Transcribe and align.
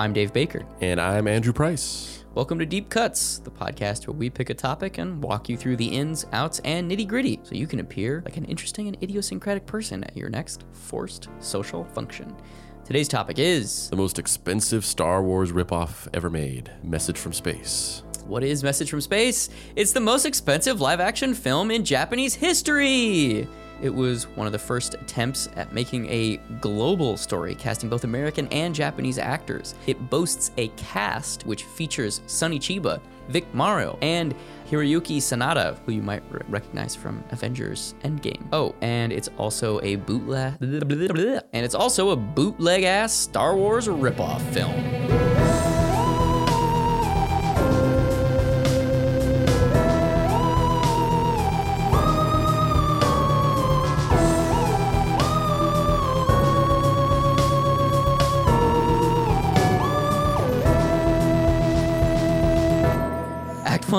I'm 0.00 0.14
Dave 0.14 0.32
Baker. 0.32 0.64
And 0.80 0.98
I'm 0.98 1.28
Andrew 1.28 1.52
Price. 1.52 2.24
Welcome 2.32 2.58
to 2.60 2.64
Deep 2.64 2.88
Cuts, 2.88 3.36
the 3.36 3.50
podcast 3.50 4.06
where 4.06 4.16
we 4.16 4.30
pick 4.30 4.48
a 4.48 4.54
topic 4.54 4.96
and 4.96 5.22
walk 5.22 5.50
you 5.50 5.58
through 5.58 5.76
the 5.76 5.88
ins, 5.88 6.24
outs, 6.32 6.58
and 6.60 6.90
nitty 6.90 7.06
gritty 7.06 7.38
so 7.42 7.54
you 7.54 7.66
can 7.66 7.80
appear 7.80 8.22
like 8.24 8.38
an 8.38 8.46
interesting 8.46 8.88
and 8.88 8.96
idiosyncratic 9.02 9.66
person 9.66 10.02
at 10.04 10.16
your 10.16 10.30
next 10.30 10.64
forced 10.72 11.28
social 11.38 11.84
function. 11.84 12.34
Today's 12.82 13.08
topic 13.08 13.38
is 13.38 13.90
The 13.90 13.96
most 13.96 14.18
expensive 14.18 14.86
Star 14.86 15.22
Wars 15.22 15.52
ripoff 15.52 16.08
ever 16.14 16.30
made 16.30 16.72
Message 16.82 17.18
from 17.18 17.34
Space. 17.34 18.02
What 18.24 18.42
is 18.42 18.64
Message 18.64 18.88
from 18.88 19.02
Space? 19.02 19.50
It's 19.76 19.92
the 19.92 20.00
most 20.00 20.24
expensive 20.24 20.80
live 20.80 21.00
action 21.00 21.34
film 21.34 21.70
in 21.70 21.84
Japanese 21.84 22.34
history. 22.34 23.46
It 23.82 23.94
was 23.94 24.28
one 24.28 24.46
of 24.46 24.52
the 24.52 24.58
first 24.58 24.94
attempts 24.94 25.48
at 25.56 25.72
making 25.72 26.08
a 26.08 26.36
global 26.60 27.16
story, 27.16 27.54
casting 27.54 27.88
both 27.88 28.04
American 28.04 28.46
and 28.48 28.74
Japanese 28.74 29.18
actors. 29.18 29.74
It 29.86 30.10
boasts 30.10 30.50
a 30.56 30.68
cast 30.76 31.46
which 31.46 31.64
features 31.64 32.20
Sonny 32.26 32.58
Chiba, 32.58 33.00
Vic 33.28 33.52
Morrow, 33.54 33.98
and 34.02 34.34
Hiroyuki 34.68 35.18
Sanada, 35.18 35.78
who 35.86 35.92
you 35.92 36.02
might 36.02 36.22
recognize 36.48 36.94
from 36.94 37.24
Avengers 37.30 37.94
Endgame. 38.02 38.46
Oh, 38.52 38.74
and 38.80 39.12
it's 39.12 39.28
also 39.38 39.80
a 39.82 39.96
bootleg 39.96 40.56
and 40.60 41.64
it's 41.64 41.74
also 41.74 42.10
a 42.10 42.16
bootleg 42.16 42.84
ass 42.84 43.12
Star 43.12 43.56
Wars 43.56 43.88
ripoff 43.88 44.40
film. 44.52 45.59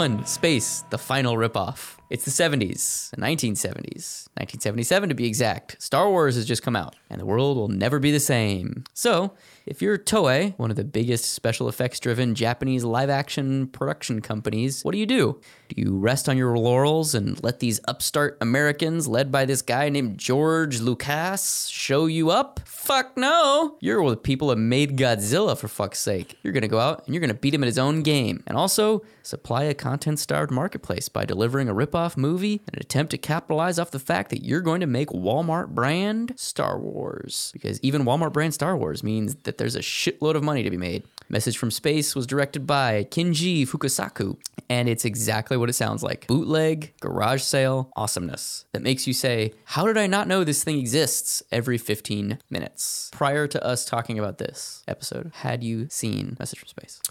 1 0.02 0.26
Space, 0.26 0.84
the 0.90 0.98
final 0.98 1.36
ripoff. 1.36 2.01
It's 2.12 2.26
the 2.26 2.32
70s, 2.32 3.10
the 3.12 3.22
1970s, 3.22 4.28
1977 4.36 5.08
to 5.08 5.16
be 5.16 5.26
exact. 5.26 5.82
Star 5.82 6.10
Wars 6.10 6.36
has 6.36 6.46
just 6.46 6.62
come 6.62 6.76
out, 6.76 6.98
and 7.10 7.22
the 7.22 7.26
world 7.26 7.56
will 7.56 7.70
never 7.70 8.00
be 8.00 8.12
the 8.12 8.20
same. 8.20 8.84
So, 8.94 9.32
if 9.66 9.82
you're 9.82 9.98
Toei, 9.98 10.54
one 10.58 10.72
of 10.72 10.76
the 10.76 10.84
biggest 10.84 11.32
special 11.32 11.70
effects 11.70 12.02
driven 12.02 12.36
Japanese 12.36 12.84
live 12.84 13.10
action 13.10 13.68
production 13.68 14.20
companies, 14.20 14.84
what 14.84 14.92
do 14.92 14.98
you 14.98 15.06
do? 15.06 15.40
Do 15.70 15.82
you 15.82 15.98
rest 15.98 16.28
on 16.28 16.36
your 16.36 16.58
laurels 16.58 17.16
and 17.16 17.42
let 17.42 17.60
these 17.60 17.80
upstart 17.88 18.38
Americans, 18.42 19.08
led 19.08 19.32
by 19.32 19.46
this 19.46 19.62
guy 19.62 19.88
named 19.88 20.18
George 20.18 20.82
Lucas, 20.82 21.68
show 21.68 22.08
you 22.08 22.30
up? 22.30 22.60
Fuck 22.66 23.16
no! 23.16 23.78
You're 23.80 24.10
the 24.10 24.18
people 24.18 24.50
that 24.50 24.58
made 24.58 24.98
Godzilla, 24.98 25.58
for 25.58 25.70
fuck's 25.70 26.00
sake. 26.00 26.38
You're 26.44 26.52
gonna 26.52 26.68
go 26.68 26.80
out 26.80 27.06
and 27.06 27.16
you're 27.16 27.22
gonna 27.22 27.34
beat 27.36 27.54
him 27.54 27.64
at 27.64 27.68
his 27.68 27.80
own 27.80 28.02
game. 28.02 28.44
And 28.48 28.58
also, 28.58 29.02
supply 29.24 29.64
a 29.64 29.74
content 29.74 30.20
starved 30.20 30.52
marketplace 30.52 31.08
by 31.08 31.24
delivering 31.24 31.70
a 31.70 31.74
ripoff 31.74 32.01
movie 32.18 32.62
and 32.68 32.82
attempt 32.82 33.12
to 33.12 33.18
capitalize 33.18 33.80
off 33.80 33.92
the 33.92 34.00
fact 34.00 34.30
that 34.30 34.44
you're 34.44 34.62
going 34.62 34.82
to 34.82 34.88
make 34.88 35.10
Walmart 35.10 35.70
brand 35.70 36.34
Star 36.36 36.80
Wars. 36.80 37.52
Because 37.54 37.80
even 37.82 38.04
Walmart 38.04 38.34
brand 38.34 38.54
Star 38.54 38.76
Wars 38.76 39.04
means 39.04 39.36
that 39.44 39.58
there's 39.58 39.76
a 39.76 39.80
shitload 39.80 40.36
of 40.36 40.44
money 40.44 40.64
to 40.64 40.70
be 40.70 40.78
made. 40.78 41.04
Message 41.30 41.58
from 41.58 41.72
Space 41.72 42.14
was 42.14 42.28
directed 42.28 42.68
by 42.68 43.06
Kinji 43.06 43.66
Fukasaku, 43.66 44.38
and 44.70 44.90
it's 44.90 45.06
exactly 45.06 45.56
what 45.56 45.70
it 45.70 45.74
sounds 45.74 46.04
like 46.04 46.28
bootleg, 46.28 46.94
garage 47.00 47.42
sale, 47.42 47.90
awesomeness 47.96 48.66
that 48.74 48.82
makes 48.82 49.08
you 49.08 49.14
say, 49.14 49.54
How 49.64 49.86
did 49.86 49.98
I 49.98 50.08
not 50.08 50.28
know 50.28 50.44
this 50.44 50.64
thing 50.64 50.78
exists 50.78 51.42
every 51.50 51.78
15 51.78 52.40
minutes? 52.50 53.10
Prior 53.14 53.48
to 53.48 53.66
us 53.66 53.86
talking 53.86 54.20
about 54.20 54.40
this 54.40 54.84
episode, 54.88 55.32
had 55.36 55.64
you 55.64 55.88
seen 55.90 56.36
Message 56.38 56.60
from 56.60 56.68
Space? 56.68 57.02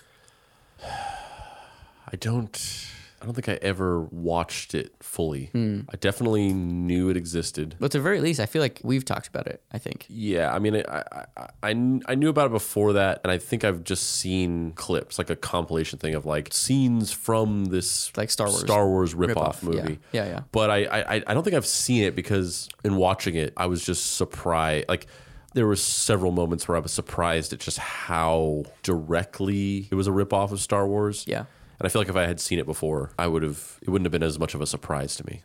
I 0.83 2.17
don't. 2.19 2.91
I 3.21 3.27
don't 3.27 3.35
think 3.35 3.49
I 3.49 3.59
ever 3.61 4.01
watched 4.01 4.75
it 4.75 4.95
fully. 5.01 5.47
Hmm. 5.53 5.81
I 5.93 5.97
definitely 5.97 6.55
knew 6.55 7.11
it 7.11 7.17
existed. 7.17 7.77
But 7.79 7.87
at 7.87 7.91
the 7.93 8.01
very 8.01 8.21
least, 8.21 8.41
I 8.41 8.47
feel 8.47 8.63
like 8.63 8.81
we've 8.83 9.05
talked 9.05 9.29
about 9.29 9.47
it, 9.47 9.63
I 9.71 9.79
think. 9.79 10.07
Yeah, 10.09 10.53
I 10.53 10.59
mean, 10.59 10.77
I, 10.77 11.05
I, 11.13 11.49
I, 11.63 12.01
I 12.07 12.15
knew 12.15 12.31
about 12.31 12.47
it 12.47 12.53
before 12.53 12.95
that, 12.95 13.21
and 13.23 13.31
I 13.31 13.37
think 13.37 13.63
I've 13.63 13.85
just 13.85 14.11
seen 14.17 14.73
clips, 14.73 15.19
like 15.19 15.29
a 15.29 15.37
compilation 15.37 15.99
thing 15.99 16.15
of 16.15 16.25
like 16.25 16.55
scenes 16.55 17.13
from 17.13 17.67
this 17.67 18.17
Like 18.17 18.31
Star 18.31 18.49
Wars 18.49 18.61
Star 18.61 18.87
Wars 18.89 19.15
ripoff, 19.15 19.35
ripoff, 19.35 19.63
yeah. 19.75 19.83
movie. 19.83 19.99
Yeah, 20.13 20.25
yeah. 20.27 20.41
But 20.53 20.71
I, 20.71 20.85
I, 20.85 21.23
I 21.27 21.35
don't 21.35 21.43
think 21.43 21.57
I've 21.57 21.67
seen 21.67 22.05
it 22.05 22.17
because 22.17 22.69
in 22.85 22.97
watching 22.97 23.35
it, 23.35 23.53
I 23.57 23.67
was 23.67 23.85
just 23.85 24.17
surprised. 24.17 24.89
Like 24.89 25.07
there 25.53 25.67
were 25.67 25.77
several 25.77 26.33
moments 26.33 26.69
where 26.69 26.77
I 26.77 26.81
was 26.81 26.93
surprised 26.93 27.53
at 27.53 27.59
just 27.59 27.79
how 27.79 28.65
directly 28.83 29.89
it 29.91 29.95
was 29.95 30.07
a 30.07 30.11
ripoff 30.11 30.53
of 30.53 30.61
Star 30.61 30.87
Wars. 30.87 31.25
Yeah. 31.27 31.45
And 31.81 31.87
I 31.87 31.89
feel 31.89 32.03
like 32.03 32.11
if 32.11 32.17
I 32.17 32.27
had 32.27 32.39
seen 32.39 32.59
it 32.59 32.67
before, 32.67 33.11
I 33.19 33.27
would 33.27 33.43
have. 33.43 33.79
It 33.81 33.89
wouldn't 33.89 34.05
have 34.05 34.13
been 34.13 34.23
as 34.23 34.39
much 34.39 34.55
of 34.55 34.61
a 34.61 34.67
surprise 34.67 35.17
to 35.17 35.27
me. 35.27 35.43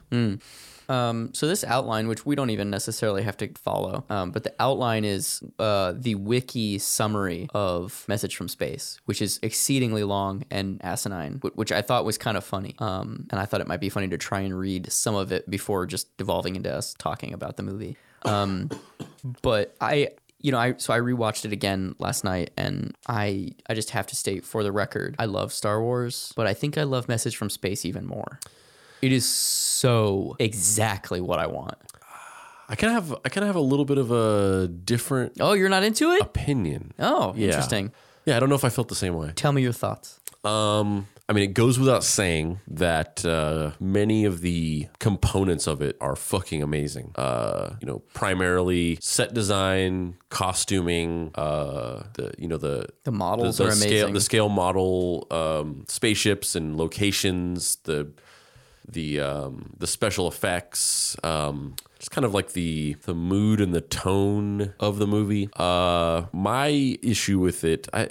Um, 0.89 1.33
so 1.33 1.47
this 1.47 1.63
outline, 1.63 2.07
which 2.07 2.25
we 2.25 2.35
don't 2.35 2.49
even 2.49 2.69
necessarily 2.69 3.23
have 3.23 3.37
to 3.37 3.49
follow, 3.55 4.03
um, 4.09 4.31
but 4.31 4.43
the 4.43 4.53
outline 4.59 5.03
is 5.05 5.41
uh, 5.57 5.93
the 5.95 6.15
wiki 6.15 6.77
summary 6.77 7.47
of 7.53 8.05
Message 8.07 8.35
from 8.35 8.47
Space, 8.47 8.99
which 9.05 9.21
is 9.21 9.39
exceedingly 9.41 10.03
long 10.03 10.43
and 10.51 10.79
asinine, 10.83 11.39
which 11.55 11.71
I 11.71 11.81
thought 11.81 12.05
was 12.05 12.17
kind 12.17 12.37
of 12.37 12.43
funny. 12.43 12.75
Um, 12.79 13.25
and 13.31 13.39
I 13.39 13.45
thought 13.45 13.61
it 13.61 13.67
might 13.67 13.79
be 13.79 13.89
funny 13.89 14.09
to 14.09 14.17
try 14.17 14.41
and 14.41 14.57
read 14.57 14.91
some 14.91 15.15
of 15.15 15.31
it 15.31 15.49
before 15.49 15.85
just 15.85 16.15
devolving 16.17 16.55
into 16.55 16.71
us 16.71 16.93
talking 16.99 17.33
about 17.33 17.57
the 17.57 17.63
movie. 17.63 17.97
Um, 18.23 18.69
but 19.41 19.75
I 19.79 20.09
you 20.45 20.51
know, 20.51 20.59
I 20.59 20.75
so 20.77 20.93
I 20.93 20.99
rewatched 20.99 21.43
it 21.45 21.51
again 21.51 21.95
last 21.97 22.23
night, 22.23 22.51
and 22.55 22.95
I 23.07 23.51
I 23.67 23.73
just 23.73 23.89
have 23.91 24.05
to 24.07 24.15
state 24.15 24.45
for 24.45 24.61
the 24.63 24.71
record, 24.71 25.15
I 25.17 25.25
love 25.25 25.51
Star 25.51 25.81
Wars, 25.81 26.31
but 26.35 26.45
I 26.45 26.53
think 26.53 26.77
I 26.77 26.83
love 26.83 27.07
Message 27.07 27.35
from 27.35 27.49
Space 27.49 27.83
even 27.85 28.05
more. 28.05 28.39
It 29.01 29.11
is 29.11 29.27
so 29.27 30.35
exactly 30.39 31.19
what 31.21 31.39
I 31.39 31.47
want. 31.47 31.75
I 32.69 32.75
kind 32.75 32.95
of 32.97 33.07
have. 33.09 33.17
I 33.25 33.29
kind 33.29 33.43
of 33.43 33.47
have 33.49 33.55
a 33.55 33.67
little 33.71 33.85
bit 33.85 33.97
of 33.97 34.11
a 34.11 34.67
different 34.67 35.33
Oh, 35.39 35.53
you're 35.53 35.69
not 35.69 35.83
into 35.83 36.11
it? 36.11 36.21
opinion. 36.21 36.93
Oh, 36.99 37.33
Yeah. 37.35 37.47
interesting. 37.47 37.91
Yeah, 38.25 38.37
I 38.37 38.39
don't 38.39 38.49
know 38.49 38.55
if 38.55 38.63
I 38.65 38.69
felt 38.69 38.87
the 38.87 38.95
same 38.95 39.15
way. 39.15 39.31
Tell 39.35 39.51
me 39.51 39.61
your 39.61 39.73
thoughts. 39.73 40.19
Um, 40.43 41.07
I 41.27 41.33
mean, 41.33 41.43
it 41.43 41.53
goes 41.55 41.79
without 41.79 42.03
saying 42.03 42.59
that 42.67 43.25
uh, 43.25 43.71
many 43.79 44.25
of 44.25 44.41
the 44.41 44.87
components 44.99 45.65
of 45.65 45.81
it 45.81 45.97
are 45.99 46.15
fucking 46.15 46.61
amazing. 46.61 47.13
Uh, 47.15 47.75
you 47.81 47.87
know, 47.87 47.99
primarily 48.13 48.99
set 49.01 49.33
design, 49.33 50.17
costuming, 50.29 51.31
uh, 51.33 52.03
the 52.13 52.31
you 52.37 52.47
know 52.47 52.57
the 52.57 52.87
The 53.05 53.11
models 53.11 53.57
the, 53.57 53.65
are 53.65 53.71
scale, 53.71 53.89
amazing. 53.91 54.13
the 54.13 54.21
scale 54.21 54.49
model, 54.49 55.25
um, 55.31 55.85
spaceships 55.87 56.55
and 56.55 56.77
locations, 56.77 57.77
the 57.85 58.11
the 58.87 59.19
um, 59.19 59.73
the 59.79 59.87
special 59.87 60.27
effects, 60.27 61.15
um, 61.23 61.75
just 62.05 62.11
kind 62.11 62.23
of 62.23 62.35
like 62.35 62.51
the 62.51 62.95
the 63.05 63.15
mood 63.15 63.59
and 63.59 63.73
the 63.73 63.81
tone 63.81 64.75
of 64.79 64.99
the 64.99 65.07
movie. 65.07 65.49
Uh, 65.55 66.25
my 66.31 66.67
issue 67.01 67.39
with 67.39 67.63
it, 67.63 67.87
I, 67.91 68.07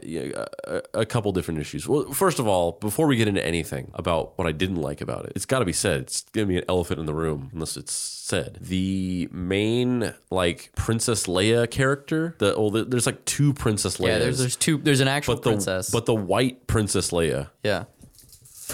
a, 0.65 0.83
a 0.95 1.07
couple 1.07 1.31
different 1.31 1.61
issues. 1.61 1.87
Well, 1.87 2.11
first 2.11 2.41
of 2.41 2.49
all, 2.49 2.73
before 2.73 3.07
we 3.07 3.15
get 3.15 3.29
into 3.29 3.45
anything 3.45 3.93
about 3.95 4.37
what 4.37 4.49
I 4.49 4.53
didn't 4.53 4.81
like 4.81 5.01
about 5.01 5.27
it, 5.27 5.33
it's 5.37 5.47
got 5.47 5.61
to 5.61 5.65
be 5.65 5.73
said. 5.73 6.01
It's 6.01 6.23
gonna 6.33 6.49
be 6.49 6.59
an 6.59 6.65
elephant 6.69 6.99
in 6.99 7.07
the 7.07 7.15
room 7.15 7.51
unless 7.53 7.77
it's 7.77 7.93
said. 7.93 8.59
The 8.61 9.29
main 9.31 10.13
like 10.29 10.73
Princess 10.75 11.29
Leia 11.29 11.71
character, 11.71 12.35
the 12.39 12.53
well, 12.59 12.71
there's 12.71 13.07
like 13.07 13.25
two 13.27 13.55
Princess 13.55 13.99
Leias. 13.99 14.07
yeah, 14.09 14.19
there's 14.19 14.39
there's 14.41 14.57
two. 14.57 14.79
There's 14.79 15.01
an 15.01 15.09
actual 15.09 15.37
but 15.37 15.45
the 15.45 15.51
princess. 15.51 15.91
but 15.91 16.07
the 16.07 16.17
white 16.17 16.67
Princess 16.67 17.13
Leia 17.13 17.51
yeah, 17.63 17.85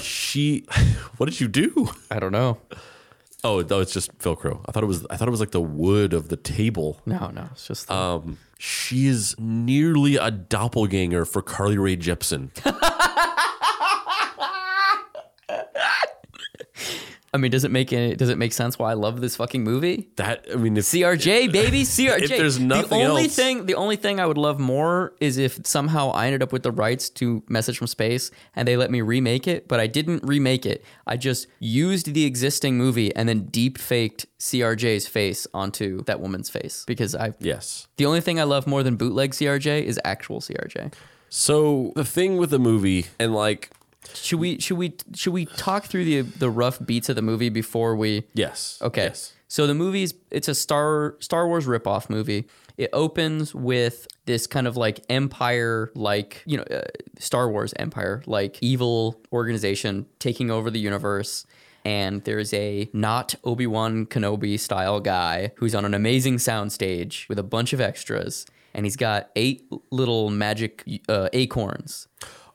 she 0.01 0.65
what 1.19 1.29
did 1.29 1.41
you 1.41 1.49
do 1.49 1.91
I 2.11 2.19
don't 2.19 2.33
know. 2.33 2.57
Oh 3.45 3.61
no 3.69 3.81
it's 3.81 3.93
just 3.93 4.17
velcro 4.19 4.61
i 4.67 4.73
thought 4.73 4.83
it 4.83 4.87
was 4.87 5.07
i 5.11 5.17
thought 5.17 5.29
it 5.29 5.31
was 5.31 5.41
like 5.41 5.51
the 5.53 5.61
wood 5.61 6.13
of 6.13 6.29
the 6.29 6.37
table. 6.37 7.01
No, 7.07 7.31
no, 7.31 7.49
it's 7.53 7.67
just 7.67 7.89
the, 7.89 7.95
um 7.95 8.39
she 8.59 9.07
is 9.07 9.35
nearly 9.39 10.17
a 10.17 10.31
doppelganger 10.31 11.25
for 11.25 11.43
carly 11.43 11.79
Rae 11.79 11.97
jepsen 11.97 12.51
I 17.33 17.37
mean, 17.39 17.53
does 17.53 17.63
it 17.65 17.71
make 17.71 17.93
any, 17.93 18.17
does 18.17 18.29
it 18.29 18.39
make 18.39 18.53
sense 18.53 18.77
why 18.77 18.91
I 18.91 18.95
love 18.95 19.21
this 19.21 19.37
fucking 19.37 19.63
movie? 19.63 20.09
that 20.17 20.47
i 20.53 20.57
mean 20.57 20.77
if 20.77 20.85
CRJ 20.85 21.53
baby, 21.53 21.83
CRJ. 21.85 22.23
If 22.23 22.29
there's 22.31 22.59
nothing 22.59 22.99
the 22.99 23.05
only 23.07 23.25
else- 23.25 23.37
thing, 23.37 23.67
the 23.67 23.75
only 23.77 23.95
thing 23.97 24.19
I 24.19 24.27
would 24.27 24.37
love 24.39 24.59
more 24.59 25.15
is 25.21 25.39
if 25.39 25.65
somehow 25.65 26.11
I 26.11 26.27
ended 26.27 26.43
up 26.43 26.53
with 26.53 26.65
the 26.65 26.73
rights 26.73 27.09
to 27.11 27.43
Message 27.49 27.79
from 27.79 27.87
Space 27.87 28.33
and 28.57 28.67
they 28.67 28.77
let 28.77 28.91
me 28.91 29.01
remake 29.01 29.47
it, 29.47 29.69
but 29.69 29.79
I 29.79 29.87
didn't 29.87 30.25
remake 30.25 30.67
it. 30.67 30.85
I 31.07 31.17
just 31.17 31.47
used 31.61 32.15
the 32.15 32.25
existing 32.25 32.77
movie 32.77 33.15
and 33.15 33.29
then 33.29 33.47
deep 33.47 33.79
faked 33.79 34.27
CRJ's 34.41 35.07
face 35.07 35.47
onto 35.55 36.03
that 36.05 36.19
woman's 36.21 36.51
face 36.51 36.85
because 36.87 37.15
I. 37.15 37.35
yes 37.39 37.87
The 37.97 38.07
only 38.07 38.21
thing 38.21 38.41
I 38.41 38.45
love 38.45 38.67
more 38.67 38.83
than 38.83 38.97
bootleg 38.97 39.31
CRJ 39.33 39.85
is 39.85 40.01
actual 40.05 40.41
CRJ. 40.41 40.93
so 41.29 41.93
the 41.95 42.05
thing 42.05 42.37
with 42.39 42.51
the 42.51 42.59
movie 42.59 43.07
and 43.21 43.33
like 43.33 43.71
Should 44.15 44.41
we 44.41 44.59
should 44.61 44.79
we 44.79 44.95
should 45.15 45.33
we 45.33 45.45
talk 45.47 45.85
through 45.85 46.05
the 46.05 46.21
the 46.23 46.51
rough 46.51 46.79
beats 46.85 47.09
of 47.09 47.17
the 47.17 47.23
movie 47.23 47.49
before 47.51 47.95
we 47.97 48.25
yes 48.35 48.79
Okay. 48.83 49.05
yes. 49.05 49.35
So 49.49 49.67
the 49.67 49.75
movie's 49.75 50.15
it's 50.31 50.49
a 50.49 50.55
Star 50.55 51.17
Star 51.21 51.47
Wars 51.49 51.67
ripoff 51.67 52.09
movie. 52.09 52.47
It 52.79 52.89
opens 52.95 53.55
with 53.55 54.07
this 54.25 54.47
kind 54.47 54.67
of 54.67 54.77
like 54.77 55.05
empire, 55.11 55.91
like 55.95 56.43
you 56.47 56.57
know, 56.57 56.63
uh, 56.71 56.83
Star 57.19 57.51
Wars 57.51 57.75
empire, 57.77 58.23
like 58.27 58.57
evil 58.63 59.21
organization 59.33 60.07
taking 60.19 60.51
over 60.51 60.71
the 60.71 60.79
universe. 60.81 61.45
And 61.85 62.23
there's 62.25 62.53
a 62.55 62.89
not 62.93 63.35
Obi 63.45 63.67
Wan 63.67 64.07
Kenobi 64.07 64.59
style 64.61 65.01
guy 65.01 65.53
who's 65.57 65.75
on 65.75 65.85
an 65.85 65.95
amazing 65.95 66.37
soundstage 66.37 67.29
with 67.29 67.39
a 67.39 67.43
bunch 67.43 67.73
of 67.73 67.81
extras, 67.81 68.47
and 68.75 68.87
he's 68.87 68.97
got 68.97 69.31
eight 69.35 69.67
little 69.91 70.31
magic 70.31 70.85
uh, 71.09 71.29
acorns. 71.33 72.07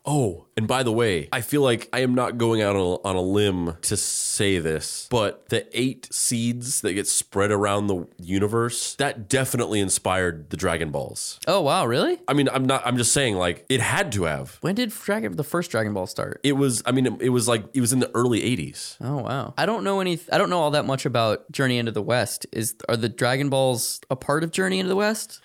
Oh, 0.06 0.46
and 0.58 0.68
by 0.68 0.84
the 0.84 0.92
way, 0.92 1.28
I 1.32 1.42
feel 1.42 1.62
like 1.62 1.90
I 1.92 2.00
am 2.00 2.16
not 2.16 2.38
going 2.38 2.62
out 2.62 2.76
on 2.76 2.82
a, 2.82 3.08
on 3.08 3.16
a 3.16 3.22
limb 3.22 3.78
to 3.84 3.98
say 3.98 4.60
this, 4.60 5.08
but 5.10 5.50
the 5.50 5.68
eight 5.78 6.08
seeds 6.14 6.82
that 6.82 6.94
get 6.94 7.08
spread 7.08 7.52
around 7.52 7.88
the 7.88 8.08
universe, 8.20 8.96
that 8.96 9.28
definitely 9.28 9.80
inspired 9.80 10.50
the 10.50 10.58
Dragon 10.58 10.92
Balls. 10.92 11.40
Oh 11.48 11.62
wow, 11.62 11.86
really? 11.86 12.20
I 12.28 12.34
mean, 12.34 12.48
I'm 12.50 12.66
not, 12.66 12.86
I'm 12.86 12.98
just 12.98 13.12
saying, 13.12 13.36
like, 13.36 13.66
it 13.68 13.82
had 13.82 14.12
to 14.14 14.24
have. 14.24 14.58
When 14.62 14.76
did 14.76 14.90
Dragon 14.92 15.36
the 15.36 15.44
first 15.44 15.72
Dragon 15.72 15.94
Ball 15.94 16.08
start? 16.08 16.40
It 16.44 16.54
was, 16.54 16.82
I 16.86 16.92
mean, 16.92 17.06
it, 17.06 17.22
it 17.22 17.30
was 17.30 17.48
like, 17.48 17.66
it 17.74 17.82
was 17.82 17.92
in 17.92 18.00
the 18.00 18.12
early 18.14 18.42
80s. 18.42 18.98
Oh 19.02 19.18
wow. 19.18 19.54
I 19.58 19.66
don't 19.66 19.84
know 19.84 20.00
any 20.00 20.20
I 20.32 20.38
don't 20.38 20.50
know 20.50 20.60
all 20.60 20.72
that 20.72 20.86
much 20.86 21.06
about 21.06 21.52
Journey 21.52 21.78
into 21.78 21.92
the 21.92 22.02
West. 22.02 22.46
Is 22.52 22.76
are 22.88 22.98
the 22.98 23.10
Dragon 23.10 23.50
Balls 23.50 24.02
a 24.10 24.16
part 24.16 24.44
of 24.44 24.52
Journey 24.52 24.80
into 24.80 24.90
the 24.90 24.96
West? 24.96 25.42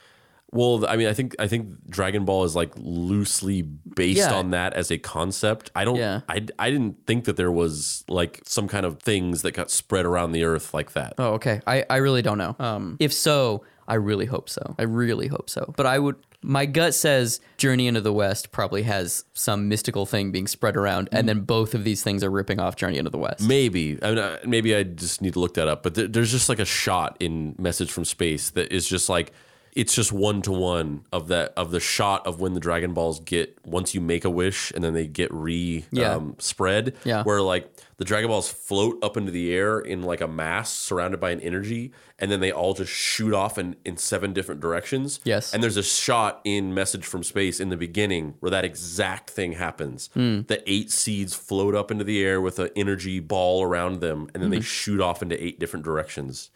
Well, 0.52 0.84
I 0.86 0.96
mean, 0.96 1.06
I 1.06 1.12
think 1.14 1.36
I 1.38 1.46
think 1.46 1.88
Dragon 1.88 2.24
Ball 2.24 2.44
is 2.44 2.56
like 2.56 2.72
loosely 2.76 3.62
based 3.62 4.18
Yeah. 4.18 4.34
on 4.34 4.50
that 4.50 4.72
as 4.74 4.90
a 4.90 4.98
concept. 4.98 5.70
I 5.76 5.84
don't. 5.84 5.96
Yeah. 5.96 6.20
I 6.28 6.44
I 6.58 6.70
didn't 6.70 7.06
think 7.06 7.24
that 7.26 7.36
there 7.36 7.52
was 7.52 8.04
like 8.08 8.40
some 8.44 8.66
kind 8.68 8.84
of 8.84 9.00
things 9.00 9.42
that 9.42 9.52
got 9.52 9.70
spread 9.70 10.06
around 10.06 10.32
the 10.32 10.44
earth 10.44 10.74
like 10.74 10.92
that. 10.92 11.14
Oh, 11.18 11.34
okay. 11.34 11.60
I, 11.66 11.84
I 11.88 11.96
really 11.98 12.22
don't 12.22 12.38
know. 12.38 12.56
Um, 12.58 12.96
if 12.98 13.12
so, 13.12 13.64
I 13.86 13.94
really 13.94 14.26
hope 14.26 14.48
so. 14.48 14.74
I 14.78 14.82
really 14.82 15.28
hope 15.28 15.48
so. 15.50 15.72
But 15.76 15.86
I 15.86 15.98
would. 15.98 16.16
My 16.42 16.64
gut 16.64 16.94
says 16.94 17.38
Journey 17.58 17.86
into 17.86 18.00
the 18.00 18.14
West 18.14 18.50
probably 18.50 18.82
has 18.84 19.24
some 19.34 19.68
mystical 19.68 20.06
thing 20.06 20.32
being 20.32 20.46
spread 20.46 20.74
around, 20.74 21.10
and 21.12 21.28
then 21.28 21.40
both 21.42 21.74
of 21.74 21.84
these 21.84 22.02
things 22.02 22.24
are 22.24 22.30
ripping 22.30 22.58
off 22.58 22.76
Journey 22.76 22.96
into 22.96 23.10
the 23.10 23.18
West. 23.18 23.46
Maybe. 23.46 23.98
I 24.02 24.08
mean, 24.08 24.18
uh, 24.18 24.38
maybe 24.46 24.74
I 24.74 24.84
just 24.84 25.20
need 25.20 25.34
to 25.34 25.38
look 25.38 25.54
that 25.54 25.68
up. 25.68 25.82
But 25.82 25.94
there, 25.96 26.08
there's 26.08 26.30
just 26.30 26.48
like 26.48 26.58
a 26.58 26.64
shot 26.64 27.16
in 27.20 27.54
Message 27.58 27.92
from 27.92 28.04
Space 28.06 28.50
that 28.50 28.72
is 28.72 28.88
just 28.88 29.08
like 29.10 29.32
it's 29.72 29.94
just 29.94 30.12
one 30.12 30.42
to 30.42 30.50
one 30.52 31.04
of 31.12 31.28
that 31.28 31.52
of 31.56 31.70
the 31.70 31.80
shot 31.80 32.26
of 32.26 32.40
when 32.40 32.54
the 32.54 32.60
Dragon 32.60 32.92
Balls 32.92 33.20
get 33.20 33.56
once 33.64 33.94
you 33.94 34.00
make 34.00 34.24
a 34.24 34.30
wish 34.30 34.72
and 34.72 34.82
then 34.82 34.94
they 34.94 35.06
get 35.06 35.32
re 35.32 35.84
Yeah. 35.92 36.14
um, 36.14 36.34
spread. 36.38 36.94
Yeah. 37.04 37.22
Where 37.22 37.40
like 37.40 37.70
the 37.98 38.04
Dragon 38.04 38.28
Balls 38.30 38.50
float 38.50 38.98
up 39.04 39.16
into 39.16 39.30
the 39.30 39.52
air 39.54 39.78
in 39.78 40.02
like 40.02 40.20
a 40.20 40.26
mass 40.26 40.70
surrounded 40.72 41.20
by 41.20 41.30
an 41.30 41.40
energy, 41.40 41.92
and 42.18 42.30
then 42.32 42.40
they 42.40 42.50
all 42.50 42.72
just 42.74 42.90
shoot 42.90 43.32
off 43.34 43.58
in, 43.58 43.76
in 43.84 43.96
seven 43.96 44.32
different 44.32 44.60
directions. 44.60 45.20
Yes. 45.24 45.52
And 45.54 45.62
there's 45.62 45.76
a 45.76 45.82
shot 45.82 46.40
in 46.44 46.72
Message 46.74 47.04
from 47.04 47.22
Space 47.22 47.60
in 47.60 47.68
the 47.68 47.76
beginning 47.76 48.34
where 48.40 48.50
that 48.50 48.64
exact 48.64 49.30
thing 49.30 49.52
happens. 49.52 50.08
Hmm. 50.14 50.40
The 50.48 50.62
eight 50.66 50.90
seeds 50.90 51.34
float 51.34 51.74
up 51.74 51.90
into 51.90 52.02
the 52.04 52.24
air 52.24 52.40
with 52.40 52.58
an 52.58 52.70
energy 52.74 53.20
ball 53.20 53.62
around 53.62 54.00
them, 54.00 54.28
and 54.34 54.42
then 54.42 54.50
they 54.50 54.56
Mm-hmm. 54.56 54.64
shoot 54.64 55.00
off 55.00 55.22
into 55.22 55.42
eight 55.42 55.60
different 55.60 55.84
directions. 55.84 56.50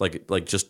Like 0.00 0.24
like 0.28 0.46
just 0.46 0.68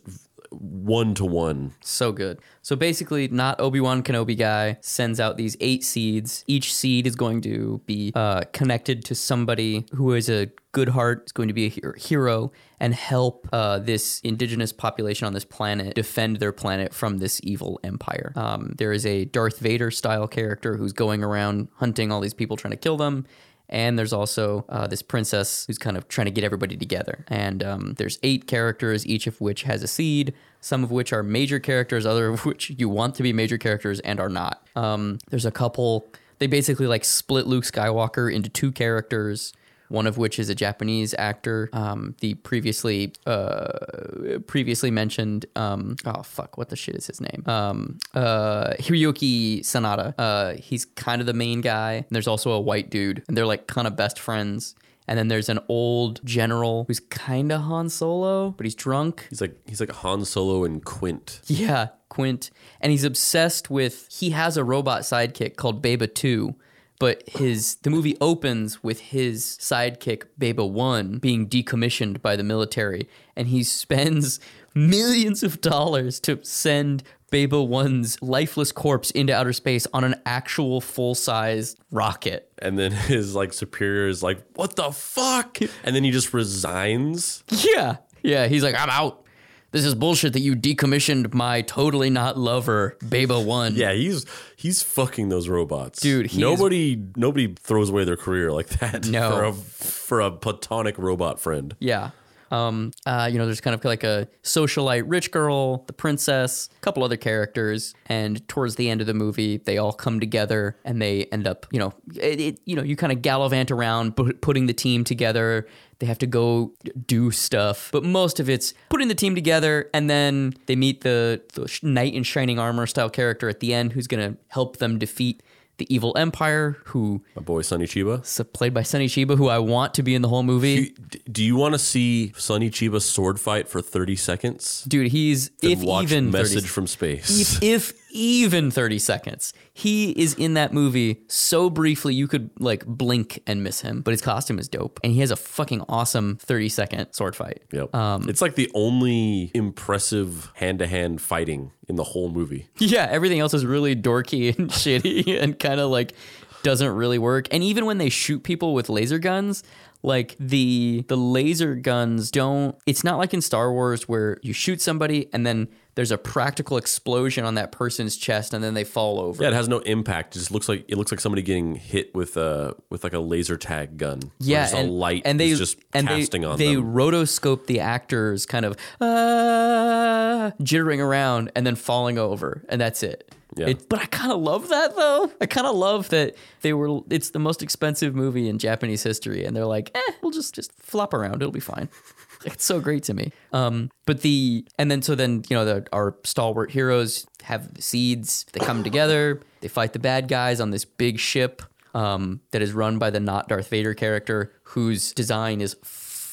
one 0.51 1.15
to 1.15 1.25
one. 1.25 1.75
So 1.81 2.13
good. 2.13 2.41
So 2.63 2.77
basically, 2.77 3.29
not 3.29 3.61
Obi 3.61 3.81
Wan 3.81 4.03
Kenobi 4.03 4.37
guy 4.39 4.79
sends 4.81 5.21
out 5.21 5.37
these 5.37 5.57
eight 5.61 5.85
seeds. 5.85 6.45
Each 6.47 6.75
seed 6.75 7.07
is 7.07 7.17
going 7.17 7.41
to 7.43 7.81
be 7.87 8.13
uh, 8.15 8.43
connected 8.53 9.05
to 9.07 9.15
somebody 9.15 9.87
who 9.93 10.13
is 10.15 10.29
a 10.29 10.51
good 10.73 10.91
heart, 10.91 11.25
is 11.27 11.33
going 11.33 11.49
to 11.49 11.55
be 11.55 11.67
a 11.67 11.99
hero, 11.99 12.53
and 12.79 12.95
help 12.95 13.49
uh, 13.53 13.79
this 13.79 14.21
indigenous 14.21 14.73
population 14.73 15.27
on 15.27 15.33
this 15.33 15.45
planet 15.45 15.95
defend 15.95 16.37
their 16.37 16.53
planet 16.53 16.95
from 16.95 17.19
this 17.19 17.41
evil 17.43 17.81
empire. 17.83 18.33
Um, 18.37 18.75
there 18.77 18.93
is 18.93 19.07
a 19.07 19.25
Darth 19.25 19.59
Vader 19.59 19.91
style 19.91 20.29
character 20.29 20.77
who's 20.77 20.93
going 20.93 21.25
around 21.25 21.69
hunting 21.77 22.13
all 22.13 22.21
these 22.21 22.35
people 22.35 22.57
trying 22.57 22.73
to 22.73 22.77
kill 22.77 22.97
them. 22.97 23.27
And 23.69 23.99
there's 23.99 24.13
also 24.13 24.65
uh, 24.69 24.87
this 24.87 25.03
princess 25.03 25.67
who's 25.67 25.79
kind 25.79 25.97
of 25.97 26.09
trying 26.09 26.25
to 26.25 26.31
get 26.31 26.45
everybody 26.45 26.77
together. 26.77 27.25
And 27.29 27.63
um, 27.63 27.95
there's 27.99 28.19
eight 28.23 28.47
characters, 28.47 29.07
each 29.07 29.27
of 29.27 29.41
which 29.41 29.65
has 29.65 29.83
a 29.83 29.87
seed, 29.87 30.33
some 30.61 30.83
of 30.83 30.91
which 30.91 31.13
are 31.13 31.23
major 31.23 31.59
characters, 31.59 32.07
other 32.07 32.29
of 32.29 32.45
which 32.45 32.71
you 32.71 32.89
want 32.89 33.15
to 33.17 33.23
be 33.23 33.33
major 33.33 33.59
characters 33.59 34.01
and 34.01 34.21
are 34.21 34.31
not. 34.31 34.67
Um, 34.75 35.19
there's 35.29 35.45
a 35.45 35.51
couple, 35.51 36.09
they 36.39 36.47
basically 36.47 36.87
like 36.87 37.05
split 37.05 37.47
Luke 37.47 37.65
Skywalker 37.65 38.33
into 38.33 38.49
two 38.49 38.73
characters. 38.73 39.53
One 39.89 40.07
of 40.07 40.19
which 40.19 40.39
is 40.39 40.49
a 40.51 40.55
Japanese 40.55 41.15
actor, 41.19 41.71
um, 41.73 42.15
the 42.21 42.35
previously 42.35 43.13
uh, 43.27 44.39
previously 44.47 44.91
mentioned. 44.91 45.47
Um, 45.57 45.97
oh 46.05 46.23
fuck, 46.23 46.59
what 46.59 46.69
the 46.69 46.77
shit 46.77 46.95
is 46.95 47.07
his 47.07 47.21
name? 47.21 47.43
Um, 47.47 47.99
uh, 48.15 48.75
Hiroyuki 48.79 49.61
Sanada. 49.61 50.15
Uh, 50.19 50.55
he's 50.55 50.85
kind 50.85 51.21
of 51.21 51.27
the 51.27 51.33
main 51.33 51.61
guy. 51.61 51.95
And 51.95 52.07
there's 52.11 52.29
also 52.29 52.51
a 52.53 52.61
white 52.61 52.91
dude, 52.91 53.23
and 53.29 53.37
they're 53.37 53.47
like 53.47 53.67
kind 53.67 53.87
of 53.87 53.97
best 53.97 54.19
friends. 54.19 54.75
And 55.09 55.19
then 55.19 55.29
there's 55.29 55.49
an 55.49 55.59
old 55.69 56.21
general 56.23 56.85
who's 56.87 57.01
kind 57.01 57.51
of 57.51 57.63
Han 57.63 57.89
Solo, 57.89 58.51
but 58.51 58.67
he's 58.67 58.75
drunk. 58.75 59.27
He's 59.31 59.41
like 59.41 59.57
he's 59.67 59.81
like 59.81 59.91
Han 59.91 60.27
Solo 60.27 60.65
and 60.65 60.85
Quint. 60.85 61.41
Yeah, 61.47 61.89
Quint. 62.11 62.51
And 62.81 62.93
he's 62.93 63.05
obsessed 63.05 63.71
with 63.71 64.07
he 64.11 64.31
has 64.31 64.59
a 64.59 64.65
robot 64.65 65.03
sidekick 65.03 65.57
called 65.57 65.83
Beba 65.83 66.15
2, 66.15 66.55
but 66.99 67.23
his 67.29 67.77
the 67.77 67.91
movie 67.91 68.17
opens 68.21 68.83
with 68.83 69.01
his 69.01 69.45
sidekick 69.61 70.25
Beba 70.41 70.69
1 70.69 71.19
being 71.19 71.49
decommissioned 71.49 72.21
by 72.23 72.37
the 72.37 72.43
military 72.43 73.09
and 73.37 73.49
he 73.49 73.63
spends 73.63 74.41
millions 74.75 75.43
of 75.43 75.61
dollars 75.61 76.21
to 76.21 76.39
send 76.43 77.03
Beba 77.31 77.69
1's 77.69 78.23
lifeless 78.23 78.73
corpse 78.73 79.11
into 79.11 79.35
outer 79.35 79.53
space 79.53 79.87
on 79.93 80.03
an 80.03 80.15
actual 80.25 80.81
full-size 80.81 81.77
rocket. 81.91 82.51
And 82.59 82.79
then 82.79 82.91
his 83.13 83.35
like 83.35 83.53
superior 83.53 84.09
is 84.09 84.23
like, 84.23 84.43
"What 84.55 84.77
the 84.77 84.91
fuck?" 84.93 85.59
And 85.85 85.95
then 85.95 86.05
he 86.05 86.11
just 86.11 86.33
resigns. 86.33 87.45
Yeah. 87.53 87.97
Yeah, 88.23 88.47
he's 88.49 88.65
like, 88.65 88.75
"I'm 88.75 88.91
out. 88.91 89.25
This 89.71 89.85
is 89.85 89.95
bullshit 89.95 90.33
that 90.33 90.41
you 90.41 90.57
decommissioned 90.57 91.35
my 91.35 91.61
totally 91.63 92.09
not 92.09 92.39
lover 92.39 92.97
Beba 93.05 93.45
1." 93.45 93.75
Yeah, 93.75 93.93
he's 93.93 94.25
he's 94.57 94.83
fucking 94.83 95.29
those 95.29 95.49
robots, 95.49 96.01
Dude, 96.01 96.37
nobody 96.37 96.99
nobody 97.17 97.55
throws 97.55 97.91
away 97.91 98.05
their 98.05 98.17
career 98.17 98.51
like 98.51 98.69
that. 98.81 99.07
No. 99.07 99.31
for 99.37 99.45
a 99.45 99.53
for 99.53 100.21
a 100.21 100.31
platonic 100.31 100.97
robot 100.99 101.39
friend. 101.39 101.77
Yeah. 101.79 102.11
Um, 102.51 102.93
uh, 103.07 103.29
you 103.31 103.39
know, 103.39 103.47
there's 103.47 103.61
kind 103.61 103.75
of 103.75 103.85
like 103.85 104.05
a 104.05 104.29
socialite 104.43 105.05
rich 105.07 105.31
girl, 105.31 105.85
the 105.87 105.93
princess, 105.93 106.69
a 106.77 106.81
couple 106.81 107.05
other 107.05 107.17
characters, 107.17 107.95
and 108.07 108.47
towards 108.49 108.77
the 108.77 108.89
end 108.89 109.01
of 109.01 109.07
the 109.07 109.15
movie, 109.15 109.59
they 109.59 109.79
all 109.79 109.93
come 109.93 110.21
together 110.21 110.77
and 110.85 111.01
they 111.01 111.25
end 111.27 111.47
up, 111.47 111.67
you 111.71 111.79
know, 111.79 111.93
it, 112.17 112.41
it 112.41 112.61
you 112.65 112.77
know, 112.77 112.83
you 112.83 112.97
kind 112.97 113.13
of 113.13 113.23
gallivant 113.23 113.71
around 113.71 114.17
pu- 114.17 114.35
putting 114.35 114.67
the 114.67 114.73
team 114.73 115.05
together. 115.05 115.67
They 115.99 116.07
have 116.07 116.19
to 116.19 116.27
go 116.27 116.73
do 117.07 117.33
stuff, 117.33 117.91
but 117.93 118.05
most 118.05 118.39
of 118.39 118.49
it's 118.49 118.73
putting 118.89 119.09
the 119.09 119.17
team 119.17 119.35
together, 119.35 119.91
and 119.93 120.09
then 120.09 120.55
they 120.67 120.77
meet 120.77 121.01
the, 121.01 121.43
the 121.55 121.79
knight 121.83 122.15
in 122.15 122.23
shining 122.23 122.59
armor 122.59 122.87
style 122.87 123.11
character 123.11 123.49
at 123.49 123.61
the 123.61 123.75
end, 123.75 123.93
who's 123.93 124.07
going 124.07 124.33
to 124.33 124.39
help 124.49 124.77
them 124.77 124.99
defeat 124.99 125.43
the 125.79 125.93
evil 125.95 126.13
empire, 126.19 126.77
who 126.87 127.23
My 127.37 127.43
boy 127.43 127.63
Sonny 127.63 127.87
Chiba. 127.87 128.53
played 128.53 128.75
by 128.75 128.83
Sonny 128.83 129.07
Chiba, 129.09 129.37
who 129.37 129.49
I 129.49 129.59
want 129.59 129.95
to 129.95 130.03
be 130.03 130.15
in 130.15 130.23
the 130.23 130.29
whole 130.29 130.43
movie. 130.43 130.91
D- 131.11 131.21
Do 131.31 131.43
you 131.45 131.57
want 131.57 131.75
to 131.75 131.79
see 131.79 132.33
Sonny 132.37 132.69
Chiba 132.71 133.01
sword 133.01 133.41
fight 133.41 133.69
for 133.69 133.81
thirty 133.81 134.17
seconds? 134.17 134.85
Dude, 134.89 135.11
he's 135.13 135.51
Then 135.61 135.71
if 135.73 135.83
even 135.83 136.31
30 136.31 136.31
Message 136.31 136.69
from 136.69 136.87
Space. 136.87 137.61
if, 137.63 137.63
if 137.63 137.93
even 138.11 138.71
30 138.71 138.99
seconds. 138.99 139.53
He 139.73 140.11
is 140.13 140.35
in 140.35 140.55
that 140.55 140.73
movie 140.73 141.23
so 141.29 141.71
briefly 141.71 142.15
you 142.15 142.29
could 142.29 142.51
like 142.59 142.85
blink 142.87 143.43
and 143.47 143.63
miss 143.63 143.81
him, 143.81 144.03
but 144.03 144.13
his 144.13 144.21
costume 144.21 144.59
is 144.59 144.69
dope. 144.69 145.01
And 145.03 145.13
he 145.13 145.21
has 145.21 145.31
a 145.31 145.37
fucking 145.37 145.83
awesome 145.89 146.37
30 146.37 146.69
second 146.69 147.13
sword 147.13 147.37
fight. 147.37 147.63
Yep. 147.73 147.95
Um, 147.95 148.29
it's 148.29 148.43
like 148.43 148.55
the 148.55 148.71
only 148.75 149.51
impressive 149.55 150.51
hand 150.55 150.79
to 150.81 150.87
hand 150.87 151.21
fighting 151.21 151.73
in 151.89 151.97
the 151.97 152.05
whole 152.05 152.31
movie. 152.31 152.69
Yeah, 152.79 153.07
everything 153.11 153.41
else 153.41 153.55
is 153.55 153.67
really 153.67 153.95
dorky 153.95 154.49
and 154.59 154.71
shitty 154.71 155.41
and 155.41 155.59
kind 155.59 155.81
of 155.81 155.91
like 155.91 156.15
doesn't 156.63 156.91
really 156.91 157.19
work. 157.19 157.49
And 157.53 157.63
even 157.63 157.87
when 157.87 157.99
they 157.99 158.09
shoot 158.09 158.43
people 158.43 158.75
with 158.75 158.89
laser 158.89 159.19
guns, 159.19 159.63
like 160.03 160.37
the 160.39 161.05
the 161.09 161.17
laser 161.17 161.75
guns 161.75 162.31
don't 162.31 162.77
it's 162.87 163.03
not 163.03 163.19
like 163.19 163.35
in 163.35 163.41
Star 163.41 163.73
Wars 163.73 164.09
where 164.09 164.39
you 164.43 164.53
shoot 164.53 164.81
somebody 164.81 165.29
and 165.33 165.47
then 165.47 165.69
there's 165.99 166.13
a 166.13 166.19
practical 166.19 166.77
explosion 166.77 167.45
on 167.45 167.57
that 167.57 167.73
person's 167.73 168.17
chest 168.17 168.55
and 168.55 168.63
then 168.63 168.75
they 168.75 168.85
fall 168.85 169.19
over. 169.19 169.43
Yeah, 169.43 169.49
it 169.49 169.55
has 169.55 169.69
no 169.69 169.81
impact. 169.81 170.37
It 170.37 170.39
just 170.39 170.53
looks 170.53 170.69
like 170.69 170.85
it 170.87 170.97
looks 170.97 171.11
like 171.11 171.19
somebody 171.19 171.43
getting 171.43 171.75
hit 171.75 172.15
with 172.15 172.37
a 172.37 172.77
with 172.89 173.03
like 173.03 173.15
a 173.15 173.19
laser 173.19 173.57
tag 173.57 173.97
gun. 173.97 174.31
Yeah, 174.39 174.69
and, 174.73 174.89
a 174.89 174.93
light 174.93 175.23
and 175.25 175.41
they 175.41 175.53
just 175.55 175.77
and 175.93 176.07
casting 176.07 176.43
they, 176.43 176.47
on 176.47 176.57
they 176.57 176.75
them. 176.77 176.95
rotoscope 176.95 177.67
the 177.67 177.81
actors 177.81 178.47
kind 178.47 178.65
of 178.65 178.77
uh, 179.01 180.53
jittering 180.63 181.01
around 181.01 181.51
and 181.57 181.67
then 181.67 181.75
falling 181.75 182.17
over, 182.17 182.65
and 182.69 182.81
that's 182.81 183.03
it. 183.03 183.35
Yeah. 183.57 183.69
It- 183.69 183.89
but 183.89 184.01
I 184.01 184.07
kind 184.07 184.33
of 184.33 184.41
love 184.41 184.69
that 184.69 184.95
though. 184.97 185.31
I 185.41 185.47
kind 185.47 185.67
of 185.67 185.75
love 185.77 186.09
that 186.11 186.37
they 186.61 186.73
were. 186.73 187.01
It's 187.11 187.31
the 187.31 187.39
most 187.39 187.63
expensive 187.63 188.15
movie 188.15 188.49
in 188.49 188.59
Japanese 188.59 189.03
history, 189.03 189.45
and 189.45 189.57
they're 189.57 189.65
like, 189.67 189.91
eh, 189.95 190.13
we'll 190.23 190.33
just 190.33 190.55
just 190.55 190.73
flop 190.81 191.15
around. 191.15 191.37
It'll 191.43 191.51
be 191.53 191.61
fine. 191.61 191.89
it's 192.45 192.65
so 192.65 192.79
great 192.81 193.05
to 193.05 193.15
me. 193.15 193.33
Um, 193.53 193.91
but 194.07 194.21
the 194.23 194.65
and 194.79 194.91
then 194.91 195.03
so 195.03 195.15
then 195.15 195.45
you 195.49 195.57
know 195.57 195.65
the, 195.65 195.87
our 195.93 196.17
stalwart 196.25 196.71
heroes 196.71 197.27
have 197.43 197.75
the 197.75 197.83
seeds. 197.83 198.45
They 198.53 198.61
come 198.61 198.85
together. 198.85 199.41
They 199.61 199.67
fight 199.67 199.93
the 199.93 199.99
bad 199.99 200.29
guys 200.29 200.61
on 200.61 200.71
this 200.71 200.85
big 200.85 201.19
ship 201.19 201.63
um, 201.93 202.41
that 202.53 202.63
is 202.63 202.71
run 202.73 203.01
by 203.01 203.11
the 203.11 203.19
not 203.19 203.49
Darth 203.49 203.67
Vader 203.69 203.93
character, 203.93 204.53
whose 204.63 205.13
design 205.13 205.61
is 205.61 205.75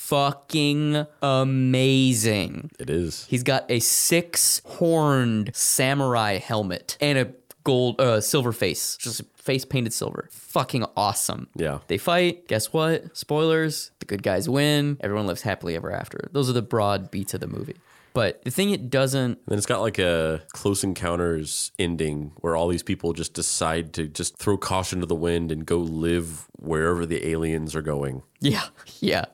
fucking 0.05 1.05
amazing. 1.21 2.69
It 2.79 2.89
is. 2.89 3.25
He's 3.25 3.43
got 3.43 3.65
a 3.69 3.79
six 3.79 4.61
horned 4.65 5.51
samurai 5.55 6.37
helmet 6.37 6.97
and 7.01 7.17
a 7.17 7.33
gold, 7.63 7.99
uh, 7.99 8.21
silver 8.21 8.51
face, 8.51 8.97
just 8.97 9.23
face 9.35 9.65
painted 9.65 9.93
silver. 9.93 10.27
Fucking 10.31 10.85
awesome. 10.95 11.47
Yeah. 11.55 11.79
They 11.87 11.97
fight. 11.97 12.47
Guess 12.47 12.71
what? 12.71 13.17
Spoilers. 13.17 13.91
The 13.99 14.05
good 14.05 14.21
guys 14.21 14.47
win. 14.47 14.97
Everyone 15.01 15.25
lives 15.25 15.41
happily 15.41 15.75
ever 15.75 15.91
after. 15.91 16.29
Those 16.31 16.49
are 16.49 16.53
the 16.53 16.61
broad 16.61 17.09
beats 17.09 17.33
of 17.33 17.39
the 17.39 17.47
movie. 17.47 17.75
But 18.15 18.41
the 18.45 18.49
thing 18.49 18.69
it 18.71 18.89
doesn't 18.89 19.31
And 19.31 19.45
then 19.45 19.57
it's 19.57 19.67
got 19.67 19.81
like 19.81 19.99
a 19.99 20.41
close 20.53 20.85
encounters 20.85 21.71
ending 21.77 22.31
where 22.39 22.55
all 22.55 22.69
these 22.69 22.81
people 22.81 23.11
just 23.11 23.33
decide 23.33 23.91
to 23.93 24.07
just 24.07 24.37
throw 24.37 24.57
caution 24.57 25.01
to 25.01 25.05
the 25.05 25.13
wind 25.13 25.51
and 25.51 25.65
go 25.65 25.77
live 25.79 26.47
wherever 26.57 27.05
the 27.05 27.27
aliens 27.27 27.75
are 27.75 27.81
going. 27.83 28.23
Yeah, 28.41 28.65
yeah, 28.99 29.25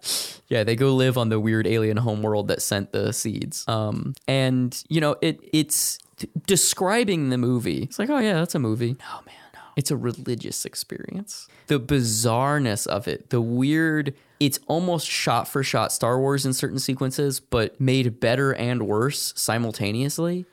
yeah. 0.47 0.63
They 0.63 0.77
go 0.77 0.95
live 0.95 1.17
on 1.17 1.27
the 1.29 1.37
weird 1.39 1.67
alien 1.67 1.97
homeworld 1.97 2.47
that 2.47 2.61
sent 2.61 2.93
the 2.93 3.11
seeds. 3.11 3.67
Um, 3.67 4.13
and 4.25 4.81
you 4.87 5.01
know, 5.01 5.17
it 5.21 5.41
it's 5.51 5.99
t- 6.15 6.29
describing 6.47 7.29
the 7.29 7.37
movie. 7.37 7.83
It's 7.83 7.99
like, 7.99 8.09
oh 8.09 8.19
yeah, 8.19 8.35
that's 8.35 8.55
a 8.55 8.59
movie. 8.59 8.95
No, 8.99 9.15
man, 9.25 9.35
no. 9.53 9.59
It's 9.75 9.91
a 9.91 9.97
religious 9.97 10.63
experience. 10.63 11.49
The 11.67 11.77
bizarreness 11.79 12.87
of 12.87 13.07
it, 13.07 13.31
the 13.31 13.41
weird. 13.41 14.13
It's 14.41 14.59
almost 14.65 15.07
shot 15.07 15.47
for 15.47 15.61
shot 15.61 15.91
Star 15.91 16.19
Wars 16.19 16.47
in 16.47 16.53
certain 16.53 16.79
sequences, 16.79 17.39
but 17.39 17.79
made 17.79 18.19
better 18.19 18.53
and 18.55 18.87
worse 18.87 19.35
simultaneously. 19.37 20.47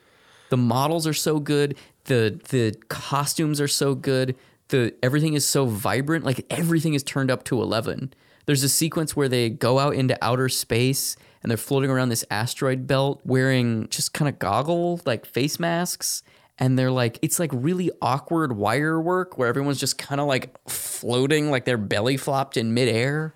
The 0.51 0.59
models 0.59 1.07
are 1.07 1.15
so 1.15 1.41
good. 1.41 1.75
The 2.05 2.39
the 2.51 2.77
costumes 2.89 3.63
are 3.63 3.69
so 3.69 3.95
good. 3.95 4.37
The 4.69 4.95
everything 5.03 5.33
is 5.33 5.49
so 5.49 5.65
vibrant. 5.65 6.23
Like 6.23 6.45
everything 6.51 6.93
is 6.93 7.03
turned 7.03 7.31
up 7.31 7.45
to 7.45 7.63
eleven. 7.63 8.13
There's 8.45 8.63
a 8.63 8.69
sequence 8.69 9.17
where 9.17 9.27
they 9.27 9.49
go 9.49 9.79
out 9.79 9.95
into 9.95 10.23
outer 10.23 10.51
space 10.51 11.17
and 11.43 11.51
they're 11.51 11.57
floating 11.57 11.89
around 11.89 12.11
this 12.11 12.27
asteroid 12.31 12.87
belt 12.87 13.23
wearing 13.25 13.89
just 13.89 14.13
kind 14.13 14.29
of 14.29 14.39
goggle 14.39 15.01
like 15.07 15.25
face 15.25 15.59
masks. 15.59 16.23
And 16.59 16.79
they're 16.79 16.91
like, 16.91 17.19
it's 17.23 17.39
like 17.39 17.53
really 17.55 17.91
awkward 18.03 18.53
wire 18.53 19.01
work 19.01 19.39
where 19.39 19.49
everyone's 19.49 19.81
just 19.81 19.97
kind 19.97 20.21
of 20.21 20.27
like 20.27 20.55
floating, 20.69 21.51
like 21.51 21.65
they're 21.65 21.79
belly 21.79 22.19
flopped 22.19 22.59
in 22.59 22.75
midair. 22.75 23.33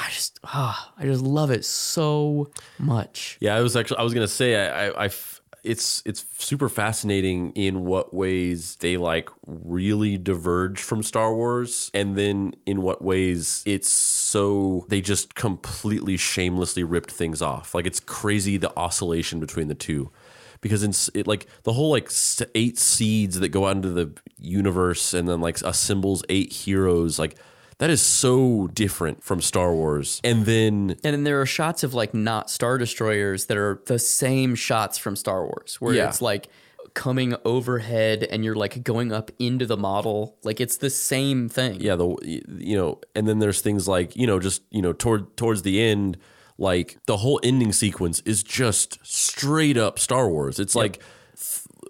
I 0.00 0.10
just, 0.10 0.38
ah, 0.44 0.92
I 0.96 1.04
just 1.04 1.22
love 1.22 1.50
it 1.50 1.64
so 1.64 2.50
much. 2.78 3.36
Yeah, 3.40 3.56
I 3.56 3.60
was 3.62 3.76
actually 3.76 3.98
I 3.98 4.02
was 4.04 4.14
gonna 4.14 4.28
say 4.28 4.54
I, 4.54 4.86
I, 4.86 4.90
I 4.90 5.04
f- 5.06 5.40
it's 5.64 6.02
it's 6.06 6.24
super 6.38 6.68
fascinating 6.68 7.50
in 7.56 7.84
what 7.84 8.14
ways 8.14 8.76
they 8.76 8.96
like 8.96 9.28
really 9.44 10.16
diverge 10.16 10.80
from 10.80 11.02
Star 11.02 11.34
Wars, 11.34 11.90
and 11.92 12.16
then 12.16 12.54
in 12.64 12.80
what 12.82 13.02
ways 13.02 13.64
it's 13.66 13.90
so 13.90 14.86
they 14.88 15.00
just 15.00 15.34
completely 15.34 16.16
shamelessly 16.16 16.84
ripped 16.84 17.10
things 17.10 17.42
off. 17.42 17.74
Like 17.74 17.86
it's 17.86 17.98
crazy 18.00 18.56
the 18.56 18.74
oscillation 18.78 19.40
between 19.40 19.66
the 19.68 19.74
two. 19.74 20.10
Because 20.60 20.82
in, 20.82 20.90
s- 20.90 21.10
it 21.14 21.26
like 21.26 21.46
the 21.64 21.72
whole 21.72 21.90
like 21.90 22.10
eight 22.54 22.78
seeds 22.78 23.38
that 23.38 23.48
go 23.50 23.66
out 23.66 23.76
into 23.76 23.90
the 23.90 24.12
universe 24.38 25.12
and 25.14 25.28
then 25.28 25.40
like 25.40 25.60
assembles 25.62 26.24
eight 26.28 26.52
heroes 26.52 27.18
like 27.18 27.36
that 27.78 27.90
is 27.90 28.02
so 28.02 28.68
different 28.74 29.22
from 29.22 29.40
Star 29.40 29.72
Wars. 29.72 30.20
And 30.24 30.44
then 30.46 30.96
And 31.04 31.14
then 31.14 31.24
there 31.24 31.40
are 31.40 31.46
shots 31.46 31.82
of 31.84 31.94
like 31.94 32.12
not 32.14 32.50
Star 32.50 32.76
Destroyers 32.78 33.46
that 33.46 33.56
are 33.56 33.80
the 33.86 33.98
same 33.98 34.54
shots 34.54 34.98
from 34.98 35.16
Star 35.16 35.44
Wars, 35.44 35.76
where 35.80 35.94
Yeah. 35.94 36.08
it's 36.08 36.20
like 36.20 36.48
coming 36.94 37.36
overhead 37.44 38.24
and 38.24 38.44
you're 38.44 38.56
like 38.56 38.82
going 38.82 39.12
up 39.12 39.30
into 39.38 39.66
the 39.66 39.76
model. 39.76 40.36
Like 40.42 40.60
it's 40.60 40.78
the 40.78 40.90
same 40.90 41.48
thing. 41.48 41.80
yeah 41.80 41.94
the 41.96 42.16
you 42.58 42.76
know 42.76 42.98
and 43.14 43.28
then 43.28 43.38
there's 43.38 43.60
things 43.60 43.86
like 43.86 44.16
you 44.16 44.26
know 44.26 44.40
just 44.40 44.62
you 44.70 44.82
know 44.82 44.92
toward 44.92 45.36
towards 45.36 45.62
the 45.62 45.80
end 45.80 46.16
like 46.56 46.98
the 47.06 47.18
whole 47.18 47.38
ending 47.44 47.72
sequence 47.72 48.20
is 48.24 48.42
just 48.42 48.98
straight 49.06 49.76
up 49.76 49.96
star 49.98 50.28
wars 50.28 50.58
it's 50.58 50.74
like 50.74 50.94
th- 50.94 51.06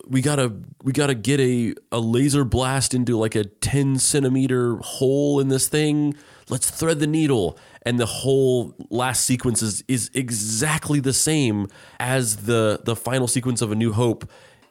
we 0.08 0.22
gotta 0.22 0.52
we 0.82 0.92
gotta 0.92 1.14
get 1.14 1.40
a 1.40 1.74
a 1.92 2.00
laser 2.00 2.44
blast 2.44 2.94
into 2.94 3.16
like 3.16 3.34
a 3.34 3.44
10 3.44 3.98
centimeter 3.98 4.76
hole 4.76 5.40
in 5.40 5.48
this 5.48 5.68
thing. 5.68 6.14
Let's 6.48 6.70
thread 6.70 6.98
the 6.98 7.06
needle. 7.06 7.58
And 7.82 7.98
the 7.98 8.06
whole 8.06 8.74
last 8.90 9.24
sequence 9.24 9.62
is, 9.62 9.82
is 9.88 10.10
exactly 10.12 11.00
the 11.00 11.12
same 11.12 11.68
as 12.00 12.44
the 12.44 12.80
the 12.84 12.96
final 12.96 13.28
sequence 13.28 13.62
of 13.62 13.70
a 13.72 13.74
new 13.74 13.92
hope 13.92 14.28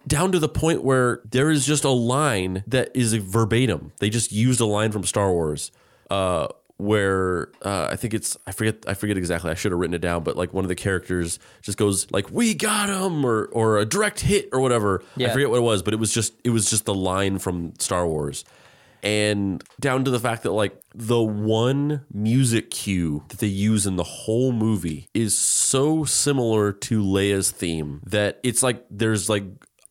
down 0.08 0.32
to 0.32 0.39
the 0.39 0.50
point 0.50 0.84
where 0.84 1.22
there 1.29 1.50
is 1.50 1.65
just 1.65 1.84
a 1.84 1.89
line 1.89 2.63
that 2.67 2.89
is 2.96 3.13
verbatim. 3.13 3.91
They 4.00 4.10
just 4.10 4.32
used 4.32 4.60
a 4.62 4.65
line 4.65 4.91
from 4.91 5.03
Star 5.03 5.32
Wars, 5.32 5.72
uh, 6.10 6.48
where 6.77 7.50
uh, 7.63 7.89
I 7.91 7.96
think 7.96 8.13
it's 8.13 8.38
I 8.46 8.51
forget 8.51 8.86
I 8.88 8.93
forget 8.93 9.17
exactly. 9.17 9.50
I 9.51 9.55
should 9.55 9.72
have 9.72 9.79
written 9.79 9.96
it 9.96 10.01
down, 10.01 10.24
but 10.24 10.38
like 10.38 10.53
one 10.53 10.63
of 10.63 10.69
the 10.69 10.75
characters 10.75 11.39
just 11.62 11.77
goes 11.77 12.10
like 12.12 12.31
"We 12.31 12.53
got 12.53 12.89
him" 12.89 13.25
or 13.25 13.46
or 13.46 13.77
a 13.77 13.86
direct 13.86 14.19
hit 14.22 14.50
or 14.53 14.60
whatever. 14.60 15.03
I 15.29 15.34
forget 15.34 15.50
what 15.50 15.57
it 15.57 15.63
was, 15.63 15.81
but 15.81 15.93
it 15.93 15.98
was 15.98 16.13
just 16.13 16.34
it 16.43 16.51
was 16.51 16.69
just 16.69 16.86
the 16.86 16.93
line 16.93 17.39
from 17.39 17.74
Star 17.79 18.07
Wars. 18.07 18.46
And 19.03 19.63
down 19.79 20.03
to 20.05 20.12
the 20.12 20.19
fact 20.19 20.43
that 20.43 20.51
like 20.51 20.75
the 20.93 21.22
one 21.22 22.01
music 22.12 22.72
cue 22.72 23.24
that 23.29 23.39
they 23.39 23.48
use 23.48 23.86
in 23.86 23.96
the 23.96 24.03
whole 24.03 24.51
movie 24.51 25.07
is 25.13 25.38
so 25.38 26.03
similar 26.03 26.72
to 26.74 27.03
Leia's 27.03 27.51
theme 27.51 28.01
that 28.07 28.39
it's 28.43 28.63
like 28.63 28.84
there's 28.89 29.29
like 29.29 29.43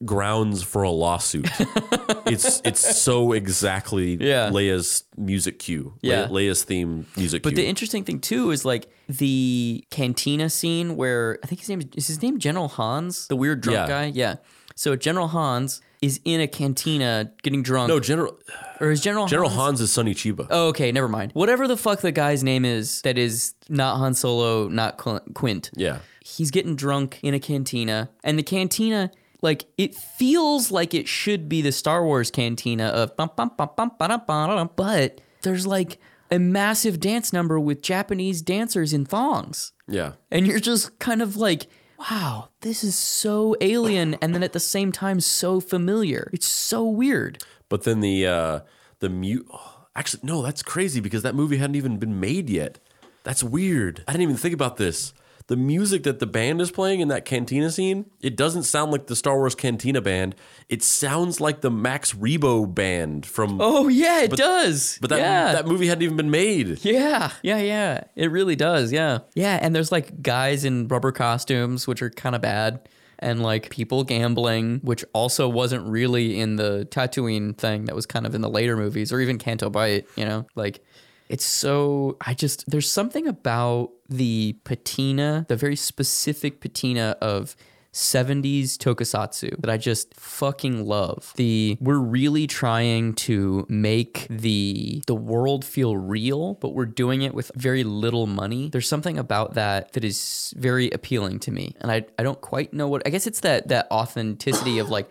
grounds 0.04 0.62
for 0.62 0.82
a 0.82 0.90
lawsuit. 0.90 1.48
it's 2.26 2.60
it's 2.64 2.96
so 3.00 3.32
exactly 3.32 4.16
Yeah. 4.20 4.50
Leia's 4.50 5.04
music 5.16 5.58
cue. 5.58 5.94
Le- 6.02 6.08
Yeah. 6.08 6.26
Leia's 6.28 6.64
theme 6.64 7.06
music 7.16 7.42
cue. 7.42 7.50
But 7.50 7.56
cue. 7.56 7.62
the 7.64 7.68
interesting 7.68 8.04
thing 8.04 8.20
too 8.20 8.50
is 8.50 8.64
like 8.64 8.88
the 9.08 9.84
cantina 9.90 10.50
scene 10.50 10.96
where 10.96 11.38
I 11.42 11.46
think 11.46 11.60
his 11.60 11.68
name 11.68 11.82
is 11.96 12.06
his 12.08 12.22
name 12.22 12.38
General 12.38 12.68
Hans, 12.68 13.26
the 13.28 13.36
weird 13.36 13.60
drunk 13.62 13.76
Yeah. 13.78 13.86
guy. 13.88 14.12
Yeah. 14.14 14.36
So 14.74 14.94
General 14.96 15.28
Hans 15.28 15.80
is 16.02 16.20
in 16.26 16.40
a 16.42 16.46
cantina 16.46 17.32
getting 17.42 17.62
drunk. 17.62 17.88
no, 17.88 17.98
General 17.98 18.38
or 18.80 18.90
is 18.90 19.00
General 19.00 19.26
General 19.26 19.48
Hans? 19.48 19.78
Hans 19.78 19.80
is 19.80 19.92
Sonny 19.92 20.14
Chiba. 20.14 20.46
Oh, 20.50 20.68
okay, 20.68 20.92
never 20.92 21.08
mind. 21.08 21.32
Whatever 21.32 21.66
the 21.66 21.78
fuck 21.78 22.00
the 22.02 22.12
guy's 22.12 22.44
name 22.44 22.66
is 22.66 23.00
that 23.02 23.16
is 23.16 23.54
not 23.70 23.96
Han 23.96 24.12
Solo, 24.12 24.68
not 24.68 24.98
Qu- 24.98 25.20
Quint. 25.32 25.70
Yeah. 25.74 26.00
He's 26.22 26.50
getting 26.50 26.76
drunk 26.76 27.18
in 27.22 27.32
a 27.32 27.38
cantina, 27.40 28.10
and 28.24 28.36
the 28.38 28.42
cantina, 28.42 29.10
like, 29.42 29.66
it 29.76 29.94
feels 29.94 30.70
like 30.70 30.94
it 30.94 31.08
should 31.08 31.48
be 31.48 31.62
the 31.62 31.72
Star 31.72 32.04
Wars 32.04 32.30
cantina 32.30 32.86
of 32.86 33.16
bum, 33.16 33.30
bum, 33.36 33.52
bum, 33.56 33.70
bum, 33.76 33.92
ba-dum, 33.98 34.22
ba-dum, 34.26 34.70
but 34.76 35.20
there's 35.42 35.66
like 35.66 35.98
a 36.30 36.38
massive 36.38 37.00
dance 37.00 37.32
number 37.32 37.58
with 37.60 37.82
Japanese 37.82 38.42
dancers 38.42 38.92
in 38.92 39.04
thongs. 39.04 39.72
Yeah. 39.88 40.12
And 40.30 40.46
you're 40.46 40.58
just 40.58 40.98
kind 40.98 41.22
of 41.22 41.36
like, 41.36 41.66
wow, 41.98 42.48
this 42.60 42.82
is 42.84 42.96
so 42.96 43.56
alien, 43.60 44.14
and 44.14 44.34
then 44.34 44.42
at 44.42 44.52
the 44.52 44.60
same 44.60 44.92
time, 44.92 45.20
so 45.20 45.60
familiar. 45.60 46.30
It's 46.32 46.46
so 46.46 46.84
weird. 46.84 47.42
But 47.68 47.84
then 47.84 48.00
the 48.00 48.26
uh 48.26 48.60
the 49.00 49.08
mute 49.08 49.46
actually 49.94 50.20
no, 50.24 50.42
that's 50.42 50.62
crazy 50.62 51.00
because 51.00 51.22
that 51.22 51.34
movie 51.34 51.56
hadn't 51.56 51.76
even 51.76 51.98
been 51.98 52.20
made 52.20 52.50
yet. 52.50 52.78
That's 53.24 53.42
weird. 53.42 54.04
I 54.06 54.12
didn't 54.12 54.22
even 54.22 54.36
think 54.36 54.54
about 54.54 54.76
this. 54.76 55.12
The 55.48 55.56
music 55.56 56.02
that 56.02 56.18
the 56.18 56.26
band 56.26 56.60
is 56.60 56.72
playing 56.72 56.98
in 56.98 57.06
that 57.08 57.24
cantina 57.24 57.70
scene, 57.70 58.06
it 58.20 58.36
doesn't 58.36 58.64
sound 58.64 58.90
like 58.90 59.06
the 59.06 59.14
Star 59.14 59.36
Wars 59.36 59.54
Cantina 59.54 60.00
band. 60.00 60.34
It 60.68 60.82
sounds 60.82 61.40
like 61.40 61.60
the 61.60 61.70
Max 61.70 62.14
Rebo 62.14 62.74
band 62.74 63.24
from 63.24 63.60
Oh, 63.60 63.86
yeah, 63.86 64.22
it 64.22 64.32
does. 64.32 64.98
But 65.00 65.10
that 65.10 65.20
yeah. 65.20 65.52
that 65.52 65.66
movie 65.66 65.86
hadn't 65.86 66.02
even 66.02 66.16
been 66.16 66.32
made. 66.32 66.84
Yeah, 66.84 67.30
yeah, 67.42 67.58
yeah. 67.58 68.04
It 68.16 68.32
really 68.32 68.56
does. 68.56 68.92
Yeah. 68.92 69.20
Yeah. 69.34 69.58
And 69.62 69.74
there's 69.74 69.92
like 69.92 70.20
guys 70.20 70.64
in 70.64 70.88
rubber 70.88 71.12
costumes, 71.12 71.86
which 71.86 72.02
are 72.02 72.10
kind 72.10 72.34
of 72.34 72.42
bad. 72.42 72.88
And 73.18 73.42
like 73.42 73.70
people 73.70 74.04
gambling, 74.04 74.80
which 74.82 75.04
also 75.12 75.48
wasn't 75.48 75.86
really 75.86 76.38
in 76.40 76.56
the 76.56 76.86
Tatooine 76.90 77.56
thing 77.56 77.84
that 77.84 77.94
was 77.94 78.04
kind 78.04 78.26
of 78.26 78.34
in 78.34 78.40
the 78.40 78.50
later 78.50 78.76
movies 78.76 79.12
or 79.12 79.20
even 79.20 79.38
Canto 79.38 79.70
Bight, 79.70 80.06
you 80.16 80.24
know? 80.24 80.44
Like 80.54 80.84
it's 81.28 81.44
so, 81.44 82.16
I 82.20 82.34
just, 82.34 82.70
there's 82.70 82.90
something 82.90 83.26
about 83.26 83.90
the 84.08 84.56
patina, 84.64 85.46
the 85.48 85.56
very 85.56 85.76
specific 85.76 86.60
patina 86.60 87.16
of 87.20 87.56
70s 87.96 88.76
tokusatsu 88.76 89.58
that 89.62 89.70
I 89.70 89.78
just 89.78 90.14
fucking 90.14 90.84
love. 90.86 91.32
The 91.36 91.78
we're 91.80 91.96
really 91.96 92.46
trying 92.46 93.14
to 93.14 93.64
make 93.70 94.26
the 94.28 95.02
the 95.06 95.14
world 95.14 95.64
feel 95.64 95.96
real, 95.96 96.54
but 96.54 96.74
we're 96.74 96.84
doing 96.84 97.22
it 97.22 97.32
with 97.32 97.50
very 97.54 97.84
little 97.84 98.26
money. 98.26 98.68
There's 98.68 98.88
something 98.88 99.16
about 99.16 99.54
that 99.54 99.94
that 99.94 100.04
is 100.04 100.52
very 100.58 100.90
appealing 100.90 101.38
to 101.40 101.50
me. 101.50 101.74
And 101.80 101.90
I 101.90 102.04
I 102.18 102.22
don't 102.22 102.40
quite 102.40 102.74
know 102.74 102.86
what 102.86 103.00
I 103.06 103.10
guess 103.10 103.26
it's 103.26 103.40
that 103.40 103.68
that 103.68 103.90
authenticity 103.90 104.78
of 104.78 104.90
like 104.90 105.10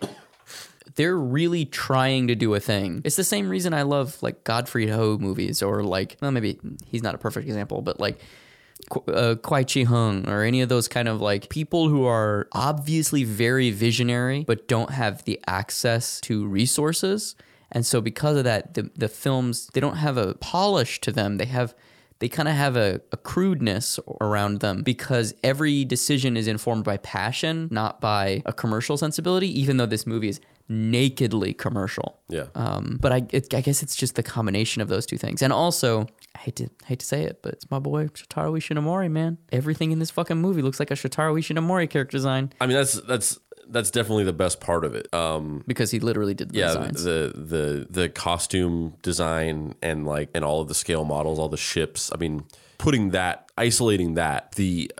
they're 0.94 1.16
really 1.16 1.64
trying 1.64 2.28
to 2.28 2.34
do 2.34 2.54
a 2.54 2.60
thing. 2.60 3.02
It's 3.04 3.16
the 3.16 3.24
same 3.24 3.48
reason 3.48 3.74
I 3.74 3.82
love 3.82 4.22
like 4.22 4.44
Godfrey 4.44 4.88
Ho 4.88 5.18
movies 5.18 5.62
or 5.62 5.82
like 5.82 6.16
well 6.20 6.30
maybe 6.30 6.58
he's 6.86 7.02
not 7.02 7.14
a 7.14 7.18
perfect 7.18 7.46
example, 7.46 7.82
but 7.82 8.00
like 8.00 8.20
uh, 9.08 9.34
Kwai 9.42 9.64
Chi 9.64 9.82
Hung 9.82 10.28
or 10.28 10.42
any 10.42 10.60
of 10.60 10.68
those 10.68 10.88
kind 10.88 11.08
of 11.08 11.20
like 11.20 11.48
people 11.48 11.88
who 11.88 12.04
are 12.04 12.48
obviously 12.52 13.24
very 13.24 13.70
visionary 13.70 14.44
but 14.44 14.68
don't 14.68 14.90
have 14.90 15.24
the 15.24 15.40
access 15.46 16.20
to 16.22 16.46
resources. 16.46 17.34
And 17.72 17.84
so 17.84 18.00
because 18.00 18.36
of 18.36 18.44
that, 18.44 18.74
the 18.74 18.90
the 18.94 19.08
films 19.08 19.68
they 19.74 19.80
don't 19.80 19.96
have 19.96 20.16
a 20.16 20.34
polish 20.34 21.00
to 21.02 21.12
them. 21.12 21.36
They 21.36 21.46
have 21.46 21.74
they 22.18 22.28
kind 22.28 22.48
of 22.48 22.54
have 22.54 22.76
a, 22.76 23.00
a 23.12 23.16
crudeness 23.16 24.00
around 24.22 24.60
them 24.60 24.82
because 24.82 25.34
every 25.44 25.84
decision 25.84 26.36
is 26.36 26.48
informed 26.48 26.84
by 26.84 26.96
passion, 26.96 27.68
not 27.70 28.00
by 28.00 28.42
a 28.46 28.52
commercial 28.52 28.96
sensibility. 28.96 29.48
Even 29.60 29.76
though 29.76 29.86
this 29.86 30.06
movie 30.06 30.28
is 30.28 30.40
nakedly 30.68 31.52
commercial, 31.54 32.18
Yeah. 32.28 32.46
um, 32.54 32.98
but 33.00 33.12
I, 33.12 33.26
it, 33.30 33.54
I 33.54 33.60
guess 33.60 33.82
it's 33.82 33.96
just 33.96 34.14
the 34.16 34.22
combination 34.22 34.82
of 34.82 34.88
those 34.88 35.06
two 35.06 35.16
things. 35.18 35.42
And 35.42 35.52
also, 35.52 36.06
I 36.34 36.38
hate 36.38 36.56
to 36.56 36.70
hate 36.86 37.00
to 37.00 37.06
say 37.06 37.22
it, 37.22 37.40
but 37.42 37.52
it's 37.54 37.70
my 37.70 37.78
boy 37.78 38.06
Shotaro 38.08 38.56
Ishinomori, 38.58 39.10
man. 39.10 39.38
Everything 39.52 39.92
in 39.92 39.98
this 39.98 40.10
fucking 40.10 40.38
movie 40.38 40.62
looks 40.62 40.80
like 40.80 40.90
a 40.90 40.94
Shotaro 40.94 41.38
Ishinomori 41.38 41.88
character 41.88 42.16
design 42.16 42.52
I 42.60 42.66
mean, 42.66 42.76
that's 42.76 42.94
that's 43.02 43.38
that's 43.68 43.90
definitely 43.90 44.24
the 44.24 44.32
best 44.32 44.60
part 44.60 44.84
of 44.84 44.94
it. 44.94 45.12
Um, 45.12 45.64
because 45.66 45.90
he 45.90 45.98
literally 45.98 46.34
did 46.34 46.50
the 46.50 46.58
yeah, 46.58 46.66
designs. 46.68 47.02
the 47.04 47.32
the 47.34 47.86
the 47.90 48.08
costume 48.08 48.94
design 49.02 49.74
and 49.82 50.06
like 50.06 50.30
and 50.34 50.44
all 50.44 50.60
of 50.60 50.68
the 50.68 50.74
scale 50.74 51.04
models, 51.04 51.38
all 51.38 51.48
the 51.48 51.56
ships. 51.56 52.10
I 52.14 52.18
mean, 52.18 52.44
putting 52.78 53.10
that, 53.10 53.50
isolating 53.56 54.14
that, 54.14 54.52
the 54.52 54.90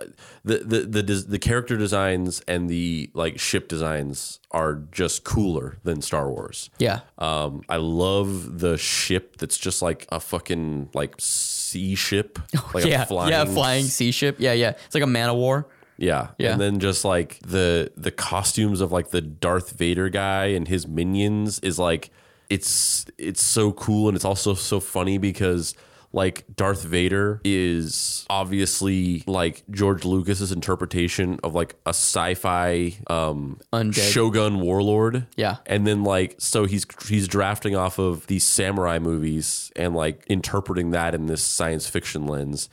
the 0.43 0.57
the 0.59 1.01
the, 1.01 1.25
the 1.27 1.39
character 1.39 1.77
designs 1.77 2.41
and 2.47 2.69
the 2.69 3.09
like 3.13 3.39
ship 3.39 3.67
designs 3.67 4.39
are 4.51 4.75
just 4.91 5.23
cooler 5.23 5.77
than 5.83 6.01
Star 6.01 6.29
Wars. 6.29 6.69
yeah, 6.79 7.01
Um, 7.17 7.61
I 7.69 7.77
love 7.77 8.59
the 8.59 8.77
ship 8.77 9.37
that's 9.37 9.57
just 9.57 9.81
like 9.81 10.07
a 10.11 10.19
fucking 10.19 10.89
like 10.93 11.15
sea 11.19 11.95
ship, 11.95 12.39
like 12.73 12.85
yeah, 12.85 13.03
a 13.03 13.05
flying, 13.05 13.31
yeah, 13.31 13.45
flying 13.45 13.85
sea 13.85 14.11
ship. 14.11 14.37
Yeah, 14.39 14.53
yeah. 14.53 14.69
It's 14.85 14.95
like 14.95 15.03
a 15.03 15.07
man 15.07 15.29
of 15.29 15.35
war. 15.35 15.67
yeah. 15.97 16.29
Yeah. 16.37 16.53
And 16.53 16.61
then 16.61 16.79
just 16.79 17.03
like 17.05 17.39
the 17.39 17.91
the 17.97 18.11
costumes 18.11 18.81
of 18.81 18.91
like 18.91 19.09
the 19.09 19.21
Darth 19.21 19.71
Vader 19.71 20.09
guy 20.09 20.45
and 20.47 20.67
his 20.67 20.87
minions 20.87 21.59
is 21.59 21.77
like 21.77 22.09
it's 22.49 23.05
it's 23.17 23.41
so 23.43 23.73
cool 23.73 24.07
and 24.07 24.15
it's 24.15 24.23
also 24.25 24.53
so 24.53 24.79
funny 24.79 25.17
because 25.17 25.73
like 26.13 26.45
Darth 26.55 26.83
Vader 26.83 27.41
is 27.43 28.25
obviously 28.29 29.23
like 29.27 29.63
George 29.69 30.05
Lucas's 30.05 30.51
interpretation 30.51 31.39
of 31.43 31.53
like 31.53 31.75
a 31.85 31.89
sci-fi 31.89 32.93
um 33.07 33.59
Undead. 33.73 34.11
shogun 34.11 34.59
warlord. 34.61 35.27
Yeah. 35.35 35.57
And 35.65 35.85
then 35.85 36.03
like 36.03 36.35
so 36.39 36.65
he's 36.65 36.85
he's 37.07 37.27
drafting 37.27 37.75
off 37.75 37.99
of 37.99 38.25
these 38.27 38.45
samurai 38.45 38.99
movies 38.99 39.71
and 39.75 39.95
like 39.95 40.23
interpreting 40.27 40.91
that 40.91 41.13
in 41.13 41.27
this 41.27 41.43
science 41.43 41.87
fiction 41.87 42.25
lens. 42.25 42.69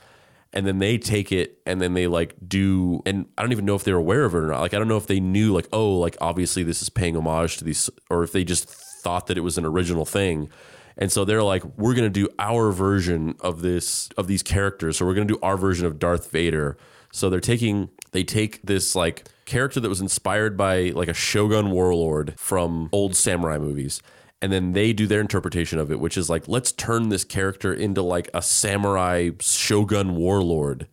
And 0.53 0.65
then 0.65 0.79
they 0.79 0.99
take 0.99 1.33
it 1.33 1.59
and 1.67 1.81
then 1.83 1.95
they 1.95 2.07
like 2.07 2.37
do 2.47 3.03
and 3.05 3.27
I 3.37 3.43
don't 3.43 3.51
even 3.51 3.65
know 3.65 3.75
if 3.75 3.83
they're 3.83 3.97
aware 3.97 4.25
of 4.25 4.35
it 4.35 4.39
or 4.39 4.47
not. 4.47 4.61
Like 4.61 4.75
I 4.75 4.79
don't 4.79 4.89
know 4.89 4.97
if 4.97 5.09
they 5.09 5.19
knew 5.19 5.53
like 5.53 5.69
oh 5.73 5.99
like 5.99 6.17
obviously 6.21 6.63
this 6.63 6.81
is 6.81 6.89
paying 6.89 7.17
homage 7.17 7.57
to 7.57 7.65
these 7.65 7.91
or 8.09 8.23
if 8.23 8.31
they 8.31 8.45
just 8.45 8.69
thought 8.69 9.27
that 9.27 9.37
it 9.37 9.43
was 9.43 9.59
an 9.59 9.65
original 9.65 10.05
thing. 10.05 10.49
And 10.97 11.11
so 11.11 11.25
they're 11.25 11.43
like 11.43 11.65
we're 11.77 11.95
going 11.95 12.11
to 12.13 12.21
do 12.21 12.29
our 12.39 12.71
version 12.71 13.35
of 13.41 13.63
this 13.63 14.09
of 14.17 14.27
these 14.27 14.43
characters. 14.43 14.99
So 14.99 15.07
we're 15.07 15.15
going 15.15 15.29
to 15.29 15.35
do 15.35 15.41
our 15.43 15.57
version 15.57 15.87
of 15.87 15.99
Darth 15.99 16.31
Vader. 16.31 16.77
So 17.13 17.31
they're 17.31 17.41
taking 17.41 17.91
they 18.13 18.25
take 18.25 18.63
this 18.63 18.95
like 18.95 19.25
character 19.45 19.81
that 19.81 19.89
was 19.89 20.01
inspired 20.01 20.57
by 20.57 20.91
like 20.95 21.09
a 21.09 21.15
shogun 21.15 21.71
warlord 21.71 22.35
from 22.39 22.89
old 22.93 23.15
samurai 23.15 23.59
movies 23.59 24.01
and 24.41 24.53
then 24.53 24.73
they 24.73 24.93
do 24.93 25.07
their 25.07 25.21
interpretation 25.21 25.79
of 25.79 25.91
it 25.91 26.01
which 26.01 26.17
is 26.17 26.31
like 26.31 26.49
let's 26.49 26.73
turn 26.73 27.09
this 27.09 27.25
character 27.25 27.73
into 27.73 28.03
like 28.03 28.29
a 28.33 28.41
samurai 28.41 29.31
shogun 29.41 30.17
warlord 30.17 30.87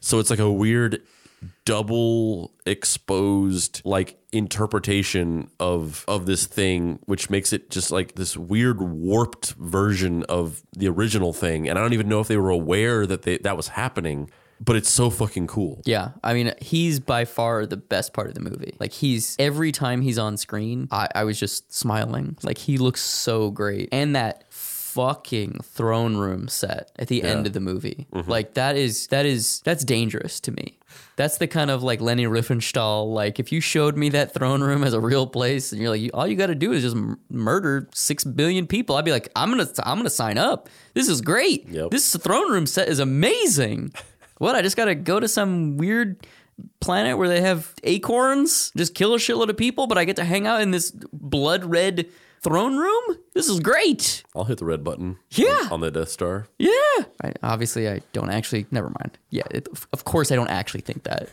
so 0.00 0.18
it's 0.18 0.30
like 0.30 0.38
a 0.38 0.50
weird 0.50 1.02
double 1.64 2.52
exposed 2.66 3.82
like 3.84 4.18
interpretation 4.32 5.50
of 5.60 6.04
of 6.08 6.26
this 6.26 6.46
thing 6.46 6.98
which 7.06 7.30
makes 7.30 7.52
it 7.52 7.70
just 7.70 7.90
like 7.90 8.14
this 8.14 8.36
weird 8.36 8.80
warped 8.80 9.52
version 9.52 10.22
of 10.24 10.62
the 10.76 10.88
original 10.88 11.32
thing 11.32 11.68
and 11.68 11.78
i 11.78 11.82
don't 11.82 11.92
even 11.92 12.08
know 12.08 12.20
if 12.20 12.28
they 12.28 12.36
were 12.36 12.50
aware 12.50 13.06
that 13.06 13.22
they 13.22 13.38
that 13.38 13.56
was 13.56 13.68
happening 13.68 14.30
but 14.60 14.74
it's 14.74 14.90
so 14.90 15.08
fucking 15.08 15.46
cool 15.46 15.80
Yeah, 15.84 16.10
I 16.24 16.34
mean, 16.34 16.52
he's 16.60 16.98
by 16.98 17.24
far 17.26 17.64
the 17.64 17.76
best 17.76 18.12
part 18.12 18.26
of 18.26 18.34
the 18.34 18.40
movie. 18.40 18.74
Like, 18.80 18.92
he's 18.92 19.36
every 19.38 19.70
time 19.70 20.00
he's 20.00 20.18
on 20.18 20.36
screen, 20.36 20.88
I, 20.90 21.06
I 21.14 21.22
was 21.22 21.38
just 21.38 21.72
smiling. 21.72 22.36
Like, 22.42 22.58
he 22.58 22.76
looks 22.76 23.00
so 23.00 23.52
great. 23.52 23.88
And 23.92 24.16
that 24.16 24.52
fucking 24.98 25.60
throne 25.62 26.16
room 26.16 26.48
set 26.48 26.90
at 26.98 27.06
the 27.06 27.22
end 27.22 27.46
of 27.46 27.52
the 27.52 27.60
movie, 27.60 28.08
mm-hmm. 28.12 28.28
like, 28.28 28.54
that 28.54 28.76
is, 28.76 29.06
that 29.06 29.26
is, 29.26 29.60
that's 29.60 29.84
dangerous 29.84 30.40
to 30.40 30.50
me. 30.50 30.76
That's 31.14 31.38
the 31.38 31.46
kind 31.46 31.70
of 31.70 31.84
like 31.84 32.00
Leni 32.00 32.24
Riefenstahl. 32.24 33.12
Like, 33.14 33.38
if 33.38 33.52
you 33.52 33.60
showed 33.60 33.96
me 33.96 34.08
that 34.08 34.34
throne 34.34 34.60
room 34.60 34.82
as 34.82 34.94
a 34.94 35.00
real 35.00 35.28
place, 35.28 35.70
and 35.70 35.80
you're 35.80 35.90
like, 35.90 36.10
all 36.12 36.26
you 36.26 36.34
got 36.34 36.46
to 36.46 36.56
do 36.56 36.72
is 36.72 36.82
just 36.82 36.96
m- 36.96 37.20
murder 37.30 37.88
six 37.94 38.24
billion 38.24 38.66
people, 38.66 38.96
I'd 38.96 39.04
be 39.04 39.12
like, 39.12 39.28
I'm 39.36 39.50
gonna, 39.50 39.68
I'm 39.84 39.98
gonna 39.98 40.10
sign 40.10 40.36
up. 40.36 40.68
This 40.94 41.08
is 41.08 41.20
great. 41.20 41.68
Yep. 41.68 41.90
This 41.92 42.16
throne 42.16 42.50
room 42.50 42.66
set 42.66 42.88
is 42.88 42.98
amazing. 42.98 43.92
What? 44.38 44.54
I 44.54 44.62
just 44.62 44.76
got 44.76 44.84
to 44.84 44.94
go 44.94 45.18
to 45.18 45.26
some 45.26 45.78
weird 45.78 46.24
planet 46.80 47.18
where 47.18 47.28
they 47.28 47.40
have 47.40 47.74
acorns, 47.82 48.70
just 48.76 48.94
kill 48.94 49.14
a 49.14 49.18
shitload 49.18 49.48
of 49.48 49.56
people, 49.56 49.88
but 49.88 49.98
I 49.98 50.04
get 50.04 50.14
to 50.14 50.24
hang 50.24 50.46
out 50.46 50.60
in 50.60 50.70
this 50.70 50.92
blood 51.12 51.64
red 51.64 52.06
throne 52.42 52.76
room? 52.76 53.18
This 53.34 53.48
is 53.48 53.60
great. 53.60 54.22
i'll 54.34 54.44
hit 54.44 54.58
the 54.58 54.64
red 54.64 54.82
button 54.84 55.18
Yeah. 55.30 55.68
on 55.70 55.80
the 55.80 55.90
death 55.90 56.08
star 56.10 56.46
Yeah. 56.58 56.70
I, 57.22 57.32
obviously, 57.42 57.88
I 57.88 58.00
don't 58.12 58.30
actually, 58.30 58.66
never 58.70 58.88
mind. 59.00 59.18
Yeah, 59.30 59.44
it, 59.50 59.68
of 59.92 60.04
course, 60.04 60.30
I 60.32 60.36
don't 60.36 60.48
actually 60.48 60.80
think 60.82 61.02
that. 61.04 61.28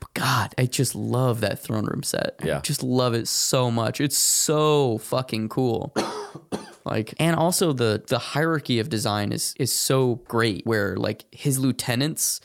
But 0.00 0.14
God, 0.14 0.54
I 0.58 0.66
just 0.66 0.94
love 0.94 1.40
that 1.40 1.58
throne 1.58 1.86
room 1.86 2.02
set. 2.02 2.34
I 2.42 2.46
Yeah. 2.46 2.60
just 2.62 2.82
love 2.82 3.14
it 3.14 3.28
so 3.28 3.70
much. 3.70 4.00
It's 4.00 4.16
so 4.18 4.98
fucking 4.98 5.48
cool. 5.48 5.94
like 6.84 7.14
and 7.20 7.36
also 7.36 7.72
the 7.72 8.02
the 8.08 8.18
hierarchy 8.18 8.78
of 8.80 8.88
design 8.88 9.32
is 9.32 9.54
is 9.58 9.72
so 9.72 10.16
great 10.26 10.66
where 10.66 10.96
like 10.96 11.24
his 11.30 11.58
lieutenants 11.58 12.40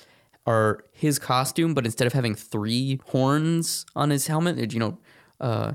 are 0.45 0.83
his 0.91 1.17
costume 1.19 1.73
but 1.73 1.85
instead 1.85 2.05
of 2.05 2.13
having 2.13 2.35
three 2.35 2.99
horns 3.07 3.85
on 3.95 4.11
his 4.11 4.27
helmet 4.27 4.59
it, 4.59 4.73
you 4.73 4.79
know 4.79 4.97
uh 5.41 5.71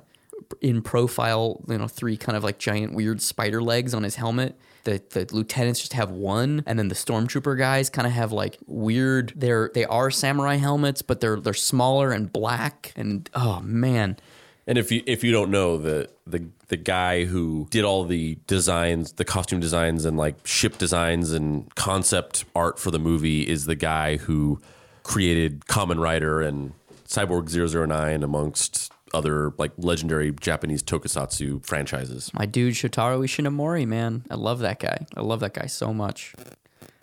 in 0.60 0.82
profile 0.82 1.62
you 1.68 1.78
know 1.78 1.88
three 1.88 2.16
kind 2.16 2.36
of 2.36 2.44
like 2.44 2.58
giant 2.58 2.94
weird 2.94 3.20
spider 3.20 3.62
legs 3.62 3.94
on 3.94 4.02
his 4.02 4.16
helmet. 4.16 4.58
The, 4.84 5.00
the 5.10 5.28
lieutenants 5.30 5.78
just 5.78 5.92
have 5.92 6.10
one 6.10 6.64
and 6.66 6.76
then 6.76 6.88
the 6.88 6.96
stormtrooper 6.96 7.56
guys 7.56 7.88
kind 7.88 8.04
of 8.04 8.12
have 8.12 8.32
like 8.32 8.58
weird 8.66 9.32
they're 9.36 9.70
they 9.72 9.84
are 9.84 10.10
samurai 10.10 10.56
helmets 10.56 11.02
but 11.02 11.20
they're 11.20 11.38
they're 11.38 11.54
smaller 11.54 12.10
and 12.10 12.32
black 12.32 12.92
and 12.96 13.30
oh 13.34 13.60
man. 13.60 14.16
And 14.66 14.78
if 14.78 14.92
you 14.92 15.02
if 15.06 15.24
you 15.24 15.32
don't 15.32 15.50
know 15.50 15.76
the 15.76 16.08
the 16.26 16.46
the 16.68 16.76
guy 16.76 17.24
who 17.24 17.66
did 17.70 17.84
all 17.84 18.04
the 18.04 18.38
designs, 18.46 19.12
the 19.12 19.24
costume 19.24 19.60
designs 19.60 20.04
and 20.04 20.16
like 20.16 20.46
ship 20.46 20.78
designs 20.78 21.32
and 21.32 21.72
concept 21.74 22.44
art 22.54 22.78
for 22.78 22.90
the 22.90 22.98
movie 22.98 23.46
is 23.48 23.66
the 23.66 23.74
guy 23.74 24.16
who 24.16 24.60
created 25.02 25.66
Kamen 25.66 25.98
Rider 26.00 26.40
and 26.40 26.72
Cyborg 27.06 27.50
009 27.50 28.22
amongst 28.22 28.92
other 29.14 29.53
like 29.59 29.72
legendary 29.79 30.33
Japanese 30.33 30.83
tokusatsu 30.83 31.64
franchises. 31.64 32.31
My 32.35 32.46
dude 32.46 32.75
Shotaro 32.75 33.20
Ishinomori, 33.25 33.87
man. 33.87 34.25
I 34.31 34.35
love 34.35 34.61
that 34.61 34.81
guy. 34.81 35.07
I 35.16 35.20
love 35.20 35.40
that 35.40 35.55
guy 35.55 35.66
so 35.66 35.92
much. 35.92 36.35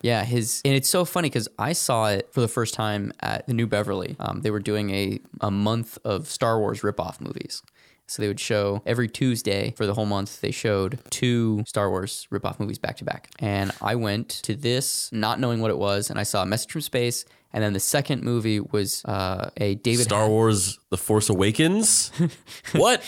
Yeah, 0.01 0.23
his 0.23 0.61
and 0.63 0.73
it's 0.73 0.87
so 0.87 1.03
funny 1.03 1.29
because 1.29 1.47
I 1.57 1.73
saw 1.73 2.09
it 2.09 2.29
for 2.31 2.41
the 2.41 2.47
first 2.47 2.73
time 2.73 3.11
at 3.19 3.47
the 3.47 3.53
New 3.53 3.67
Beverly. 3.67 4.15
Um, 4.19 4.41
they 4.41 4.51
were 4.51 4.59
doing 4.59 4.89
a 4.91 5.19
a 5.41 5.51
month 5.51 5.97
of 6.05 6.27
Star 6.27 6.59
Wars 6.59 6.81
ripoff 6.81 7.19
movies. 7.19 7.61
So 8.07 8.23
they 8.23 8.27
would 8.27 8.39
show 8.39 8.81
every 8.87 9.07
Tuesday 9.07 9.71
for 9.77 9.85
the 9.85 9.93
whole 9.93 10.07
month. 10.07 10.41
They 10.41 10.49
showed 10.49 10.97
two 11.11 11.63
Star 11.67 11.91
Wars 11.91 12.27
ripoff 12.31 12.59
movies 12.59 12.79
back 12.79 12.97
to 12.97 13.05
back, 13.05 13.29
and 13.39 13.71
I 13.81 13.95
went 13.95 14.29
to 14.29 14.55
this 14.55 15.11
not 15.11 15.39
knowing 15.39 15.61
what 15.61 15.69
it 15.69 15.77
was, 15.77 16.09
and 16.09 16.17
I 16.17 16.23
saw 16.23 16.41
a 16.41 16.45
Message 16.45 16.71
from 16.71 16.81
Space, 16.81 17.25
and 17.53 17.63
then 17.63 17.73
the 17.73 17.79
second 17.79 18.23
movie 18.23 18.59
was 18.59 19.03
uh, 19.05 19.49
a 19.57 19.75
David 19.75 20.03
Star 20.03 20.27
Wars 20.27 20.79
The 20.89 20.97
Force 20.97 21.29
Awakens? 21.29 22.11
what? 22.73 23.03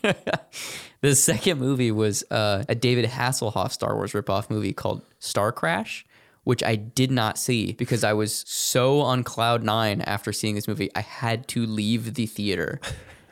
The 1.02 1.16
second 1.16 1.58
movie 1.58 1.90
was 1.90 2.24
uh, 2.30 2.64
a 2.68 2.74
David 2.74 3.06
Hasselhoff 3.06 3.72
Star 3.72 3.94
Wars 3.94 4.12
ripoff 4.12 4.50
movie 4.50 4.74
called 4.74 5.00
Star 5.18 5.50
Crash, 5.50 6.04
which 6.44 6.62
I 6.62 6.76
did 6.76 7.10
not 7.10 7.38
see 7.38 7.72
because 7.72 8.04
I 8.04 8.12
was 8.12 8.44
so 8.46 9.00
on 9.00 9.24
cloud 9.24 9.62
nine 9.62 10.02
after 10.02 10.30
seeing 10.30 10.56
this 10.56 10.68
movie. 10.68 10.90
I 10.94 11.00
had 11.00 11.48
to 11.48 11.64
leave 11.64 12.14
the 12.14 12.26
theater, 12.26 12.80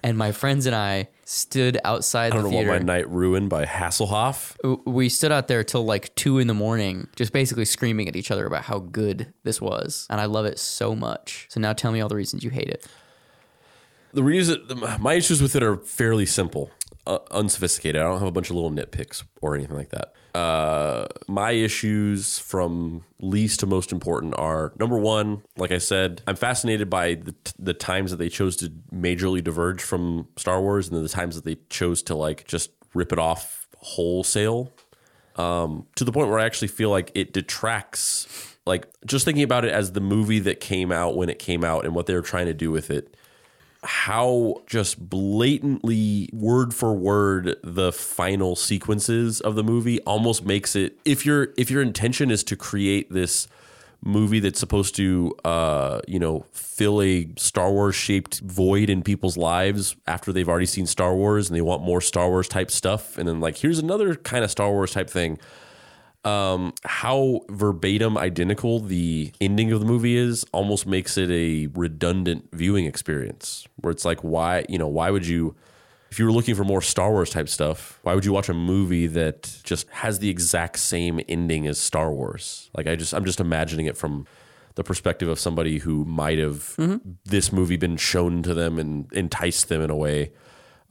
and 0.03 0.16
my 0.16 0.33
friends 0.33 0.64
and 0.64 0.74
I 0.74 1.09
stood 1.31 1.79
outside 1.85 2.33
I 2.33 2.37
the 2.38 2.43
don't 2.45 2.51
know 2.53 2.57
what 2.57 2.64
theater. 2.64 2.79
my 2.79 2.85
night 2.95 3.11
ruined 3.11 3.51
by 3.51 3.67
Hasselhoff. 3.67 4.57
we 4.87 5.11
stood 5.11 5.31
out 5.31 5.47
there 5.47 5.62
till 5.62 5.85
like 5.85 6.14
two 6.14 6.38
in 6.38 6.47
the 6.47 6.55
morning, 6.55 7.07
just 7.17 7.35
basically 7.35 7.67
screaming 7.67 8.09
at 8.09 8.17
each 8.17 8.31
other 8.31 8.47
about 8.47 8.64
how 8.64 8.79
good 8.79 9.33
this 9.43 9.61
was, 9.61 10.07
and 10.09 10.23
I 10.23 10.25
love 10.25 10.47
it 10.47 10.59
so 10.59 10.95
much. 10.95 11.47
So 11.51 11.61
now 11.61 11.75
tell 11.75 11.93
me 11.93 12.01
all 12.01 12.09
the 12.09 12.17
reasons 12.17 12.43
you 12.45 12.51
hate 12.51 12.69
it. 12.69 12.87
The 14.14 14.23
reason 14.23 14.57
my 15.01 15.14
issues 15.14 15.43
with 15.43 15.55
it 15.55 15.62
are 15.62 15.77
fairly 15.77 16.25
simple. 16.25 16.71
uh, 17.07 17.19
unsophisticated. 17.31 18.01
I 18.01 18.05
don't 18.05 18.21
have 18.21 18.29
a 18.29 18.33
bunch 18.33 18.49
of 18.49 18.57
little 18.57 18.71
nitpicks 18.71 19.23
or 19.43 19.55
anything 19.55 19.77
like 19.77 19.91
that. 19.91 20.12
Uh, 20.35 21.07
my 21.27 21.53
issues 21.53 22.38
from 22.38 23.05
least 23.21 23.61
to 23.61 23.67
most 23.67 23.93
important 23.93 24.35
are 24.38 24.73
number 24.79 24.99
one, 24.99 25.43
like 25.57 25.73
I 25.73 25.79
said, 25.79 26.23
I'm 26.27 26.37
fascinated 26.37 26.91
by 26.91 27.14
the, 27.14 27.35
the 27.59 27.75
times 27.75 28.11
that 28.11 28.19
they 28.19 28.29
chose 28.29 28.57
to 28.57 28.71
majorly 28.93 29.43
diverge 29.43 29.83
from 29.83 30.29
Star 30.37 30.61
Wars 30.61 30.88
and 30.88 31.03
the 31.03 31.09
times 31.09 31.35
that 31.35 31.45
they 31.45 31.57
chose 31.71 32.03
to 32.05 32.14
like 32.14 32.47
just 32.47 32.71
rip 32.95 33.12
it 33.12 33.19
off 33.19 33.67
wholesale 33.79 34.73
um, 35.37 35.87
to 35.95 36.05
the 36.05 36.12
point 36.12 36.29
where 36.29 36.38
I 36.38 36.45
actually 36.45 36.69
feel 36.69 36.91
like 36.91 37.12
it 37.14 37.33
detracts. 37.33 38.57
Like 38.67 38.87
just 39.07 39.25
thinking 39.25 39.45
about 39.45 39.64
it 39.64 39.73
as 39.73 39.93
the 39.93 40.01
movie 40.01 40.41
that 40.41 40.61
came 40.61 40.93
out 40.93 41.17
when 41.17 41.31
it 41.31 41.38
came 41.38 41.64
out 41.64 41.87
and 41.87 41.95
what 41.95 42.07
they 42.07 42.14
were 42.14 42.23
trying 42.23 42.47
to 42.47 42.55
do 42.55 42.71
with 42.71 42.91
it, 42.91 43.17
how 43.85 44.62
just 44.67 45.09
blatantly 45.09 46.29
word 46.33 46.75
for 46.75 46.95
word 46.95 47.57
the 47.62 47.93
final 47.93 48.57
sequences 48.57 49.41
of 49.41 49.55
the 49.55 49.62
movie 49.62 50.01
almost 50.01 50.45
makes 50.45 50.75
it 50.75 50.99
if 51.05 51.25
your 51.25 51.53
if 51.57 51.71
your 51.71 51.81
intention 51.81 52.31
is 52.31 52.43
to 52.43 52.57
create 52.57 53.12
this 53.12 53.47
movie 54.03 54.41
that's 54.41 54.59
supposed 54.59 54.97
to 54.97 55.33
uh 55.45 56.01
you 56.09 56.19
know 56.19 56.45
fill 56.53 57.01
a 57.01 57.29
Star 57.37 57.71
Wars 57.71 57.95
shaped 57.95 58.41
void 58.41 58.91
in 58.91 59.03
people's 59.03 59.37
lives 59.37 59.95
after 60.07 60.33
they've 60.33 60.49
already 60.49 60.67
seen 60.67 60.87
Star 60.87 61.14
Wars 61.14 61.49
and 61.49 61.57
they 61.57 61.62
want 61.62 61.83
more 61.83 62.01
Star 62.01 62.29
Wars 62.29 62.49
type 62.49 62.73
stuff 62.73 63.17
and 63.17 63.29
then 63.29 63.41
like 63.41 63.59
here's 63.59 63.79
another 63.79 64.17
kind 64.17 64.45
of 64.45 64.51
Star 64.51 64.71
Wars 64.71 64.93
type 64.93 65.09
thing 65.09 65.38
um, 66.29 66.75
how 66.85 67.41
verbatim 67.49 68.19
identical 68.19 68.81
the 68.81 69.33
ending 69.41 69.73
of 69.73 69.81
the 69.81 69.87
movie 69.87 70.17
is 70.17 70.45
almost 70.53 70.87
makes 70.87 71.17
it 71.17 71.31
a 71.31 71.69
redundant 71.69 72.49
viewing 72.53 72.85
experience 72.85 73.67
where 73.77 73.91
it's 73.91 74.05
like 74.05 74.21
why 74.21 74.64
you 74.69 74.79
know 74.79 74.88
why 74.88 75.11
would 75.11 75.27
you 75.27 75.55
if 76.11 76.19
you 76.19 76.25
were 76.25 76.33
looking 76.33 76.55
for 76.55 76.64
more 76.64 76.81
Star 76.81 77.11
Wars 77.11 77.29
type 77.29 77.51
stuff, 77.51 77.99
why 78.03 78.14
would 78.14 78.25
you 78.25 78.33
watch 78.33 78.49
a 78.49 78.55
movie 78.55 79.07
that 79.09 79.61
just 79.62 79.87
has 79.91 80.21
the 80.21 80.31
exact 80.31 80.79
same 80.79 81.21
ending 81.29 81.67
as 81.67 81.79
Star 81.79 82.11
Wars? 82.11 82.71
Like 82.75 82.87
I 82.87 82.97
just 82.97 83.12
I'm 83.14 83.25
just 83.25 83.41
imagining 83.41 83.87
it 83.87 83.97
from 83.97 84.27
the 84.75 84.85
perspective 84.85 85.29
of 85.29 85.38
somebody 85.38 85.79
who 85.79 86.05
might 86.05 86.38
have 86.38 86.75
this 87.25 87.53
movie 87.53 87.77
been 87.77 87.97
shown 87.97 88.43
to 88.45 88.55
them 88.55 88.79
and 88.79 89.12
enticed 89.12 89.69
them 89.69 89.83
in 89.83 89.91
a 89.91 89.97
way. 89.97 90.33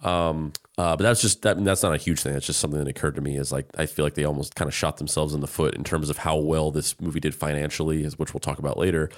Um, 0.04 0.54
uh, 0.78 0.96
but 0.96 1.04
that's 1.04 1.22
just 1.22 1.42
that. 1.42 1.64
That's 1.64 1.82
not 1.82 1.94
a 1.94 1.98
huge 1.98 2.22
thing. 2.22 2.34
That's 2.34 2.46
just 2.46 2.60
something 2.60 2.80
that 2.80 2.88
occurred 2.88 3.16
to 3.16 3.22
me. 3.22 3.36
Is 3.36 3.52
like 3.52 3.66
I 3.78 3.88
feel 3.88 4.06
like 4.06 4.14
they 4.14 4.26
almost 4.26 4.56
kind 4.56 4.68
of 4.68 4.76
shot 4.76 4.98
themselves 4.98 5.34
in 5.34 5.42
the 5.42 5.48
foot 5.48 5.74
in 5.74 5.84
terms 5.84 6.10
of 6.10 6.20
how 6.20 6.38
well 6.38 6.70
this 6.70 7.00
movie 7.02 7.20
did 7.20 7.34
financially, 7.34 8.06
which 8.06 8.34
we'll 8.34 8.40
talk 8.40 8.60
about 8.60 8.78
later. 8.78 9.10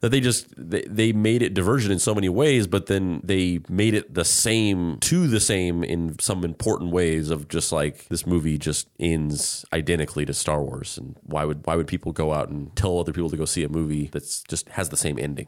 That 0.00 0.08
they 0.08 0.20
just 0.20 0.46
they, 0.56 0.82
they 0.88 1.12
made 1.12 1.42
it 1.42 1.54
divergent 1.54 1.92
in 1.92 2.00
so 2.00 2.12
many 2.12 2.28
ways, 2.28 2.66
but 2.66 2.86
then 2.86 3.20
they 3.22 3.60
made 3.68 3.94
it 3.94 4.14
the 4.14 4.24
same 4.24 4.98
to 5.00 5.28
the 5.28 5.38
same 5.38 5.84
in 5.84 6.18
some 6.18 6.42
important 6.42 6.90
ways. 6.90 7.30
Of 7.30 7.46
just 7.48 7.70
like 7.70 8.08
this 8.08 8.26
movie 8.26 8.58
just 8.58 8.88
ends 8.98 9.64
identically 9.72 10.24
to 10.24 10.34
Star 10.34 10.60
Wars, 10.60 10.98
and 10.98 11.14
why 11.22 11.44
would 11.44 11.64
why 11.66 11.76
would 11.76 11.86
people 11.86 12.10
go 12.10 12.32
out 12.32 12.48
and 12.48 12.74
tell 12.74 12.98
other 12.98 13.12
people 13.12 13.30
to 13.30 13.36
go 13.36 13.44
see 13.44 13.62
a 13.62 13.68
movie 13.68 14.08
that's 14.10 14.42
just 14.42 14.70
has 14.70 14.88
the 14.88 14.96
same 14.96 15.20
ending? 15.20 15.46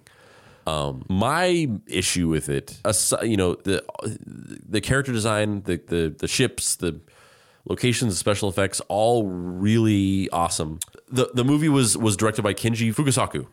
Um, 0.66 1.04
my 1.08 1.68
issue 1.86 2.28
with 2.28 2.48
it, 2.48 2.80
you 3.22 3.36
know, 3.36 3.56
the 3.56 3.84
the 4.68 4.80
character 4.80 5.12
design, 5.12 5.62
the 5.62 5.76
the 5.86 6.14
the 6.16 6.28
ships, 6.28 6.76
the 6.76 7.00
locations, 7.68 8.14
the 8.14 8.18
special 8.18 8.48
effects, 8.48 8.80
all 8.88 9.26
really 9.26 10.28
awesome. 10.30 10.78
the 11.08 11.30
The 11.34 11.44
movie 11.44 11.68
was 11.68 11.96
was 11.96 12.16
directed 12.16 12.42
by 12.42 12.54
Kinji 12.54 12.94
Fukasaku. 12.94 13.46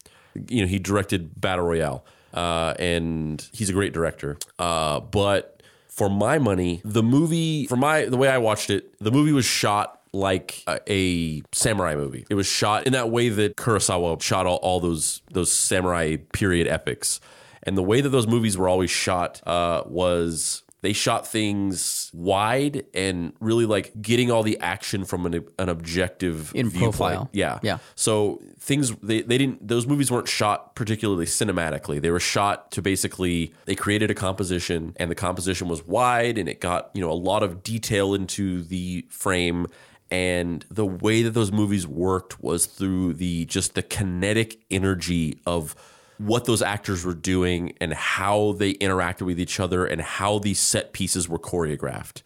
You 0.47 0.61
know, 0.61 0.67
he 0.67 0.77
directed 0.77 1.41
Battle 1.41 1.65
Royale, 1.65 2.05
uh, 2.33 2.75
and 2.77 3.47
he's 3.51 3.69
a 3.69 3.73
great 3.73 3.93
director. 3.93 4.37
Uh, 4.59 4.99
but 4.99 5.63
for 5.87 6.09
my 6.09 6.37
money, 6.37 6.81
the 6.85 7.03
movie, 7.03 7.65
for 7.65 7.75
my 7.75 8.05
the 8.05 8.17
way 8.17 8.29
I 8.29 8.37
watched 8.37 8.69
it, 8.69 8.97
the 8.99 9.11
movie 9.11 9.31
was 9.33 9.45
shot 9.45 9.98
like 10.13 10.63
a, 10.67 10.79
a 10.87 11.41
samurai 11.51 11.95
movie. 11.95 12.25
It 12.29 12.35
was 12.35 12.47
shot 12.47 12.87
in 12.87 12.93
that 12.93 13.09
way 13.09 13.29
that 13.29 13.55
Kurosawa 13.57 14.21
shot 14.21 14.45
all, 14.45 14.57
all 14.57 14.79
those 14.79 15.21
those 15.31 15.51
samurai 15.51 16.17
period 16.33 16.67
epics. 16.67 17.19
And 17.63 17.77
the 17.77 17.83
way 17.83 18.01
that 18.01 18.09
those 18.09 18.27
movies 18.27 18.57
were 18.57 18.69
always 18.69 18.89
shot 18.89 19.41
uh, 19.45 19.83
was 19.85 20.63
they 20.81 20.93
shot 20.93 21.27
things 21.27 22.09
wide 22.13 22.85
and 22.93 23.33
really 23.41 23.65
like 23.65 23.91
getting 24.01 24.31
all 24.31 24.43
the 24.43 24.57
action 24.59 25.03
from 25.03 25.25
an, 25.25 25.45
an 25.59 25.67
objective 25.67 26.55
In 26.55 26.69
viewpoint. 26.69 26.95
profile. 26.95 27.29
Yeah. 27.33 27.59
Yeah. 27.61 27.79
So 27.95 28.41
things 28.59 28.95
they, 29.03 29.21
they 29.21 29.37
didn't 29.37 29.67
those 29.67 29.85
movies 29.85 30.09
weren't 30.09 30.29
shot 30.29 30.75
particularly 30.75 31.25
cinematically. 31.25 32.01
They 32.01 32.11
were 32.11 32.19
shot 32.21 32.71
to 32.71 32.81
basically 32.81 33.53
they 33.65 33.75
created 33.75 34.09
a 34.09 34.15
composition 34.15 34.93
and 34.95 35.11
the 35.11 35.15
composition 35.15 35.67
was 35.67 35.85
wide 35.85 36.37
and 36.37 36.47
it 36.47 36.61
got, 36.61 36.91
you 36.93 37.01
know, 37.01 37.11
a 37.11 37.13
lot 37.13 37.43
of 37.43 37.61
detail 37.61 38.13
into 38.13 38.63
the 38.63 39.05
frame 39.09 39.67
and 40.11 40.65
the 40.69 40.85
way 40.85 41.23
that 41.23 41.31
those 41.31 41.51
movies 41.51 41.85
worked 41.87 42.41
was 42.41 42.65
through 42.65 43.13
the 43.13 43.45
just 43.45 43.75
the 43.75 43.83
kinetic 43.83 44.59
energy 44.71 45.39
of 45.45 45.75
what 46.17 46.45
those 46.45 46.61
actors 46.61 47.05
were 47.05 47.13
doing 47.13 47.73
and 47.79 47.93
how 47.93 48.53
they 48.53 48.73
interacted 48.75 49.21
with 49.21 49.39
each 49.39 49.59
other 49.59 49.85
and 49.85 50.01
how 50.01 50.39
these 50.39 50.59
set 50.59 50.93
pieces 50.93 51.29
were 51.29 51.39
choreographed. 51.39 52.21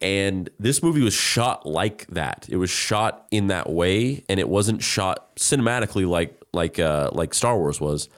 And 0.00 0.48
this 0.58 0.82
movie 0.82 1.02
was 1.02 1.12
shot 1.12 1.66
like 1.66 2.06
that. 2.06 2.46
It 2.48 2.56
was 2.56 2.70
shot 2.70 3.26
in 3.30 3.48
that 3.48 3.68
way, 3.68 4.24
and 4.28 4.38
it 4.38 4.48
wasn't 4.48 4.82
shot 4.82 5.34
cinematically 5.36 6.08
like 6.08 6.40
like 6.52 6.78
uh, 6.78 7.10
like 7.12 7.34
Star 7.34 7.58
Wars 7.58 7.80
was. 7.80 8.08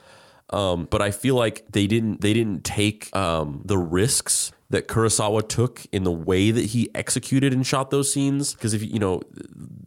Um, 0.51 0.87
but 0.89 1.01
I 1.01 1.11
feel 1.11 1.35
like 1.35 1.65
they 1.71 1.87
didn't 1.87 2.21
they 2.21 2.33
didn't 2.33 2.63
take 2.63 3.13
um, 3.15 3.61
the 3.65 3.79
risks 3.79 4.51
that 4.71 4.87
Kurosawa 4.87 5.47
took 5.47 5.85
in 5.91 6.03
the 6.03 6.11
way 6.11 6.49
that 6.49 6.67
he 6.67 6.89
executed 6.95 7.53
and 7.53 7.67
shot 7.67 7.91
those 7.91 8.11
scenes. 8.11 8.53
Because 8.53 8.73
if 8.73 8.81
you 8.81 8.99
know, 8.99 9.21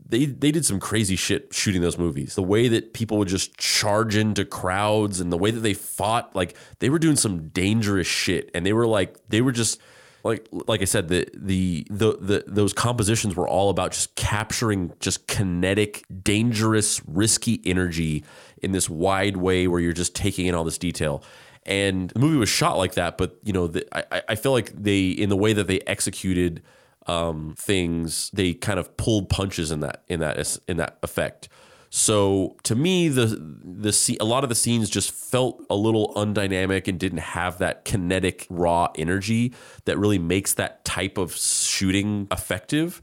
they 0.08 0.26
they 0.26 0.52
did 0.52 0.64
some 0.64 0.78
crazy 0.78 1.16
shit 1.16 1.52
shooting 1.52 1.82
those 1.82 1.98
movies. 1.98 2.34
The 2.34 2.42
way 2.42 2.68
that 2.68 2.92
people 2.92 3.18
would 3.18 3.28
just 3.28 3.56
charge 3.56 4.14
into 4.14 4.44
crowds 4.44 5.20
and 5.20 5.32
the 5.32 5.38
way 5.38 5.50
that 5.50 5.60
they 5.60 5.74
fought, 5.74 6.34
like 6.36 6.54
they 6.78 6.90
were 6.90 6.98
doing 6.98 7.16
some 7.16 7.48
dangerous 7.48 8.06
shit, 8.06 8.50
and 8.54 8.64
they 8.64 8.72
were 8.72 8.86
like 8.86 9.16
they 9.28 9.40
were 9.40 9.52
just 9.52 9.80
like 10.22 10.46
like 10.52 10.82
I 10.82 10.86
said, 10.86 11.08
the, 11.08 11.26
the 11.34 11.86
the 11.90 12.12
the 12.20 12.44
those 12.46 12.72
compositions 12.72 13.34
were 13.36 13.48
all 13.48 13.70
about 13.70 13.92
just 13.92 14.14
capturing 14.16 14.92
just 15.00 15.26
kinetic, 15.26 16.04
dangerous, 16.22 17.00
risky 17.06 17.60
energy 17.64 18.24
in 18.62 18.72
this 18.72 18.88
wide 18.88 19.38
way 19.38 19.66
where 19.66 19.80
you're 19.80 19.92
just 19.92 20.14
taking 20.14 20.46
in 20.46 20.54
all 20.54 20.64
this 20.64 20.78
detail. 20.78 21.22
And 21.66 22.10
the 22.10 22.18
movie 22.18 22.36
was 22.36 22.48
shot 22.48 22.76
like 22.76 22.94
that, 22.94 23.16
but 23.16 23.38
you 23.42 23.52
know, 23.52 23.66
the, 23.68 23.86
I 23.96 24.22
I 24.30 24.34
feel 24.34 24.52
like 24.52 24.72
they 24.74 25.08
in 25.08 25.30
the 25.30 25.36
way 25.36 25.52
that 25.54 25.66
they 25.66 25.80
executed 25.80 26.62
um, 27.06 27.54
things, 27.58 28.30
they 28.32 28.54
kind 28.54 28.78
of 28.78 28.96
pulled 28.96 29.28
punches 29.28 29.70
in 29.70 29.80
that 29.80 30.02
in 30.08 30.20
that 30.20 30.58
in 30.68 30.76
that 30.76 30.98
effect. 31.02 31.48
So 31.96 32.56
to 32.64 32.74
me, 32.74 33.08
the 33.08 33.26
the 33.26 34.16
a 34.20 34.24
lot 34.24 34.42
of 34.42 34.48
the 34.48 34.54
scenes 34.56 34.90
just 34.90 35.12
felt 35.12 35.64
a 35.70 35.76
little 35.76 36.12
undynamic 36.16 36.88
and 36.88 36.98
didn't 36.98 37.18
have 37.18 37.58
that 37.58 37.84
kinetic 37.84 38.46
raw 38.50 38.88
energy 38.96 39.54
that 39.84 39.96
really 39.96 40.18
makes 40.18 40.54
that 40.54 40.84
type 40.84 41.18
of 41.18 41.34
shooting 41.36 42.26
effective. 42.30 43.00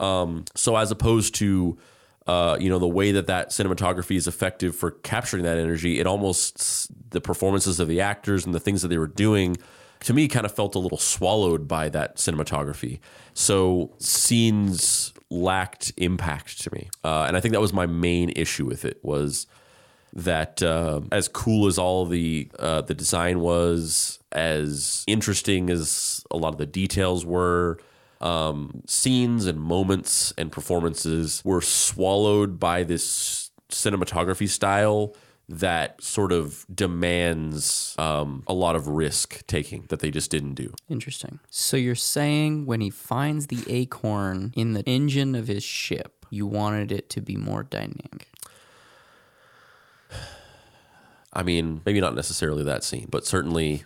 Um, 0.00 0.44
so 0.56 0.76
as 0.76 0.90
opposed 0.90 1.36
to 1.36 1.78
uh, 2.26 2.56
you 2.60 2.68
know 2.68 2.78
the 2.78 2.88
way 2.88 3.12
that 3.12 3.26
that 3.26 3.50
cinematography 3.50 4.16
is 4.16 4.26
effective 4.26 4.76
for 4.76 4.90
capturing 4.90 5.42
that 5.44 5.58
energy, 5.58 5.98
it 5.98 6.06
almost 6.06 6.90
the 7.10 7.20
performances 7.20 7.80
of 7.80 7.88
the 7.88 8.00
actors 8.00 8.44
and 8.44 8.54
the 8.54 8.60
things 8.60 8.82
that 8.82 8.88
they 8.88 8.98
were 8.98 9.06
doing 9.06 9.56
to 10.00 10.12
me 10.12 10.28
kind 10.28 10.44
of 10.44 10.52
felt 10.52 10.74
a 10.74 10.78
little 10.78 10.98
swallowed 10.98 11.68
by 11.68 11.88
that 11.88 12.16
cinematography. 12.16 12.98
So 13.34 13.92
scenes 13.98 15.12
lacked 15.30 15.92
impact 15.96 16.60
to 16.62 16.74
me, 16.74 16.90
uh, 17.04 17.24
and 17.26 17.36
I 17.36 17.40
think 17.40 17.52
that 17.52 17.60
was 17.60 17.72
my 17.72 17.86
main 17.86 18.30
issue 18.30 18.66
with 18.66 18.84
it 18.84 18.98
was 19.02 19.46
that 20.12 20.62
uh, 20.62 21.00
as 21.10 21.26
cool 21.28 21.66
as 21.66 21.78
all 21.78 22.04
the 22.04 22.50
uh, 22.58 22.82
the 22.82 22.94
design 22.94 23.40
was, 23.40 24.18
as 24.30 25.04
interesting 25.06 25.70
as 25.70 26.24
a 26.30 26.36
lot 26.36 26.52
of 26.52 26.58
the 26.58 26.66
details 26.66 27.24
were. 27.24 27.78
Um, 28.22 28.82
scenes 28.86 29.46
and 29.46 29.60
moments 29.60 30.32
and 30.38 30.52
performances 30.52 31.42
were 31.44 31.60
swallowed 31.60 32.60
by 32.60 32.84
this 32.84 33.50
cinematography 33.68 34.48
style 34.48 35.14
that 35.48 36.02
sort 36.02 36.32
of 36.32 36.64
demands 36.72 37.94
um, 37.98 38.42
a 38.46 38.54
lot 38.54 38.76
of 38.76 38.88
risk 38.88 39.46
taking 39.46 39.84
that 39.88 40.00
they 40.00 40.10
just 40.10 40.30
didn't 40.30 40.54
do. 40.54 40.72
Interesting. 40.88 41.40
So 41.50 41.76
you're 41.76 41.94
saying 41.94 42.66
when 42.66 42.80
he 42.80 42.90
finds 42.90 43.48
the 43.48 43.64
acorn 43.68 44.52
in 44.56 44.72
the 44.72 44.82
engine 44.84 45.34
of 45.34 45.48
his 45.48 45.64
ship, 45.64 46.24
you 46.30 46.46
wanted 46.46 46.90
it 46.92 47.10
to 47.10 47.20
be 47.20 47.36
more 47.36 47.62
dynamic. 47.62 48.28
I 51.32 51.42
mean, 51.42 51.80
maybe 51.84 52.00
not 52.00 52.14
necessarily 52.14 52.62
that 52.64 52.84
scene, 52.84 53.08
but 53.10 53.26
certainly 53.26 53.84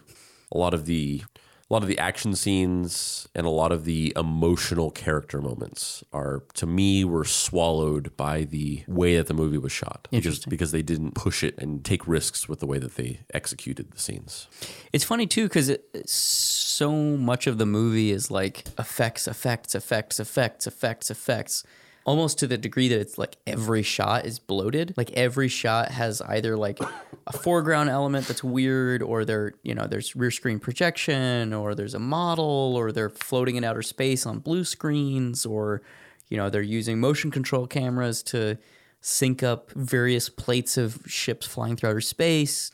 a 0.53 0.59
lot 0.59 0.75
of 0.75 0.85
the 0.87 1.22
a 1.68 1.74
lot 1.74 1.83
of 1.83 1.88
the 1.88 1.98
action 1.98 2.35
scenes 2.37 3.26
and 3.35 3.44
a 3.44 3.50
lot 3.50 3.72
of 3.72 3.85
the 3.85 4.12
emotional 4.14 4.90
character 4.90 5.40
moments 5.40 6.05
are 6.12 6.44
to 6.55 6.66
me 6.66 7.05
were 7.05 7.24
swallowed 7.24 8.16
by 8.16 8.44
the 8.44 8.85
way 8.87 9.16
that 9.16 9.26
the 9.26 9.35
movie 9.35 9.59
was 9.59 9.72
shot 9.72 10.07
because 10.12 10.44
because 10.46 10.70
they 10.70 10.83
didn't 10.83 11.12
push 11.12 11.42
it 11.42 11.59
and 11.59 11.85
take 11.85 12.07
risks 12.07 12.48
with 12.48 12.61
the 12.61 12.66
way 12.66 12.79
that 12.79 12.94
they 12.94 13.20
executed 13.35 13.90
the 13.90 13.98
scenes. 13.98 14.46
It's 14.92 15.05
funny 15.05 15.26
too 15.26 15.44
because 15.44 15.76
so 16.05 16.92
much 16.92 17.48
of 17.48 17.59
the 17.59 17.66
movie 17.66 18.12
is 18.12 18.31
like 18.31 18.64
effects, 18.79 19.26
effects, 19.26 19.74
effects, 19.74 20.20
effects, 20.20 20.66
effects, 20.66 21.11
effects. 21.11 21.64
Almost 22.06 22.38
to 22.38 22.46
the 22.46 22.56
degree 22.56 22.88
that 22.88 23.00
it's 23.00 23.18
like 23.18 23.36
every 23.46 23.82
shot 23.82 24.24
is 24.24 24.38
bloated. 24.38 24.94
Like 24.96 25.10
every 25.12 25.48
shot 25.48 25.90
has 25.90 26.22
either 26.22 26.56
like 26.56 26.78
a 27.26 27.32
foreground 27.32 27.90
element 27.90 28.28
that's 28.28 28.44
weird, 28.44 29.02
or 29.02 29.24
there, 29.24 29.54
you 29.64 29.74
know, 29.74 29.88
there's 29.88 30.14
rear 30.14 30.30
screen 30.30 30.60
projection, 30.60 31.52
or 31.52 31.74
there's 31.74 31.94
a 31.94 31.98
model, 31.98 32.74
or 32.76 32.92
they're 32.92 33.10
floating 33.10 33.56
in 33.56 33.64
outer 33.64 33.82
space 33.82 34.24
on 34.24 34.38
blue 34.38 34.62
screens, 34.62 35.44
or 35.44 35.82
you 36.28 36.36
know, 36.36 36.48
they're 36.48 36.62
using 36.62 37.00
motion 37.00 37.32
control 37.32 37.66
cameras 37.66 38.22
to 38.22 38.56
sync 39.00 39.42
up 39.42 39.72
various 39.72 40.28
plates 40.28 40.76
of 40.76 41.02
ships 41.06 41.46
flying 41.46 41.76
through 41.76 41.90
outer 41.90 42.00
space. 42.00 42.70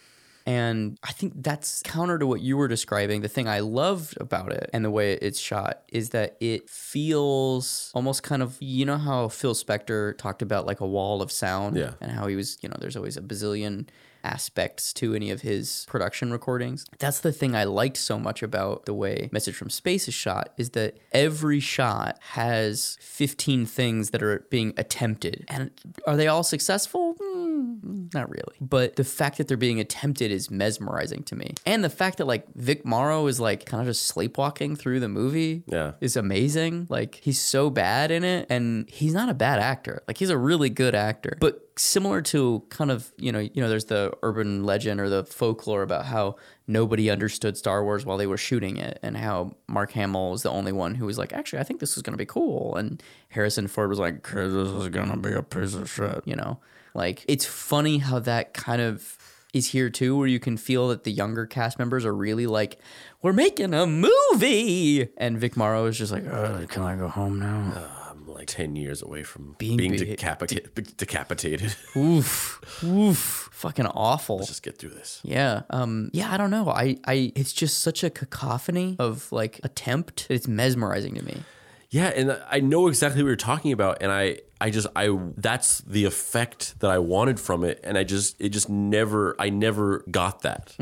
And 0.47 0.99
I 1.03 1.13
think 1.13 1.35
that's 1.37 1.83
counter 1.85 2.19
to 2.19 2.27
what 2.27 2.41
you 2.41 2.57
were 2.57 2.69
describing. 2.69 3.21
The 3.23 3.29
thing 3.29 3.47
I 3.49 3.61
loved 3.61 4.17
about 4.21 4.53
it 4.53 4.69
and 4.73 4.85
the 4.85 4.91
way 4.91 5.15
it's 5.15 5.39
shot 5.39 5.83
is 5.89 6.11
that 6.11 6.37
it 6.41 6.69
feels 6.69 7.91
almost 7.95 8.23
kind 8.23 8.43
of, 8.43 8.57
you 8.61 8.85
know, 8.85 8.97
how 8.99 9.29
Phil 9.29 9.55
Spector 9.55 10.17
talked 10.19 10.43
about 10.43 10.67
like 10.67 10.81
a 10.81 10.87
wall 10.87 11.23
of 11.23 11.31
sound 11.31 11.77
Yeah. 11.77 11.93
and 12.01 12.11
how 12.13 12.27
he 12.27 12.37
was, 12.37 12.59
you 12.63 12.69
know, 12.69 12.77
there's 12.81 12.97
always 12.97 13.17
a 13.17 13.21
bazillion 13.23 13.89
aspects 14.25 14.93
to 14.95 15.15
any 15.15 15.31
of 15.31 15.43
his 15.43 15.85
production 15.89 16.33
recordings. 16.33 16.85
That's 16.99 17.21
the 17.21 17.33
thing 17.33 17.55
I 17.55 17.65
liked 17.65 17.97
so 17.97 18.19
much 18.19 18.43
about 18.43 18.87
the 18.87 18.95
way 18.95 19.29
Message 19.33 19.55
from 19.55 19.71
Space 19.71 20.09
is 20.09 20.15
shot 20.15 20.53
is 20.57 20.71
that 20.71 20.97
every 21.13 21.61
shot 21.61 22.19
has 22.31 22.97
15 23.01 23.67
things 23.67 24.11
that 24.11 24.23
are 24.23 24.47
being 24.51 24.73
attempted. 24.77 25.45
And 25.49 25.71
are 26.07 26.17
they 26.17 26.27
all 26.29 26.43
successful? 26.43 27.17
Hmm, 27.21 28.07
not 28.15 28.29
really. 28.31 28.57
But 28.61 28.97
the 28.97 29.05
fact 29.05 29.39
that 29.39 29.49
they're 29.49 29.57
being 29.57 29.81
attempted 29.81 30.31
is 30.31 30.51
mesmerizing 30.51 31.23
to 31.25 31.37
me. 31.37 31.55
And 31.67 31.83
the 31.85 31.91
fact 31.91 32.19
that 32.19 32.27
like 32.27 32.47
Vic 32.55 32.85
Morrow 32.85 33.27
is 33.27 33.41
like 33.41 33.65
kind 33.67 33.81
of 33.81 33.87
just 33.87 34.07
sleepwalking 34.07 34.77
through 34.77 35.01
the 35.01 35.09
movie 35.09 35.63
Yeah. 35.67 35.93
is 36.01 36.17
amazing. 36.17 36.87
Like 36.89 37.17
he's 37.23 37.41
so 37.41 37.71
bad 37.71 38.11
in 38.11 38.25
it 38.25 38.47
and 38.51 38.89
he's 38.91 39.15
not 39.15 39.29
a 39.29 39.35
bad 39.35 39.59
actor. 39.59 40.03
Like 40.09 40.19
he's 40.19 40.31
a 40.31 40.39
really 40.39 40.71
good 40.71 40.95
actor. 40.95 41.37
But 41.41 41.72
similar 41.77 42.23
to 42.23 42.63
kind 42.69 42.91
of, 42.91 43.13
you 43.17 43.33
know, 43.33 43.39
you 43.39 43.63
know 43.63 43.69
there's 43.69 43.87
the 43.87 44.13
urban 44.23 44.65
legend 44.65 45.01
or 45.01 45.09
the 45.09 45.25
folklore 45.25 45.83
about 45.83 46.05
how 46.07 46.37
nobody 46.67 47.11
understood 47.11 47.57
Star 47.57 47.83
Wars 47.85 48.05
while 48.05 48.17
they 48.19 48.27
were 48.27 48.37
shooting 48.37 48.77
it 48.77 48.99
and 49.03 49.17
how 49.17 49.57
Mark 49.69 49.93
Hamill 49.93 50.31
was 50.33 50.43
the 50.43 50.51
only 50.51 50.73
one 50.73 50.95
who 50.95 51.07
was 51.07 51.19
like, 51.19 51.33
"Actually, 51.33 51.61
I 51.61 51.65
think 51.65 51.81
this 51.81 51.97
is 51.97 52.03
going 52.03 52.15
to 52.15 52.19
be 52.19 52.27
cool." 52.27 52.77
And 52.77 53.03
Harrison 53.29 53.67
Ford 53.67 53.91
was 53.91 53.99
like, 53.99 54.23
"'Cause 54.23 54.53
"This 54.53 54.69
is 54.69 54.89
going 54.89 55.11
to 55.11 55.17
be 55.17 55.33
a 55.33 55.43
piece 55.43 55.75
of 55.75 55.91
shit," 55.91 56.23
you 56.25 56.37
know? 56.37 56.61
Like 56.95 57.25
it's 57.29 57.47
funny 57.47 57.99
how 57.99 58.19
that 58.21 58.53
kind 58.55 58.83
of 58.83 59.17
is 59.55 59.69
here 59.69 59.91
too, 59.91 60.17
where 60.17 60.27
you 60.27 60.41
can 60.41 60.57
feel 60.57 60.89
that 60.89 61.05
the 61.05 61.13
younger 61.13 61.47
cast 61.47 61.79
members 61.79 62.05
are 62.05 62.15
really 62.15 62.47
like, 62.47 62.79
"We're 63.23 63.33
making 63.33 63.75
a 63.75 63.87
movie," 63.87 65.09
and 65.17 65.39
Vic 65.39 65.57
Morrow 65.57 65.87
is 65.87 65.99
just 65.99 66.13
like, 66.13 66.27
"Uh, 66.27 66.67
"Can 66.67 66.83
I 66.83 66.97
go 66.97 67.09
home 67.09 67.39
now?" 67.39 68.02
Like 68.35 68.47
10 68.49 68.77
years 68.77 69.03
away 69.03 69.23
from 69.23 69.55
Being 69.59 69.77
being, 69.77 69.93
be- 69.93 69.99
decapita- 69.99 70.97
decapitated. 70.97 71.75
oof, 71.97 72.83
oof, 72.85 73.49
fucking 73.53 73.87
awful. 73.87 74.37
Let's 74.37 74.49
just 74.49 74.63
get 74.63 74.79
through 74.79 74.91
this. 74.91 75.21
Yeah. 75.23 75.63
Um. 75.71 76.11
Yeah. 76.13 76.33
I 76.33 76.37
don't 76.37 76.51
know. 76.51 76.69
I. 76.69 76.99
I. 77.07 77.33
It's 77.35 77.53
just 77.53 77.81
such 77.81 78.03
a 78.05 78.11
cacophony 78.11 78.97
of 78.99 79.31
like 79.33 79.61
attempt. 79.65 80.27
It's 80.31 80.49
mesmerizing 80.49 81.15
to 81.15 81.25
me. 81.25 81.43
Yeah, 81.91 82.07
and 82.07 82.41
I 82.51 82.61
know 82.61 82.87
exactly 82.89 83.23
what 83.23 83.27
you're 83.29 83.37
talking 83.37 83.71
about, 83.71 83.99
and 84.01 84.11
I, 84.11 84.39
I 84.59 84.71
just, 84.71 84.87
I, 84.97 85.15
that's 85.37 85.81
the 85.81 86.07
effect 86.07 86.81
that 86.81 86.91
I 86.91 86.97
wanted 86.97 87.39
from 87.39 87.65
it, 87.65 87.81
and 87.85 87.99
I 87.99 88.03
just, 88.05 88.41
it 88.41 88.49
just 88.49 88.71
never, 88.71 89.37
I 89.39 89.51
never 89.51 90.03
got 90.11 90.41
that. 90.41 90.75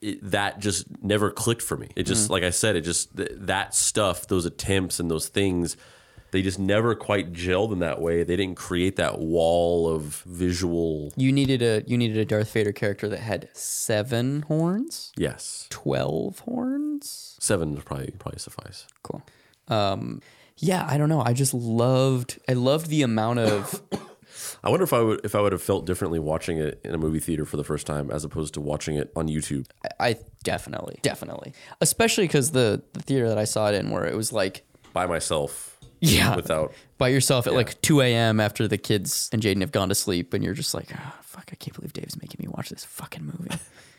It, 0.00 0.18
that 0.32 0.58
just 0.58 0.86
never 1.00 1.30
clicked 1.30 1.62
for 1.62 1.76
me. 1.76 1.90
It 1.94 2.04
just, 2.06 2.28
like 2.28 2.42
I 2.42 2.50
said, 2.50 2.74
it 2.74 2.80
just 2.80 3.16
th- 3.16 3.30
that 3.34 3.72
stuff, 3.72 4.26
those 4.26 4.46
attempts 4.46 4.98
and 4.98 5.08
those 5.08 5.28
things, 5.28 5.76
they 6.30 6.42
just 6.42 6.58
never 6.58 6.94
quite 6.94 7.32
gelled 7.32 7.72
in 7.72 7.78
that 7.80 8.00
way. 8.00 8.22
They 8.22 8.36
didn't 8.36 8.56
create 8.56 8.96
that 8.96 9.18
wall 9.18 9.88
of 9.88 10.22
visual. 10.26 11.12
You 11.16 11.32
needed 11.32 11.62
a. 11.62 11.82
You 11.86 11.96
needed 11.96 12.16
a 12.18 12.24
Darth 12.24 12.52
Vader 12.52 12.72
character 12.72 13.08
that 13.08 13.20
had 13.20 13.48
seven 13.56 14.42
horns, 14.42 15.12
Yes, 15.16 15.66
twelve 15.70 16.40
horns. 16.40 17.36
seven 17.40 17.74
would 17.74 17.84
probably 17.84 18.12
probably 18.18 18.38
suffice. 18.40 18.86
Cool. 19.02 19.22
Um. 19.68 20.20
Yeah. 20.56 20.86
I 20.88 20.98
don't 20.98 21.08
know. 21.08 21.22
I 21.22 21.32
just 21.32 21.54
loved. 21.54 22.38
I 22.48 22.52
loved 22.52 22.88
the 22.88 23.02
amount 23.02 23.38
of. 23.38 23.82
I 24.62 24.70
wonder 24.70 24.84
if 24.84 24.92
I 24.92 25.00
would 25.00 25.20
if 25.24 25.34
I 25.34 25.40
would 25.40 25.52
have 25.52 25.62
felt 25.62 25.86
differently 25.86 26.18
watching 26.18 26.58
it 26.58 26.80
in 26.84 26.94
a 26.94 26.98
movie 26.98 27.18
theater 27.20 27.44
for 27.44 27.56
the 27.56 27.64
first 27.64 27.86
time 27.86 28.10
as 28.10 28.24
opposed 28.24 28.54
to 28.54 28.60
watching 28.60 28.96
it 28.96 29.10
on 29.16 29.28
YouTube. 29.28 29.66
I 29.98 30.16
definitely, 30.42 30.98
definitely, 31.02 31.54
especially 31.80 32.24
because 32.24 32.50
the 32.52 32.82
the 32.92 33.00
theater 33.00 33.28
that 33.28 33.38
I 33.38 33.44
saw 33.44 33.68
it 33.68 33.74
in, 33.74 33.90
where 33.90 34.04
it 34.04 34.16
was 34.16 34.32
like 34.32 34.64
by 34.92 35.06
myself 35.06 35.67
Yeah. 36.00 36.36
without 36.36 36.72
by 36.96 37.08
yourself 37.08 37.46
at 37.46 37.54
like 37.54 37.80
2 37.82 38.00
a.m. 38.02 38.40
after 38.40 38.68
the 38.68 38.78
kids 38.78 39.28
and 39.32 39.42
Jaden 39.42 39.60
have 39.60 39.72
gone 39.72 39.88
to 39.88 39.94
sleep, 39.94 40.34
and 40.34 40.44
you're 40.44 40.54
just 40.54 40.74
like, 40.74 40.88
oh, 40.94 41.14
fuck, 41.22 41.50
I 41.52 41.56
can't 41.56 41.74
believe 41.74 41.92
Dave's 41.92 42.20
making 42.20 42.38
me 42.40 42.48
watch 42.48 42.70
this 42.70 42.84
fucking 42.84 43.24
movie. 43.24 43.50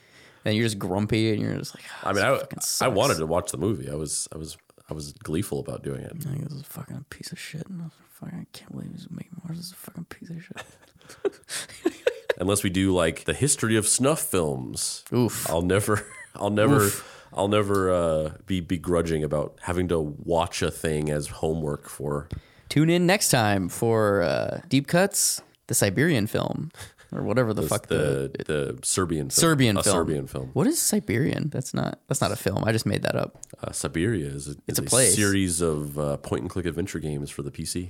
and 0.45 0.55
you're 0.55 0.65
just 0.65 0.79
grumpy, 0.79 1.31
and 1.31 1.41
you're 1.41 1.57
just 1.57 1.75
like, 1.75 1.83
oh, 2.03 2.09
I 2.09 2.13
mean 2.13 2.23
I, 2.23 2.85
I 2.85 2.87
wanted 2.87 3.17
to 3.17 3.25
watch 3.25 3.51
the 3.51 3.57
movie 3.57 3.89
I 3.89 3.95
was 3.95 4.27
I 4.33 4.37
was 4.37 4.57
I 4.89 4.93
was 4.93 5.13
gleeful 5.13 5.59
about 5.59 5.83
doing 5.83 6.01
it 6.01 6.13
Like, 6.25 6.43
this 6.43 6.53
is 6.53 6.61
a 6.61 6.65
fucking 6.65 7.05
piece 7.09 7.31
of 7.31 7.39
shit. 7.39 7.67
And 7.67 7.81
I, 7.81 7.85
was 7.85 7.93
fucking, 8.09 8.39
I 8.39 8.57
can't 8.57 8.71
believe 8.71 8.91
he's 8.91 9.07
making 9.11 9.33
me 9.35 9.41
watch 9.47 9.57
this 9.57 9.71
fucking 9.71 10.05
piece 10.05 10.29
of 10.29 10.43
shit. 10.43 11.93
unless 12.39 12.63
we 12.63 12.69
do 12.69 12.93
like 12.93 13.25
the 13.25 13.33
history 13.33 13.75
of 13.75 13.87
snuff 13.87 14.21
films 14.21 15.03
Oof. 15.13 15.49
I'll 15.49 15.61
never 15.61 16.05
I'll 16.35 16.49
never 16.49 16.89
I'll 17.33 17.47
never 17.47 17.91
uh, 17.91 18.31
be 18.45 18.59
begrudging 18.59 19.23
about 19.23 19.57
having 19.61 19.87
to 19.89 19.99
watch 19.99 20.61
a 20.61 20.71
thing 20.71 21.09
as 21.09 21.27
homework 21.27 21.87
for 21.89 22.27
Tune 22.69 22.89
in 22.89 23.05
next 23.05 23.29
time 23.29 23.67
for 23.69 24.21
uh, 24.21 24.61
Deep 24.69 24.87
Cuts, 24.87 25.41
the 25.67 25.73
Siberian 25.73 26.27
film, 26.27 26.71
or 27.11 27.23
whatever 27.23 27.51
the 27.53 27.63
fuck 27.63 27.87
the, 27.87 28.31
the 28.37 28.43
the 28.43 28.79
Serbian 28.83 29.29
film. 29.29 29.41
Serbian 29.41 29.77
a 29.77 29.83
film. 29.83 29.93
Serbian 29.95 30.27
film 30.27 30.49
What 30.53 30.67
is 30.67 30.79
Siberian? 30.79 31.49
That's 31.49 31.73
not. 31.73 31.99
That's 32.07 32.21
not 32.21 32.31
a 32.31 32.35
film. 32.35 32.63
I 32.65 32.71
just 32.71 32.85
made 32.85 33.01
that 33.03 33.15
up. 33.15 33.37
uh, 33.63 33.71
Siberia 33.71 34.27
is 34.27 34.49
a, 34.49 34.55
is 34.67 34.77
a 34.77 34.83
place. 34.83 35.15
series 35.15 35.61
of 35.61 35.97
uh, 35.97 36.17
point 36.17 36.41
and 36.41 36.49
click 36.49 36.65
adventure 36.67 36.99
games 36.99 37.29
for 37.31 37.41
the 37.41 37.51
PC 37.51 37.89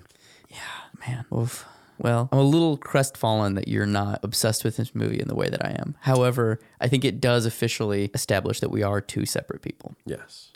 Yeah, 0.50 0.58
Man, 1.06 1.26
oof. 1.34 1.66
Well, 2.00 2.30
I'm 2.32 2.40
a 2.40 2.44
little 2.44 2.78
crestfallen 2.78 3.56
that 3.56 3.68
you're 3.68 3.86
not 3.86 4.20
obsessed 4.24 4.64
with 4.64 4.78
this 4.78 4.96
movie 4.96 5.20
in 5.20 5.28
the 5.28 5.36
way 5.36 5.50
that 5.50 5.64
I 5.66 5.72
am. 5.78 5.96
However, 6.02 6.60
I 6.80 6.88
think 6.88 7.04
it 7.06 7.20
does 7.20 7.46
officially 7.46 8.10
establish 8.14 8.60
that 8.62 8.70
we 8.72 8.84
are 8.84 9.02
two 9.02 9.26
separate 9.26 9.62
people. 9.62 9.96
yes 10.06 10.52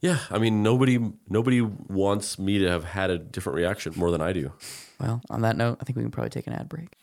yeah 0.00 0.18
I 0.30 0.38
mean 0.38 0.62
nobody 0.62 0.98
nobody 1.28 1.60
wants 1.60 2.38
me 2.38 2.58
to 2.58 2.68
have 2.70 2.84
had 2.84 3.10
a 3.10 3.18
different 3.18 3.56
reaction 3.56 3.92
more 3.96 4.10
than 4.10 4.22
I 4.22 4.32
do 4.32 4.52
Well, 4.98 5.20
on 5.30 5.42
that 5.42 5.56
note, 5.56 5.76
I 5.80 5.84
think 5.84 5.96
we 5.96 6.02
can 6.02 6.10
probably 6.10 6.30
take 6.30 6.46
an 6.46 6.52
ad 6.54 6.68
break. 6.68 6.96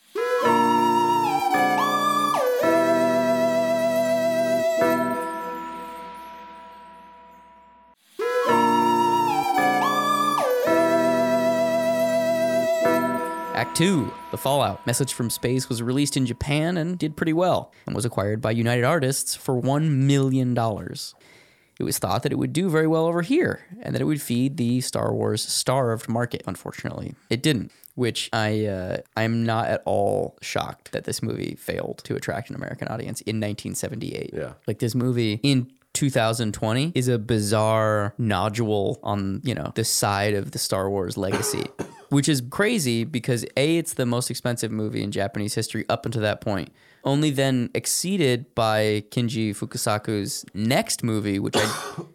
Act 13.57 13.75
2, 13.77 14.13
The 14.29 14.37
Fallout. 14.37 14.85
Message 14.85 15.13
from 15.13 15.31
Space 15.31 15.67
was 15.67 15.81
released 15.81 16.15
in 16.15 16.27
Japan 16.27 16.77
and 16.77 16.95
did 16.95 17.15
pretty 17.17 17.33
well, 17.33 17.71
and 17.87 17.95
was 17.95 18.05
acquired 18.05 18.39
by 18.39 18.51
United 18.51 18.83
Artists 18.83 19.35
for 19.35 19.59
$1 19.59 19.89
million. 19.89 20.55
It 20.55 21.83
was 21.83 21.97
thought 21.97 22.21
that 22.21 22.31
it 22.31 22.37
would 22.37 22.53
do 22.53 22.69
very 22.69 22.85
well 22.85 23.07
over 23.07 23.23
here, 23.23 23.61
and 23.81 23.95
that 23.95 24.01
it 24.01 24.05
would 24.05 24.21
feed 24.21 24.57
the 24.57 24.79
Star 24.81 25.11
Wars 25.11 25.41
starved 25.41 26.07
market. 26.07 26.43
Unfortunately, 26.45 27.15
it 27.31 27.41
didn't. 27.41 27.71
Which 27.95 28.29
I 28.31 28.65
uh, 28.67 28.97
I'm 29.15 29.43
not 29.43 29.69
at 29.69 29.81
all 29.85 30.37
shocked 30.39 30.91
that 30.91 31.05
this 31.05 31.23
movie 31.23 31.55
failed 31.55 32.03
to 32.03 32.15
attract 32.15 32.51
an 32.51 32.55
American 32.55 32.87
audience 32.89 33.21
in 33.21 33.37
1978. 33.37 34.35
Yeah. 34.35 34.53
like 34.67 34.77
this 34.77 34.93
movie 34.93 35.39
in 35.41 35.71
2020 35.97 36.91
is 36.93 37.07
a 37.07 37.17
bizarre 37.17 38.13
nodule 38.19 38.99
on 39.01 39.41
you 39.43 39.55
know 39.55 39.71
the 39.73 39.83
side 39.83 40.35
of 40.35 40.51
the 40.51 40.59
Star 40.59 40.91
Wars 40.91 41.17
legacy, 41.17 41.65
which 42.09 42.29
is 42.29 42.39
crazy 42.51 43.03
because 43.03 43.43
a 43.57 43.77
it's 43.77 43.95
the 43.95 44.05
most 44.05 44.29
expensive 44.29 44.71
movie 44.71 45.01
in 45.01 45.11
Japanese 45.11 45.55
history 45.55 45.85
up 45.89 46.05
until 46.05 46.21
that 46.21 46.39
point. 46.39 46.69
Only 47.03 47.31
then 47.31 47.71
exceeded 47.73 48.53
by 48.53 49.05
Kinji 49.09 49.57
Fukasaku's 49.57 50.45
next 50.53 51.03
movie, 51.03 51.39
which 51.39 51.55
I, 51.57 51.65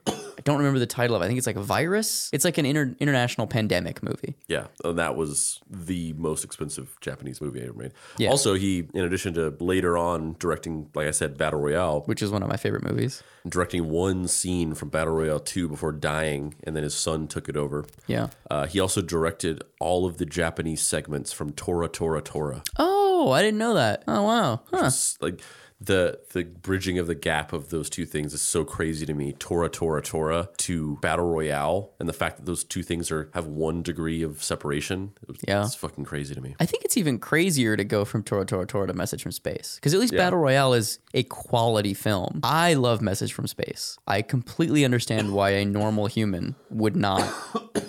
I 0.07 0.13
don't 0.45 0.59
remember 0.59 0.79
the 0.79 0.87
title 0.87 1.17
of. 1.17 1.23
it. 1.23 1.25
I 1.25 1.29
think 1.29 1.39
it's 1.39 1.47
like 1.47 1.57
a 1.57 1.63
virus. 1.63 2.31
It's 2.33 2.45
like 2.45 2.59
an 2.59 2.67
inter- 2.67 2.95
international 3.01 3.47
pandemic 3.47 4.03
movie. 4.03 4.35
Yeah, 4.49 4.67
and 4.85 4.99
that 4.99 5.17
was 5.17 5.61
the 5.71 6.13
most 6.15 6.45
expensive 6.45 6.97
Japanese 7.01 7.41
movie 7.41 7.61
I 7.63 7.65
ever 7.65 7.75
made. 7.75 7.93
Yeah. 8.19 8.31
Also, 8.31 8.55
he, 8.55 8.89
in 8.95 9.05
addition 9.05 9.35
to 9.35 9.55
later 9.61 9.97
on 9.99 10.37
directing, 10.39 10.91
like 10.95 11.07
I 11.07 11.11
said, 11.13 11.37
Battle 11.39 11.61
Royale, 11.61 12.01
which 12.07 12.23
is 12.23 12.31
one 12.31 12.43
of 12.43 12.49
my 12.49 12.57
favorite 12.57 12.85
movies. 12.85 13.23
directing 13.49 13.89
one 13.89 14.29
scene 14.29 14.75
from 14.75 14.89
Battle 14.89 15.15
Royale 15.15 15.41
2 15.41 15.69
before 15.69 15.93
dying, 15.93 16.55
and 16.65 16.75
then 16.77 16.83
his 16.83 16.95
son 16.95 17.27
took 17.29 17.49
it 17.49 17.57
over. 17.57 17.85
Yeah. 18.07 18.29
Uh, 18.51 18.67
he 18.67 18.79
also 18.81 19.03
directed 19.03 19.63
all 19.81 20.07
of 20.07 20.19
the 20.19 20.27
Japanese 20.27 20.83
segments 20.83 21.33
from 21.33 21.53
Tora 21.53 21.89
Tora 21.89 22.21
Tora. 22.23 22.63
Oh, 22.79 23.31
I 23.33 23.43
didn't 23.43 23.59
know 23.59 23.75
that. 23.75 24.03
Oh 24.09 24.23
wow. 24.23 24.61
Huh. 24.73 24.87
It's 24.87 25.21
like 25.21 25.41
the 25.85 26.21
the 26.33 26.45
bridging 26.45 26.99
of 26.99 27.07
the 27.07 27.15
gap 27.15 27.53
of 27.53 27.71
those 27.71 27.91
two 27.91 28.05
things 28.07 28.33
is 28.35 28.41
so 28.43 28.65
crazy 28.65 29.05
to 29.07 29.15
me. 29.15 29.33
Tora 29.33 29.69
Tora 29.69 30.03
Tora 30.03 30.49
to 30.59 30.97
Battle 31.03 31.27
Royale, 31.27 31.91
and 31.99 32.09
the 32.09 32.13
fact 32.13 32.37
that 32.37 32.47
those 32.47 32.65
two 32.65 32.83
things 32.83 33.11
are 33.11 33.31
have 33.35 33.47
one 33.47 33.83
degree 33.83 34.23
of 34.23 34.43
separation. 34.43 35.13
It 35.23 35.29
was, 35.29 35.37
Yeah. 35.47 35.65
it's 35.65 35.75
fucking 35.75 36.05
crazy 36.05 36.35
to 36.35 36.41
me. 36.41 36.55
I 36.61 36.67
think 36.67 36.85
it's 36.85 36.97
even 36.97 37.19
crazier 37.19 37.77
to 37.77 37.85
go 37.85 38.05
from 38.05 38.23
Tora 38.23 38.45
Tora 38.45 38.67
Tora 38.67 38.87
to 38.87 38.93
Message 38.95 39.23
from 39.23 39.33
Space 39.33 39.77
because 39.77 39.95
at 39.95 40.01
least 40.01 40.15
Battle 40.15 40.39
Royale 40.39 40.75
is 40.75 40.99
a 41.15 41.23
quality 41.25 41.95
film. 41.95 42.41
I 42.43 42.75
love 42.75 43.01
Message 43.03 43.33
from 43.33 43.47
Space. 43.47 43.99
I 44.07 44.23
completely 44.23 44.85
understand 44.85 45.33
why 45.33 45.51
a 45.51 45.65
normal 45.65 46.07
human 46.07 46.55
would 46.71 46.97
not 46.97 47.23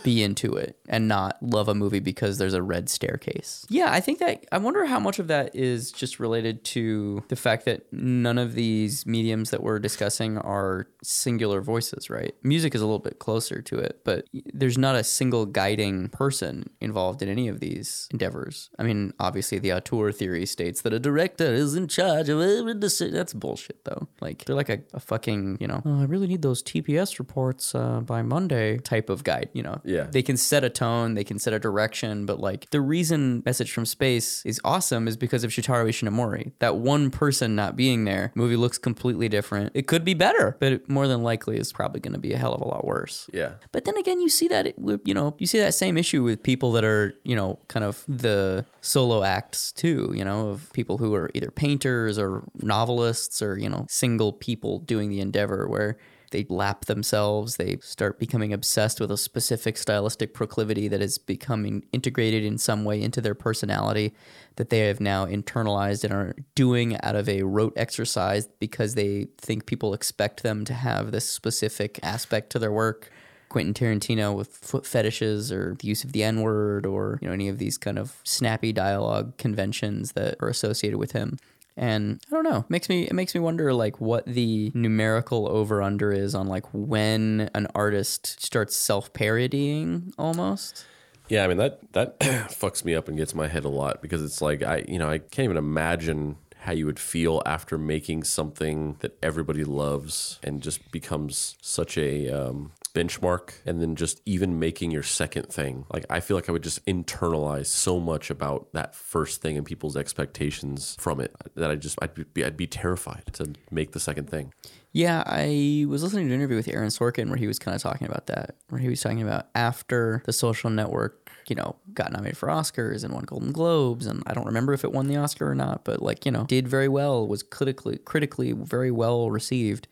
be 0.04 0.24
into 0.24 0.56
it 0.56 0.78
and 0.90 1.08
not 1.08 1.38
love 1.42 1.68
a 1.70 1.76
movie 1.76 2.00
because 2.00 2.38
there's 2.38 2.54
a 2.54 2.62
red 2.62 2.90
staircase. 2.90 3.66
Yeah, 3.70 3.92
I 3.92 4.00
think 4.00 4.20
that 4.20 4.46
I 4.52 4.58
wonder 4.58 4.86
how 4.86 5.00
much 5.00 5.20
of 5.20 5.28
that 5.28 5.56
is 5.56 5.92
just 5.92 6.20
related 6.20 6.64
to 6.66 7.24
the 7.30 7.36
fact 7.36 7.66
that 7.66 7.83
none 7.92 8.38
of 8.38 8.56
these 8.56 9.06
mediums 9.06 9.50
that 9.52 9.64
we're 9.64 9.80
discussing 9.80 10.38
are 10.38 10.88
singular 11.02 11.62
voices, 11.62 12.10
right? 12.10 12.36
Music 12.44 12.76
is 12.76 12.82
a 12.82 12.86
little 12.86 13.00
bit 13.00 13.20
closer 13.20 13.62
to 13.62 13.78
it, 13.78 14.02
but 14.04 14.26
there's 14.54 14.78
not 14.78 14.96
a 14.96 15.04
single 15.04 15.46
guiding 15.46 16.10
person 16.10 16.70
involved 16.80 17.22
in 17.22 17.30
any 17.30 17.48
of 17.48 17.60
these 17.60 18.08
endeavors. 18.12 18.70
I 18.80 18.84
mean, 18.84 19.14
obviously, 19.20 19.60
the 19.60 19.74
auteur 19.74 20.12
theory 20.12 20.46
states 20.46 20.82
that 20.82 20.94
a 20.94 21.00
director 21.00 21.54
is 21.54 21.76
in 21.76 21.88
charge 21.88 22.30
of 22.30 22.42
every 22.42 22.76
decision. 22.76 23.14
That's 23.14 23.34
bullshit, 23.34 23.84
though. 23.86 24.08
Like, 24.22 24.46
they're 24.46 24.56
like 24.56 24.70
a, 24.70 24.80
a 24.94 25.00
fucking, 25.00 25.58
you 25.60 25.68
know, 25.68 25.82
oh, 25.86 26.02
I 26.02 26.06
really 26.06 26.28
need 26.28 26.42
those 26.42 26.64
TPS 26.64 27.20
reports 27.20 27.76
uh, 27.76 28.02
by 28.02 28.22
Monday 28.22 28.78
type 28.80 29.10
of 29.10 29.24
guide, 29.24 29.50
you 29.54 29.64
know? 29.64 29.82
Yeah. 29.84 30.04
They 30.04 30.22
can 30.22 30.38
set 30.38 30.64
a 30.64 30.70
tone, 30.70 31.16
they 31.16 31.24
can 31.24 31.40
set 31.40 31.54
a 31.54 31.60
direction, 31.60 32.26
but 32.26 32.40
like 32.40 32.70
the 32.70 32.82
reason 32.82 33.44
Message 33.46 33.72
from 33.72 33.86
Space 33.86 34.46
is 34.46 34.60
awesome 34.64 35.08
is 35.08 35.18
because 35.18 35.44
of 35.44 35.52
Shotaro 35.52 35.88
Ishinomori. 35.88 36.54
That 36.60 36.78
one 36.78 37.10
person 37.10 37.56
not 37.56 37.73
being 37.76 38.06
there, 38.06 38.32
movie 38.36 38.56
looks 38.56 38.78
completely 38.78 39.30
different. 39.30 39.72
It 39.74 39.88
could 39.88 40.04
be 40.04 40.14
better, 40.14 40.56
but 40.60 40.74
it 40.74 40.90
more 40.90 41.08
than 41.08 41.24
likely 41.24 41.58
is 41.58 41.72
probably 41.72 42.00
going 42.00 42.14
to 42.14 42.20
be 42.20 42.34
a 42.34 42.38
hell 42.38 42.54
of 42.54 42.62
a 42.62 42.68
lot 42.68 42.86
worse. 42.86 43.30
Yeah. 43.34 43.54
But 43.72 43.86
then 43.86 43.98
again, 43.98 44.22
you 44.22 44.30
see 44.30 44.48
that 44.48 44.68
it, 44.68 44.76
you 45.06 45.14
know 45.14 45.36
you 45.38 45.48
see 45.48 45.60
that 45.60 45.74
same 45.74 45.98
issue 45.98 46.24
with 46.24 46.44
people 46.44 46.72
that 46.74 46.84
are 46.84 47.14
you 47.24 47.36
know 47.36 47.60
kind 47.68 47.84
of 47.84 48.04
the 48.08 48.66
solo 48.82 49.24
acts 49.24 49.72
too. 49.72 50.14
You 50.16 50.26
know 50.26 50.50
of 50.50 50.72
people 50.74 50.98
who 50.98 51.14
are 51.16 51.30
either 51.34 51.52
painters 51.52 52.18
or 52.18 52.44
novelists 52.62 53.42
or 53.42 53.58
you 53.58 53.70
know 53.70 53.86
single 53.90 54.34
people 54.34 54.80
doing 54.80 55.10
the 55.10 55.20
endeavor 55.20 55.68
where 55.68 55.98
they 56.34 56.46
lap 56.50 56.86
themselves. 56.86 57.56
They 57.56 57.78
start 57.82 58.20
becoming 58.20 58.52
obsessed 58.52 59.00
with 59.00 59.12
a 59.12 59.18
specific 59.18 59.78
stylistic 59.78 60.34
proclivity 60.34 60.90
that 60.90 61.02
is 61.02 61.18
becoming 61.18 61.86
integrated 61.94 62.44
in 62.44 62.58
some 62.58 62.84
way 62.84 63.02
into 63.02 63.22
their 63.22 63.36
personality 63.36 64.14
that 64.58 64.70
they 64.70 64.80
have 64.80 65.00
now 65.00 65.26
internalized 65.26 66.04
and 66.04 66.12
are 66.12 66.36
doing 66.56 67.00
out 67.02 67.16
of 67.16 67.30
a 67.30 67.44
rote 67.44 67.74
exercise 67.78 68.48
because 68.60 68.96
they 68.96 69.28
think 69.38 69.66
people 69.66 69.94
expect 69.94 70.44
them 70.44 70.66
to 70.66 70.74
have 70.74 71.12
this 71.12 71.30
specific 71.30 72.00
aspect 72.04 72.50
to 72.50 72.60
their 72.60 72.72
work. 72.72 73.10
Quentin 73.50 73.76
Tarantino 73.76 74.36
with 74.36 74.50
foot 74.58 74.84
fetishes 74.84 75.52
or 75.52 75.76
the 75.80 75.88
use 75.88 76.04
of 76.04 76.12
the 76.12 76.24
N 76.24 76.42
word 76.42 76.88
or 76.88 77.20
you 77.22 77.28
know 77.28 77.34
any 77.34 77.48
of 77.48 77.60
these 77.60 77.78
kind 77.78 78.00
of 78.00 78.20
snappy 78.24 78.74
dialogue 78.74 79.38
conventions 79.38 80.14
that 80.14 80.36
are 80.40 80.50
associated 80.50 80.98
with 80.98 81.12
him. 81.12 81.38
And 81.76 82.22
I 82.28 82.36
don't 82.36 82.44
know, 82.44 82.60
it 82.60 82.70
makes 82.70 82.90
me 82.90 83.04
it 83.04 83.14
makes 83.14 83.34
me 83.34 83.42
wonder 83.42 83.74
like 83.74 84.00
what 84.00 84.26
the 84.26 84.72
numerical 84.76 85.48
over 85.50 85.82
under 85.82 86.12
is 86.12 86.36
on 86.36 86.48
like 86.48 86.66
when 86.72 87.50
an 87.56 87.68
artist 87.74 88.42
starts 88.42 88.76
self 88.76 89.12
parodying 89.14 90.14
almost. 90.18 90.86
Yeah, 91.30 91.44
I 91.44 91.48
mean 91.48 91.58
that 91.58 91.80
that 91.94 92.20
fucks 92.20 92.86
me 92.86 92.94
up 92.94 93.08
and 93.08 93.18
gets 93.18 93.34
my 93.34 93.48
head 93.48 93.66
a 93.66 93.70
lot 93.70 94.02
because 94.02 94.24
it's 94.24 94.42
like 94.42 94.62
I 94.62 94.86
you 94.88 95.00
know 95.00 95.10
I 95.10 95.18
can't 95.18 95.46
even 95.46 95.58
imagine 95.58 96.38
how 96.60 96.72
you 96.72 96.86
would 96.86 97.00
feel 97.00 97.42
after 97.46 97.78
making 97.78 98.24
something 98.24 98.96
that 99.00 99.18
everybody 99.22 99.66
loves 99.66 100.40
and 100.44 100.62
just 100.62 100.92
becomes 100.92 101.58
such 101.62 101.98
a 101.98 102.30
um, 102.30 102.72
benchmark 102.94 103.54
and 103.66 103.82
then 103.82 103.96
just 103.96 104.22
even 104.26 104.60
making 104.60 104.92
your 104.92 105.02
second 105.04 105.48
thing 105.48 105.86
like 105.92 106.06
i 106.10 106.20
feel 106.20 106.38
like 106.38 106.48
i 106.48 106.52
would 106.52 106.64
just 106.64 106.86
internalize 106.86 107.66
so 107.66 108.00
much 108.00 108.30
about 108.30 108.72
that 108.74 108.94
first 108.94 109.42
thing 109.42 109.58
and 109.58 109.66
people's 109.66 109.98
expectations 109.98 110.96
from 111.00 111.20
it 111.20 111.36
that 111.56 111.72
i 111.72 111.76
just 111.76 111.98
i'd 112.04 112.34
be, 112.34 112.46
I'd 112.46 112.56
be 112.58 112.68
terrified 112.68 113.24
to 113.34 113.54
make 113.72 113.92
the 113.94 114.00
second 114.00 114.30
thing 114.30 114.54
Yeah, 114.96 115.24
I 115.26 115.86
was 115.88 116.04
listening 116.04 116.28
to 116.28 116.34
an 116.36 116.40
interview 116.40 116.56
with 116.56 116.68
Aaron 116.68 116.90
Sorkin 116.90 117.30
where 117.30 117.38
he 117.38 117.48
was 117.48 117.58
kind 117.58 117.74
of 117.74 117.82
talking 117.82 118.06
about 118.08 118.28
that, 118.28 118.58
where 118.70 118.80
he 118.80 118.90
was 118.90 119.02
talking 119.02 119.24
about 119.24 119.48
after 119.56 120.22
the 120.28 120.32
social 120.34 120.70
network, 120.70 121.32
you 121.50 121.56
know, 121.56 121.76
got 121.96 122.12
nominated 122.12 122.38
for 122.38 122.48
Oscars 122.48 123.04
and 123.04 123.12
won 123.12 123.24
Golden 123.24 123.52
Globes, 123.52 124.06
and 124.06 124.22
I 124.28 124.36
don't 124.36 124.46
remember 124.46 124.72
if 124.72 124.84
it 124.84 124.92
won 124.92 125.08
the 125.08 125.16
Oscar 125.18 125.50
or 125.50 125.56
not, 125.56 125.84
but 125.84 126.04
like, 126.04 126.28
you 126.28 126.32
know, 126.32 126.44
did 126.44 126.68
very 126.68 126.88
well, 126.88 127.28
was 127.28 127.42
critically 127.42 127.98
critically 128.06 128.52
very 128.52 128.92
well 128.92 129.32
received. 129.32 129.88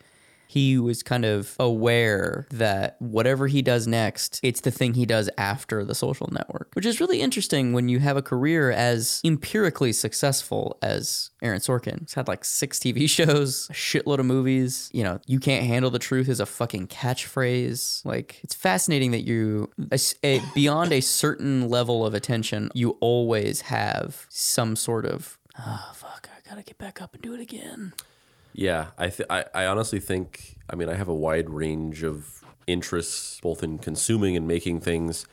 He 0.52 0.78
was 0.78 1.02
kind 1.02 1.24
of 1.24 1.56
aware 1.62 2.46
that 2.52 2.98
whatever 3.00 3.48
he 3.48 3.62
does 3.62 3.88
next, 3.88 4.42
it's 4.44 4.60
the 4.60 4.70
thing 4.70 4.96
he 4.96 5.06
does 5.06 5.30
after 5.38 5.86
the 5.86 5.96
social 5.96 6.28
network, 6.30 6.72
which 6.74 6.86
is 6.86 7.00
really 7.00 7.22
interesting 7.22 7.72
when 7.72 7.88
you 7.88 8.00
have 8.00 8.18
a 8.18 8.22
career 8.22 8.70
as 8.70 9.22
empirically 9.24 9.94
successful 9.94 10.78
as 10.82 11.30
Aaron 11.42 11.62
Sorkin. 11.62 12.02
He's 12.02 12.16
had 12.16 12.28
like 12.28 12.44
six 12.44 12.80
TV 12.80 13.10
shows, 13.18 13.70
a 13.70 13.74
shitload 13.74 14.20
of 14.20 14.26
movies. 14.26 14.90
You 14.92 15.06
know, 15.06 15.22
you 15.26 15.40
can't 15.40 15.66
handle 15.66 15.90
the 15.90 16.00
truth 16.00 16.28
is 16.28 16.42
a 16.42 16.46
fucking 16.46 16.88
catchphrase. 16.88 18.04
Like, 18.06 18.42
it's 18.44 18.54
fascinating 18.54 19.12
that 19.12 19.22
you, 19.22 19.70
a, 19.90 20.00
a- 20.24 20.42
beyond 20.54 20.92
a 20.92 21.00
certain 21.02 21.70
level 21.70 22.06
of 22.06 22.14
attention, 22.14 22.70
you 22.74 22.98
always 23.00 23.62
have 23.62 24.26
some 24.30 24.76
sort 24.76 25.06
of, 25.06 25.38
ah, 25.58 25.92
fuck, 25.96 26.28
I 26.36 26.50
gotta 26.50 26.64
get 26.64 26.78
back 26.78 27.02
up 27.02 27.14
and 27.14 27.22
do 27.24 27.34
it 27.34 27.40
again. 27.40 27.94
Yeah, 28.54 28.88
I, 28.98 29.10
th- 29.10 29.28
I 29.30 29.46
I 29.54 29.66
honestly 29.66 30.00
think 30.00 30.58
I 30.70 30.76
mean 30.76 30.90
I 30.90 30.96
have 30.96 31.08
a 31.08 31.16
wide 31.16 31.50
range 31.50 32.04
of 32.04 32.44
interests 32.68 33.40
both 33.42 33.64
in 33.64 33.78
consuming 33.78 34.36
and 34.36 34.48
making 34.48 34.82
things. 34.82 35.26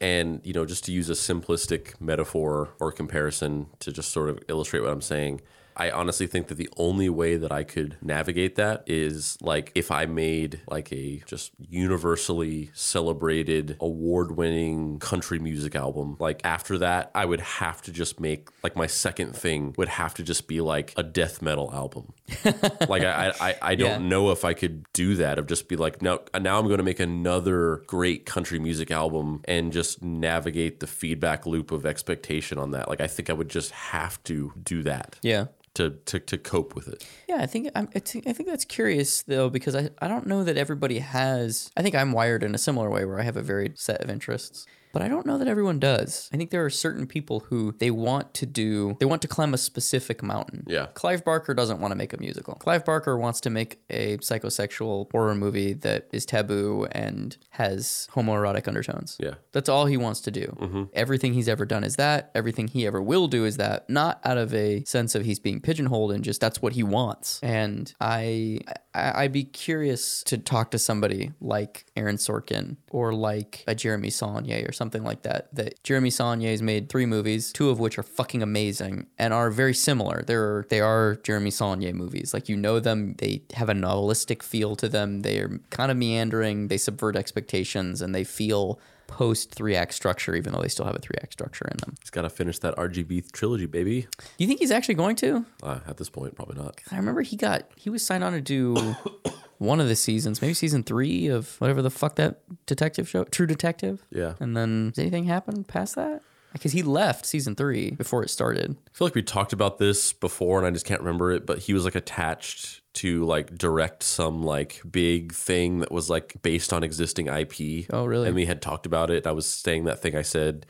And 0.00 0.40
you 0.42 0.52
know 0.52 0.64
just 0.64 0.84
to 0.86 0.92
use 0.92 1.08
a 1.10 1.14
simplistic 1.14 2.00
metaphor 2.00 2.70
or 2.80 2.90
comparison 2.92 3.66
to 3.80 3.92
just 3.92 4.10
sort 4.10 4.28
of 4.30 4.40
illustrate 4.48 4.80
what 4.80 4.90
I'm 4.90 5.00
saying 5.00 5.42
I 5.76 5.90
honestly 5.90 6.26
think 6.26 6.48
that 6.48 6.56
the 6.56 6.68
only 6.76 7.08
way 7.08 7.36
that 7.36 7.50
I 7.50 7.64
could 7.64 7.96
navigate 8.02 8.56
that 8.56 8.84
is 8.86 9.38
like 9.40 9.72
if 9.74 9.90
I 9.90 10.06
made 10.06 10.60
like 10.68 10.92
a 10.92 11.22
just 11.26 11.52
universally 11.58 12.70
celebrated 12.74 13.76
award-winning 13.80 14.98
country 14.98 15.38
music 15.38 15.74
album. 15.74 16.16
Like 16.18 16.40
after 16.44 16.78
that 16.78 17.10
I 17.14 17.24
would 17.24 17.40
have 17.40 17.80
to 17.82 17.92
just 17.92 18.20
make 18.20 18.48
like 18.62 18.76
my 18.76 18.86
second 18.86 19.34
thing 19.34 19.74
would 19.78 19.88
have 19.88 20.14
to 20.14 20.22
just 20.22 20.46
be 20.46 20.60
like 20.60 20.92
a 20.96 21.02
death 21.02 21.40
metal 21.42 21.70
album 21.72 22.12
like 22.88 23.02
I, 23.02 23.32
I, 23.40 23.54
I 23.62 23.74
don't 23.74 24.02
Yeah. 24.02 24.08
know 24.08 24.30
if 24.30 24.44
I 24.44 24.54
could 24.54 24.84
do 24.92 25.14
that 25.16 25.38
of 25.38 25.46
just 25.46 25.68
be 25.68 25.76
like 25.76 26.02
no 26.02 26.20
now 26.40 26.58
I'm 26.58 26.66
going 26.66 26.78
to 26.78 26.84
make 26.84 27.00
another 27.00 27.82
great 27.86 28.26
country 28.26 28.58
music 28.58 28.90
album 28.90 29.42
and 29.46 29.72
just 29.72 30.02
navigate 30.02 30.80
the 30.80 30.86
feedback 30.86 31.46
loop 31.46 31.70
of 31.72 31.86
expectation 31.86 32.58
on 32.58 32.70
that. 32.72 32.88
Like 32.88 33.00
I 33.00 33.06
think 33.06 33.30
I 33.30 33.32
would 33.32 33.48
just 33.48 33.70
have 33.72 34.22
to 34.24 34.52
do 34.62 34.82
that 34.84 35.16
Yeah. 35.22 35.46
to 35.74 35.90
to, 36.06 36.18
to 36.20 36.38
cope 36.38 36.74
with 36.74 36.88
it. 36.88 37.06
Yeah, 37.28 37.36
I 37.40 37.46
think 37.46 37.70
I'm, 37.74 37.88
I 37.94 37.98
think 37.98 38.26
I 38.26 38.32
think 38.32 38.48
that's 38.48 38.64
curious 38.64 39.22
though 39.22 39.48
because 39.48 39.74
I, 39.74 39.90
I 40.00 40.08
don't 40.08 40.26
know 40.26 40.44
that 40.44 40.56
everybody 40.56 40.98
has. 40.98 41.70
I 41.76 41.82
think 41.82 41.94
I'm 41.94 42.12
wired 42.12 42.42
in 42.42 42.54
a 42.54 42.58
similar 42.58 42.90
way 42.90 43.04
where 43.04 43.18
I 43.20 43.22
have 43.22 43.36
a 43.36 43.42
varied 43.42 43.78
set 43.78 44.02
of 44.02 44.10
interests, 44.10 44.66
but 44.92 45.02
I 45.02 45.08
don't 45.08 45.26
know 45.26 45.38
that 45.38 45.48
everyone 45.48 45.78
does. 45.78 46.28
I 46.32 46.36
think 46.36 46.50
there 46.50 46.64
are 46.64 46.70
certain 46.70 47.06
people 47.06 47.40
who 47.40 47.74
they 47.78 47.90
want 47.90 48.34
to 48.34 48.46
do 48.46 48.96
they 49.00 49.06
want 49.06 49.22
to 49.22 49.28
climb 49.28 49.54
a 49.54 49.58
specific 49.58 50.22
mountain. 50.22 50.64
Yeah. 50.66 50.86
Clive 50.94 51.24
Barker 51.24 51.54
doesn't 51.54 51.80
want 51.80 51.92
to 51.92 51.96
make 51.96 52.12
a 52.12 52.18
musical. 52.18 52.54
Clive 52.54 52.84
Barker 52.84 53.16
wants 53.16 53.40
to 53.42 53.50
make 53.50 53.80
a 53.90 54.18
psychosexual 54.18 55.10
horror 55.10 55.34
movie 55.34 55.72
that 55.72 56.08
is 56.12 56.26
taboo 56.26 56.86
and 56.92 57.36
has 57.50 58.08
homoerotic 58.12 58.68
undertones. 58.68 59.16
Yeah. 59.18 59.34
That's 59.52 59.68
all 59.68 59.86
he 59.86 59.96
wants 59.96 60.20
to 60.22 60.30
do. 60.30 60.56
Mm-hmm. 60.60 60.82
Everything 60.92 61.34
he's 61.34 61.48
ever 61.48 61.64
done 61.64 61.84
is 61.84 61.96
that. 61.96 62.30
Everything 62.34 62.68
he 62.68 62.86
ever 62.86 63.00
will 63.00 63.28
do 63.28 63.44
is 63.44 63.56
that. 63.56 63.88
Not 63.88 64.20
out 64.24 64.38
of 64.38 64.54
a 64.54 64.84
sense 64.84 65.14
of 65.14 65.24
he's 65.24 65.38
being 65.38 65.60
pigeonholed 65.60 66.12
and 66.12 66.22
just 66.22 66.40
that's 66.40 66.60
what 66.60 66.74
he 66.74 66.82
wants. 66.82 67.40
And 67.42 67.92
I, 68.00 68.60
I 68.94 69.22
I'd 69.22 69.32
be 69.32 69.44
curious 69.44 70.22
to 70.24 70.36
talk 70.36 70.70
to 70.72 70.78
somebody 70.78 71.32
like 71.40 71.86
Aaron 71.96 72.16
Sorkin 72.16 72.76
or 72.90 73.14
like 73.14 73.64
a 73.66 73.74
Jeremy 73.74 74.10
Saulnier 74.10 74.68
or 74.68 74.72
something 74.72 74.81
something 74.82 75.04
like 75.04 75.22
that. 75.22 75.46
That 75.54 75.80
Jeremy 75.84 76.10
Saulnier's 76.10 76.60
made 76.60 76.88
three 76.88 77.06
movies, 77.06 77.52
two 77.52 77.70
of 77.70 77.78
which 77.78 77.98
are 77.98 78.02
fucking 78.02 78.42
amazing 78.42 79.06
and 79.16 79.32
are 79.32 79.48
very 79.48 79.74
similar. 79.74 80.24
They're 80.26 80.66
they 80.70 80.80
are 80.80 81.14
Jeremy 81.22 81.52
Saulnier 81.52 81.92
movies. 81.94 82.34
Like 82.34 82.48
you 82.48 82.56
know 82.56 82.80
them, 82.80 83.14
they 83.18 83.42
have 83.54 83.68
a 83.68 83.74
novelistic 83.74 84.42
feel 84.42 84.74
to 84.76 84.88
them. 84.88 85.20
They're 85.20 85.60
kind 85.70 85.92
of 85.92 85.96
meandering. 85.96 86.66
They 86.66 86.78
subvert 86.78 87.14
expectations, 87.14 88.02
and 88.02 88.12
they 88.12 88.24
feel 88.24 88.80
post 89.06 89.54
three 89.54 89.76
act 89.76 89.94
structure, 89.94 90.34
even 90.34 90.52
though 90.52 90.60
they 90.60 90.68
still 90.68 90.86
have 90.86 90.94
a 90.94 90.98
three 90.98 91.16
act 91.22 91.32
structure 91.32 91.66
in 91.70 91.76
them. 91.78 91.94
He's 92.00 92.10
got 92.10 92.22
to 92.22 92.30
finish 92.30 92.58
that 92.60 92.76
RGB 92.76 93.32
trilogy, 93.32 93.66
baby. 93.66 94.02
Do 94.02 94.08
you 94.38 94.46
think 94.46 94.60
he's 94.60 94.70
actually 94.70 94.94
going 94.94 95.16
to? 95.16 95.44
Uh, 95.62 95.80
at 95.86 95.96
this 95.96 96.08
point, 96.08 96.34
probably 96.34 96.62
not. 96.62 96.80
I 96.90 96.96
remember 96.96 97.22
he 97.22 97.36
got 97.36 97.64
he 97.76 97.90
was 97.90 98.04
signed 98.04 98.24
on 98.24 98.32
to 98.32 98.40
do 98.40 98.74
one 99.58 99.80
of 99.80 99.88
the 99.88 99.96
seasons, 99.96 100.42
maybe 100.42 100.54
season 100.54 100.82
three 100.82 101.28
of 101.28 101.60
whatever 101.60 101.82
the 101.82 101.90
fuck 101.90 102.16
that 102.16 102.40
detective 102.66 103.08
show, 103.08 103.24
True 103.24 103.46
Detective. 103.46 104.04
Yeah. 104.10 104.34
And 104.40 104.56
then 104.56 104.90
does 104.90 104.98
anything 104.98 105.24
happen 105.24 105.64
past 105.64 105.94
that? 105.96 106.22
Because 106.52 106.72
he 106.72 106.82
left 106.82 107.24
season 107.24 107.54
three 107.54 107.92
before 107.92 108.22
it 108.22 108.28
started. 108.28 108.76
I 108.92 108.96
feel 108.96 109.06
like 109.06 109.14
we 109.14 109.22
talked 109.22 109.54
about 109.54 109.78
this 109.78 110.12
before 110.12 110.58
and 110.58 110.66
I 110.66 110.70
just 110.70 110.84
can't 110.84 111.00
remember 111.00 111.32
it, 111.32 111.46
but 111.46 111.60
he 111.60 111.72
was 111.72 111.84
like 111.86 111.94
attached 111.94 112.81
to 112.94 113.24
like 113.24 113.56
direct 113.56 114.02
some 114.02 114.42
like 114.42 114.82
big 114.90 115.32
thing 115.32 115.78
that 115.80 115.90
was 115.90 116.10
like 116.10 116.34
based 116.42 116.72
on 116.72 116.82
existing 116.82 117.26
IP. 117.28 117.86
Oh, 117.90 118.04
really? 118.04 118.26
And 118.26 118.34
we 118.34 118.46
had 118.46 118.60
talked 118.62 118.86
about 118.86 119.10
it. 119.10 119.26
I 119.26 119.32
was 119.32 119.48
saying 119.48 119.84
that 119.84 120.00
thing 120.02 120.14
I 120.14 120.22
said 120.22 120.66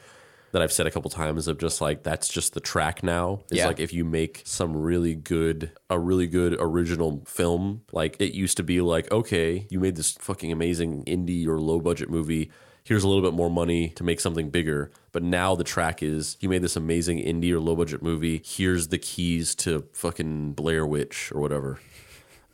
that 0.53 0.61
I've 0.61 0.73
said 0.73 0.87
a 0.87 0.91
couple 0.91 1.11
times 1.11 1.49
of 1.49 1.59
just 1.59 1.81
like 1.81 2.03
that's 2.03 2.29
just 2.29 2.53
the 2.55 2.61
track 2.61 3.03
now. 3.03 3.41
It's 3.51 3.59
Yeah. 3.59 3.67
like 3.67 3.81
if 3.81 3.93
you 3.93 4.05
make 4.05 4.43
some 4.45 4.77
really 4.77 5.15
good 5.15 5.71
a 5.91 5.99
really 5.99 6.27
good 6.27 6.55
original 6.61 7.23
film, 7.27 7.83
like 7.91 8.17
it 8.21 8.35
used 8.35 8.57
to 8.59 8.63
be 8.63 8.81
like, 8.83 9.11
okay, 9.11 9.67
you 9.71 9.81
made 9.81 9.97
this 9.97 10.13
fucking 10.13 10.53
amazing 10.53 11.05
indie 11.07 11.47
or 11.47 11.59
low 11.59 11.81
budget 11.81 12.11
movie. 12.11 12.51
Here's 12.85 13.05
a 13.05 13.09
little 13.09 13.23
bit 13.23 13.33
more 13.33 13.49
money 13.49 13.91
to 13.91 14.03
make 14.05 14.19
something 14.21 14.51
bigger. 14.51 14.91
But 15.13 15.23
now 15.23 15.55
the 15.55 15.63
track 15.65 16.03
is 16.03 16.37
you 16.41 16.49
made 16.49 16.63
this 16.63 16.77
amazing 16.77 17.19
indie 17.21 17.53
or 17.53 17.61
low 17.61 17.77
budget 17.77 18.03
movie. 18.03 18.43
Here's 18.45 18.89
the 18.89 18.99
keys 18.99 19.55
to 19.57 19.87
fucking 19.93 20.53
Blair 20.55 20.85
Witch 20.85 21.31
or 21.33 21.41
whatever. 21.41 21.79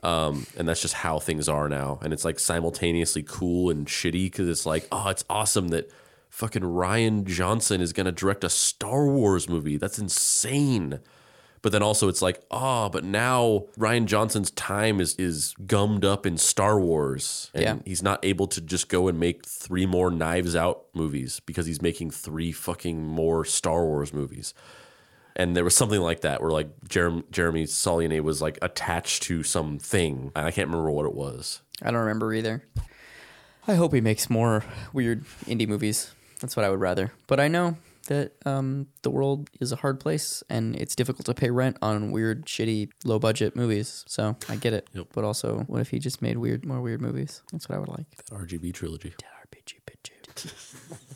Um, 0.03 0.46
and 0.57 0.68
that's 0.68 0.80
just 0.82 0.94
how 0.94 1.18
things 1.18 1.49
are 1.49 1.68
now. 1.68 1.99
And 2.03 2.12
it's 2.12 2.24
like 2.24 2.38
simultaneously 2.38 3.24
cool 3.26 3.68
and 3.70 3.86
shitty 3.86 4.26
because 4.26 4.49
it's 4.49 4.64
like, 4.66 4.86
oh, 4.92 5.09
it's 5.09 5.24
awesome 5.28 5.68
that 5.68 5.90
fucking 6.30 6.62
Rian 6.62 7.24
Johnson 7.24 7.80
is 7.80 7.92
going 7.92 8.07
to 8.07 8.12
direct 8.12 8.44
a 8.44 8.49
Star 8.49 9.07
Wars 9.07 9.49
movie. 9.49 9.76
That's 9.76 9.99
insane. 9.99 11.01
But 11.61 11.72
then 11.72 11.82
also 11.82 12.07
it's 12.09 12.22
like, 12.22 12.40
oh, 12.53 12.88
but 12.88 13.03
now 13.03 13.64
Rian 13.76 14.07
Johnson's 14.07 14.53
time 14.53 15.01
is 15.01 15.16
is 15.16 15.55
gummed 15.66 16.05
up 16.05 16.24
in 16.24 16.38
Star 16.38 16.78
Wars. 16.78 17.51
And 17.53 17.62
Yeah. 17.64 17.76
he's 17.84 18.03
not 18.03 18.24
able 18.24 18.46
to 18.46 18.61
just 18.61 18.88
go 18.88 19.09
and 19.09 19.18
make 19.18 19.44
three 19.44 19.84
more 19.84 20.12
Knives 20.12 20.55
Out 20.55 20.84
movies 20.94 21.40
because 21.44 21.66
he's 21.66 21.82
making 21.82 22.12
three 22.12 22.53
fucking 22.53 23.05
more 23.05 23.44
Star 23.44 23.84
Wars 23.84 24.12
movies. 24.14 24.55
And 25.39 25.57
there 25.57 25.64
was 25.64 25.76
something 25.76 26.01
like 26.01 26.22
that 26.22 26.43
where 26.43 26.51
like 26.51 26.68
Jeremy, 26.89 27.22
Jeremy 27.30 27.66
Saulnier 27.66 28.22
was 28.22 28.43
like 28.43 28.59
attached 28.61 29.22
to 29.24 29.45
something. 29.45 30.32
I 30.34 30.51
can't 30.51 30.68
remember 30.68 30.91
what 30.91 31.07
it 31.07 31.14
was. 31.14 31.62
I 31.80 31.93
don't 31.93 32.01
remember 32.01 32.34
either. 32.34 32.64
I 33.68 33.74
hope 33.74 33.95
he 33.95 34.01
makes 34.01 34.28
more 34.28 34.64
weird 34.93 35.24
indie 35.47 35.68
movies. 35.68 36.12
That's 36.41 36.57
what 36.57 36.64
I 36.64 36.70
would 36.70 36.80
rather. 36.80 37.12
But 37.28 37.39
I 37.39 37.47
know 37.47 37.76
that 38.09 38.32
um, 38.47 38.89
the 39.03 39.11
world 39.11 39.49
is 39.61 39.70
a 39.70 39.76
hard 39.76 40.01
place 40.01 40.43
and 40.49 40.74
it's 40.74 40.97
difficult 40.97 41.26
to 41.26 41.34
pay 41.34 41.51
rent 41.51 41.76
on 41.82 42.11
weird, 42.11 42.47
shitty, 42.47 42.91
low 43.05 43.18
budget 43.18 43.55
movies. 43.55 44.05
So 44.09 44.36
I 44.49 44.57
get 44.57 44.72
it. 44.72 44.89
Yep. 44.93 45.09
But 45.14 45.24
also, 45.24 45.61
what 45.66 45.80
if 45.80 45.91
he 45.91 45.99
just 45.99 46.20
made 46.20 46.39
weird, 46.39 46.64
more 46.64 46.80
weird 46.80 47.01
movies? 47.01 47.43
That's 47.53 47.68
what 47.68 47.76
I 47.76 47.78
would 47.78 47.89
like. 47.89 48.11
That 48.16 48.30
RGB 48.30 48.74
trilogy. 48.74 49.14
RPG 49.47 49.74
bitch. 49.86 50.99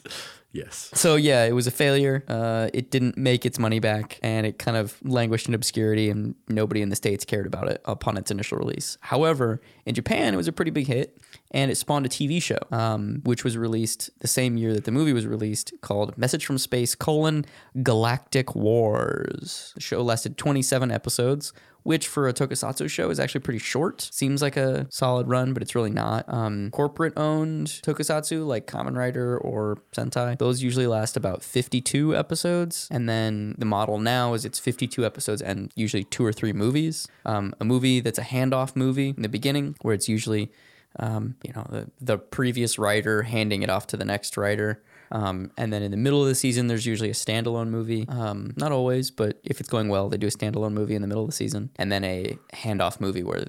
Yes. 0.52 0.90
So 0.92 1.16
yeah, 1.16 1.44
it 1.44 1.52
was 1.52 1.66
a 1.66 1.70
failure. 1.70 2.24
Uh, 2.28 2.68
it 2.74 2.90
didn't 2.90 3.16
make 3.16 3.46
its 3.46 3.58
money 3.58 3.80
back, 3.80 4.20
and 4.22 4.46
it 4.46 4.58
kind 4.58 4.76
of 4.76 4.98
languished 5.02 5.48
in 5.48 5.54
obscurity, 5.54 6.10
and 6.10 6.34
nobody 6.48 6.82
in 6.82 6.90
the 6.90 6.96
states 6.96 7.24
cared 7.24 7.46
about 7.46 7.68
it 7.68 7.80
upon 7.86 8.18
its 8.18 8.30
initial 8.30 8.58
release. 8.58 8.98
However, 9.00 9.62
in 9.86 9.94
Japan, 9.94 10.34
it 10.34 10.36
was 10.36 10.48
a 10.48 10.52
pretty 10.52 10.70
big 10.70 10.86
hit, 10.86 11.18
and 11.52 11.70
it 11.70 11.76
spawned 11.76 12.04
a 12.04 12.10
TV 12.10 12.40
show, 12.42 12.58
um, 12.70 13.22
which 13.24 13.44
was 13.44 13.56
released 13.56 14.10
the 14.20 14.28
same 14.28 14.58
year 14.58 14.74
that 14.74 14.84
the 14.84 14.92
movie 14.92 15.14
was 15.14 15.26
released, 15.26 15.72
called 15.80 16.16
"Message 16.18 16.44
from 16.44 16.58
Space: 16.58 16.94
colon, 16.94 17.46
Galactic 17.82 18.54
Wars." 18.54 19.72
The 19.74 19.80
show 19.80 20.02
lasted 20.02 20.36
27 20.36 20.90
episodes. 20.90 21.54
Which 21.82 22.06
for 22.06 22.28
a 22.28 22.32
tokusatsu 22.32 22.88
show 22.88 23.10
is 23.10 23.18
actually 23.18 23.40
pretty 23.40 23.58
short. 23.58 24.08
Seems 24.12 24.42
like 24.42 24.56
a 24.56 24.86
solid 24.90 25.28
run, 25.28 25.52
but 25.52 25.62
it's 25.62 25.74
really 25.74 25.90
not. 25.90 26.24
Um, 26.28 26.70
corporate 26.70 27.12
owned 27.16 27.66
tokusatsu 27.66 28.46
like 28.46 28.66
Kamen 28.66 28.96
Rider 28.96 29.36
or 29.38 29.78
Sentai, 29.92 30.38
those 30.38 30.62
usually 30.62 30.86
last 30.86 31.16
about 31.16 31.42
52 31.42 32.16
episodes. 32.16 32.88
And 32.90 33.08
then 33.08 33.54
the 33.58 33.64
model 33.64 33.98
now 33.98 34.34
is 34.34 34.44
it's 34.44 34.58
52 34.58 35.04
episodes 35.04 35.42
and 35.42 35.72
usually 35.74 36.04
two 36.04 36.24
or 36.24 36.32
three 36.32 36.52
movies. 36.52 37.08
Um, 37.24 37.54
a 37.60 37.64
movie 37.64 38.00
that's 38.00 38.18
a 38.18 38.22
handoff 38.22 38.76
movie 38.76 39.10
in 39.16 39.22
the 39.22 39.28
beginning, 39.28 39.76
where 39.82 39.94
it's 39.94 40.08
usually 40.08 40.50
um, 40.98 41.36
you 41.42 41.52
know 41.54 41.66
the, 41.70 41.90
the 42.00 42.18
previous 42.18 42.78
writer 42.78 43.22
handing 43.22 43.62
it 43.62 43.70
off 43.70 43.86
to 43.88 43.96
the 43.96 44.04
next 44.04 44.36
writer. 44.36 44.82
Um, 45.12 45.52
and 45.56 45.72
then 45.72 45.82
in 45.82 45.90
the 45.90 45.96
middle 45.96 46.22
of 46.22 46.28
the 46.28 46.34
season, 46.34 46.66
there's 46.66 46.86
usually 46.86 47.10
a 47.10 47.14
standalone 47.14 47.68
movie. 47.68 48.06
Um, 48.08 48.54
not 48.56 48.72
always, 48.72 49.10
but 49.10 49.38
if 49.44 49.60
it's 49.60 49.68
going 49.68 49.88
well, 49.88 50.08
they 50.08 50.16
do 50.16 50.26
a 50.26 50.30
standalone 50.30 50.72
movie 50.72 50.94
in 50.94 51.02
the 51.02 51.08
middle 51.08 51.22
of 51.22 51.28
the 51.28 51.36
season, 51.36 51.70
and 51.76 51.92
then 51.92 52.02
a 52.02 52.38
handoff 52.54 53.00
movie 53.00 53.22
where 53.22 53.44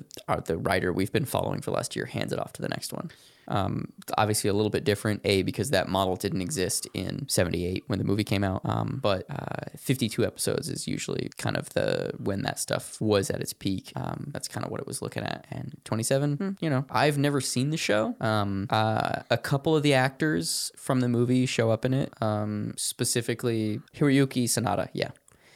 the 0.46 0.58
writer 0.58 0.92
we've 0.92 1.12
been 1.12 1.26
following 1.26 1.62
for 1.62 1.72
the 1.72 1.78
last 1.78 1.96
year 1.96 2.06
hands 2.06 2.34
it 2.34 2.40
off 2.40 2.54
to 2.54 2.62
the 2.62 2.70
next 2.70 2.94
one. 2.94 3.10
Um, 3.48 3.94
it's 4.02 4.12
obviously 4.18 4.50
a 4.50 4.54
little 4.54 4.70
bit 4.70 4.84
different, 4.84 5.22
a 5.24 5.44
because 5.44 5.70
that 5.72 5.88
model 5.88 6.16
didn't 6.16 6.42
exist 6.42 6.88
in 6.94 7.28
'78 7.28 7.84
when 7.88 8.00
the 8.00 8.06
movie 8.06 8.24
came 8.24 8.44
out. 8.44 8.62
Um, 8.64 9.00
but 9.02 9.26
uh, 9.30 9.78
52 9.78 10.26
episodes 10.26 10.70
is 10.70 10.88
usually 10.88 11.30
kind 11.38 11.58
of 11.58 11.70
the 11.70 12.12
when 12.18 12.42
that 12.44 12.60
stuff 12.60 13.00
was 13.02 13.30
at 13.30 13.42
its 13.42 13.54
peak. 13.54 13.92
Um, 13.96 14.28
that's 14.32 14.48
kind 14.48 14.66
of 14.66 14.72
what 14.72 14.80
it 14.80 14.88
was 14.88 15.02
looking 15.02 15.24
at. 15.24 15.46
And 15.52 15.76
27, 15.86 16.36
hmm, 16.38 16.50
you 16.60 16.70
know, 16.70 16.86
I've 16.90 17.18
never 17.18 17.42
seen 17.42 17.70
the 17.70 17.78
show. 17.78 18.16
Um, 18.20 18.68
uh, 18.70 19.22
a 19.30 19.38
couple 19.38 19.76
of 19.76 19.84
the 19.84 19.94
actors 19.94 20.72
from 20.76 21.02
the 21.02 21.10
movie 21.10 21.46
show 21.46 21.72
up 21.72 21.86
in 21.86 21.94
it. 21.94 22.14
Um, 22.22 22.74
specifically, 22.78 23.82
Hiroyuki 23.96 24.46
Sanada. 24.46 24.90
Yeah, 24.94 25.12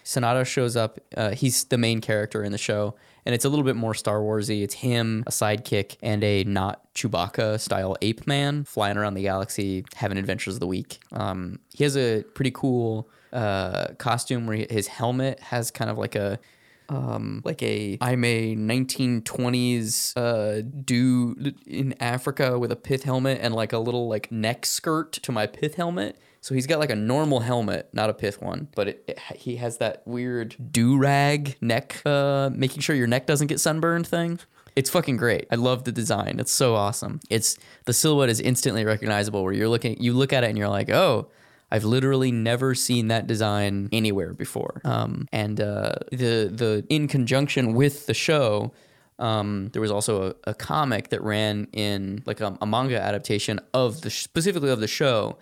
Sanada 0.08 0.46
shows 0.46 0.78
up. 0.78 1.00
Uh, 1.16 1.32
he's 1.32 1.66
the 1.66 1.78
main 1.78 2.00
character 2.00 2.42
in 2.42 2.54
the 2.54 2.58
show, 2.58 2.96
and 3.28 3.36
it's 3.36 3.44
a 3.44 3.50
little 3.50 3.66
bit 3.66 3.76
more 3.76 3.94
Star 3.94 4.20
Warsy. 4.20 4.64
It's 4.64 4.76
him, 4.76 5.26
a 5.28 5.32
sidekick, 5.32 5.98
and 6.02 6.24
a 6.24 6.46
not 6.46 6.82
Chewbacca 6.94 7.60
style 7.60 7.98
ape 8.02 8.26
man 8.26 8.64
flying 8.64 8.96
around 8.96 9.16
the 9.16 9.22
galaxy, 9.22 9.84
having 9.96 10.18
adventures 10.18 10.54
of 10.54 10.62
the 10.62 10.68
week. 10.68 11.00
Um, 11.12 11.60
he 11.74 11.84
has 11.84 11.98
a 11.98 12.24
pretty 12.36 12.52
cool 12.52 13.10
uh, 13.34 13.88
costume 13.98 14.48
where 14.48 14.56
he, 14.56 14.68
his 14.70 14.88
helmet 14.88 15.42
has 15.42 15.72
kind 15.72 15.92
of 15.92 15.98
like 15.98 16.16
a 16.16 16.40
um, 16.88 17.42
like 17.44 17.62
a 17.62 17.98
I'm 18.00 18.24
a 18.24 18.56
1920s 18.56 20.14
uh, 20.16 20.62
dude 20.86 21.54
in 21.68 21.96
Africa 22.00 22.58
with 22.58 22.72
a 22.72 22.78
pith 22.78 23.04
helmet 23.04 23.40
and 23.42 23.54
like 23.54 23.74
a 23.74 23.80
little 23.80 24.08
like 24.08 24.32
neck 24.32 24.66
skirt 24.66 25.12
to 25.12 25.34
my 25.34 25.48
pith 25.48 25.76
helmet. 25.76 26.18
So 26.48 26.56
he's 26.56 26.66
got 26.66 26.80
like 26.80 26.92
a 26.92 26.96
normal 26.96 27.42
helmet, 27.42 27.90
not 27.92 28.10
a 28.10 28.14
pith 28.14 28.42
one, 28.42 28.70
but 28.74 28.88
it, 28.88 29.04
it, 29.06 29.20
he 29.36 29.58
has 29.58 29.80
that 29.80 30.02
weird 30.08 30.56
do 30.72 30.98
rag 30.98 31.58
neck, 31.60 32.02
uh, 32.06 32.50
making 32.54 32.80
sure 32.80 32.96
your 32.96 33.06
neck 33.06 33.26
doesn't 33.26 33.48
get 33.48 33.60
sunburned 33.60 34.08
thing. 34.08 34.40
It's 34.74 34.90
fucking 34.90 35.18
great. 35.18 35.48
I 35.52 35.56
love 35.56 35.84
the 35.84 35.92
design. 35.92 36.40
It's 36.40 36.54
so 36.54 36.76
awesome. 36.76 37.20
It's 37.30 37.58
the 37.84 37.92
silhouette 37.92 38.30
is 38.30 38.40
instantly 38.40 38.86
recognizable. 38.86 39.44
Where 39.44 39.52
you're 39.52 39.68
looking, 39.68 40.02
you 40.02 40.14
look 40.14 40.32
at 40.32 40.46
it 40.46 40.48
and 40.48 40.58
you're 40.58 40.70
like, 40.70 40.90
oh, 40.90 41.28
I've 41.70 41.84
literally 41.84 42.32
never 42.32 42.74
seen 42.76 43.10
that 43.10 43.28
design 43.28 43.90
anywhere 43.92 44.34
before. 44.34 44.80
Um, 44.86 45.28
and 45.34 45.60
uh, 45.60 45.96
the 46.12 46.50
the 46.50 46.86
in 46.88 47.10
conjunction 47.10 47.74
with 47.74 48.06
the 48.06 48.14
show, 48.14 48.72
um, 49.20 49.68
there 49.74 49.82
was 49.82 49.92
also 49.92 50.30
a, 50.30 50.52
a 50.52 50.54
comic 50.54 51.10
that 51.10 51.22
ran 51.22 51.68
in 51.74 52.24
like 52.26 52.40
a, 52.40 52.58
a 52.62 52.66
manga 52.66 53.02
adaptation 53.02 53.60
of 53.74 54.00
the 54.00 54.10
specifically 54.10 54.70
of 54.70 54.80
the 54.80 54.88
show. 54.88 55.38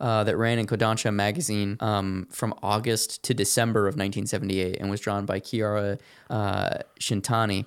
Uh, 0.00 0.24
that 0.24 0.34
ran 0.34 0.58
in 0.58 0.66
Kodansha 0.66 1.12
magazine 1.12 1.76
um, 1.80 2.26
from 2.30 2.54
August 2.62 3.22
to 3.24 3.34
December 3.34 3.80
of 3.80 3.96
1978 3.96 4.78
and 4.80 4.90
was 4.90 4.98
drawn 4.98 5.26
by 5.26 5.40
Kiara 5.40 6.00
uh, 6.30 6.78
Shintani. 6.98 7.66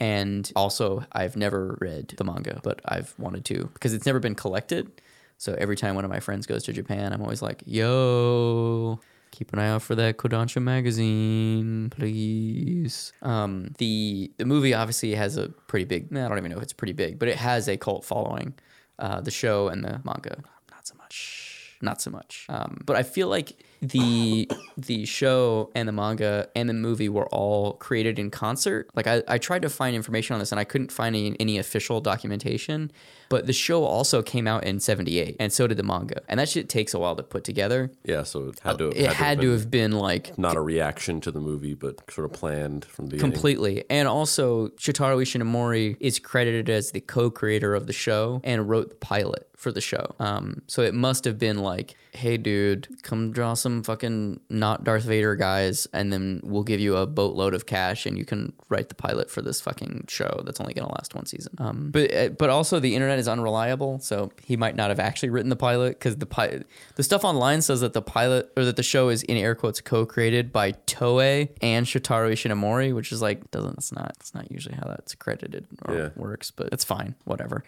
And 0.00 0.50
also, 0.56 1.04
I've 1.12 1.36
never 1.36 1.76
read 1.80 2.14
the 2.16 2.24
manga, 2.24 2.60
but 2.62 2.80
I've 2.86 3.14
wanted 3.18 3.44
to 3.46 3.70
because 3.74 3.92
it's 3.92 4.06
never 4.06 4.20
been 4.20 4.34
collected. 4.34 4.90
So 5.38 5.54
every 5.58 5.76
time 5.76 5.94
one 5.94 6.04
of 6.04 6.10
my 6.10 6.20
friends 6.20 6.46
goes 6.46 6.62
to 6.64 6.72
Japan, 6.72 7.12
I'm 7.12 7.22
always 7.22 7.42
like, 7.42 7.62
yo, 7.66 8.98
keep 9.30 9.52
an 9.52 9.58
eye 9.58 9.68
out 9.68 9.82
for 9.82 9.94
that 9.94 10.16
Kodansha 10.16 10.62
magazine, 10.62 11.90
please. 11.90 13.12
Um, 13.22 13.74
the 13.78 14.32
the 14.38 14.46
movie 14.46 14.72
obviously 14.72 15.14
has 15.14 15.36
a 15.36 15.48
pretty 15.66 15.84
big. 15.84 16.16
I 16.16 16.28
don't 16.28 16.38
even 16.38 16.50
know 16.50 16.56
if 16.56 16.62
it's 16.62 16.72
pretty 16.72 16.94
big, 16.94 17.18
but 17.18 17.28
it 17.28 17.36
has 17.36 17.68
a 17.68 17.76
cult 17.76 18.04
following. 18.04 18.54
Uh, 18.98 19.20
the 19.20 19.30
show 19.30 19.68
and 19.68 19.84
the 19.84 20.00
manga, 20.04 20.42
not 20.70 20.86
so 20.86 20.94
much. 20.94 21.45
Not 21.80 22.00
so 22.00 22.10
much. 22.10 22.46
Um, 22.48 22.80
but 22.84 22.96
I 22.96 23.02
feel 23.02 23.28
like 23.28 23.52
the 23.82 24.50
the 24.76 25.04
show 25.04 25.70
and 25.74 25.86
the 25.86 25.92
manga 25.92 26.48
and 26.56 26.68
the 26.68 26.74
movie 26.74 27.08
were 27.08 27.28
all 27.28 27.74
created 27.74 28.18
in 28.18 28.30
concert. 28.30 28.88
Like 28.94 29.06
I, 29.06 29.22
I 29.28 29.38
tried 29.38 29.62
to 29.62 29.68
find 29.68 29.94
information 29.94 30.34
on 30.34 30.40
this 30.40 30.52
and 30.52 30.58
I 30.58 30.64
couldn't 30.64 30.90
find 30.90 31.14
any, 31.14 31.36
any 31.38 31.58
official 31.58 32.00
documentation. 32.00 32.90
But 33.28 33.46
the 33.46 33.52
show 33.52 33.82
also 33.82 34.22
came 34.22 34.46
out 34.46 34.64
in 34.64 34.78
'78, 34.78 35.36
and 35.40 35.52
so 35.52 35.66
did 35.66 35.76
the 35.76 35.82
manga. 35.82 36.22
And 36.28 36.38
that 36.38 36.48
shit 36.48 36.68
takes 36.68 36.94
a 36.94 36.98
while 37.00 37.16
to 37.16 37.24
put 37.24 37.42
together. 37.42 37.90
Yeah, 38.04 38.22
so 38.22 38.48
it 38.50 38.60
had 38.60 38.78
to. 38.78 38.90
It 38.90 39.12
had 39.12 39.40
to 39.40 39.42
been 39.42 39.50
have 39.50 39.70
been 39.70 39.92
like 39.92 40.38
not 40.38 40.56
a 40.56 40.60
reaction 40.60 41.20
to 41.22 41.32
the 41.32 41.40
movie, 41.40 41.74
but 41.74 42.08
sort 42.10 42.24
of 42.24 42.32
planned 42.32 42.84
from 42.84 43.06
the 43.06 43.16
beginning. 43.16 43.32
completely. 43.32 43.84
And 43.90 44.06
also, 44.06 44.68
Shotaro 44.68 45.20
Ishinomori 45.20 45.96
is 45.98 46.20
credited 46.20 46.70
as 46.70 46.92
the 46.92 47.00
co-creator 47.00 47.74
of 47.74 47.88
the 47.88 47.92
show 47.92 48.40
and 48.44 48.68
wrote 48.68 48.90
the 48.90 48.94
pilot 48.96 49.48
for 49.56 49.72
the 49.72 49.80
show. 49.80 50.14
Um, 50.20 50.62
so 50.66 50.82
it 50.82 50.94
must 50.94 51.24
have 51.24 51.38
been 51.38 51.58
like, 51.66 51.94
hey, 52.12 52.38
dude, 52.38 52.88
come 53.02 53.30
draw 53.32 53.52
some 53.54 53.82
fucking 53.82 54.40
not 54.48 54.84
Darth 54.84 55.04
Vader 55.04 55.36
guys, 55.36 55.86
and 55.92 56.10
then 56.12 56.40
we'll 56.42 56.62
give 56.62 56.80
you 56.80 56.96
a 56.96 57.06
boatload 57.06 57.52
of 57.52 57.66
cash, 57.66 58.06
and 58.06 58.16
you 58.16 58.24
can 58.24 58.54
write 58.70 58.88
the 58.88 58.94
pilot 58.94 59.30
for 59.30 59.42
this 59.42 59.60
fucking 59.60 60.04
show 60.08 60.40
that's 60.46 60.60
only 60.60 60.72
gonna 60.72 60.90
last 60.92 61.14
one 61.14 61.26
season. 61.26 61.52
Um, 61.58 61.90
but 61.90 62.14
uh, 62.14 62.28
but 62.30 62.48
also 62.48 62.80
the 62.80 62.94
internet 62.94 63.18
is 63.18 63.28
unreliable, 63.28 63.98
so 63.98 64.30
he 64.42 64.56
might 64.56 64.76
not 64.76 64.88
have 64.88 64.98
actually 65.00 65.28
written 65.30 65.50
the 65.50 65.56
pilot 65.56 65.98
because 65.98 66.16
the 66.16 66.64
the 66.94 67.02
stuff 67.02 67.24
online 67.24 67.60
says 67.62 67.80
that 67.82 67.92
the 67.92 68.02
pilot 68.02 68.50
or 68.56 68.64
that 68.64 68.76
the 68.76 68.82
show 68.82 69.08
is 69.10 69.22
in 69.24 69.36
air 69.36 69.54
quotes 69.54 69.80
co-created 69.80 70.52
by 70.52 70.72
Toei 70.72 71.50
and 71.60 71.84
Shotaro 71.86 72.30
Ishinomori, 72.32 72.94
which 72.94 73.12
is 73.12 73.20
like 73.20 73.50
doesn't 73.50 73.76
it's 73.76 73.92
not 73.92 74.12
it's 74.20 74.34
not 74.34 74.50
usually 74.50 74.76
how 74.76 74.88
that's 74.88 75.14
credited 75.14 75.66
or 75.84 75.94
Yeah. 75.94 76.08
works, 76.16 76.50
but 76.50 76.68
it's 76.72 76.84
fine, 76.84 77.14
whatever. 77.24 77.64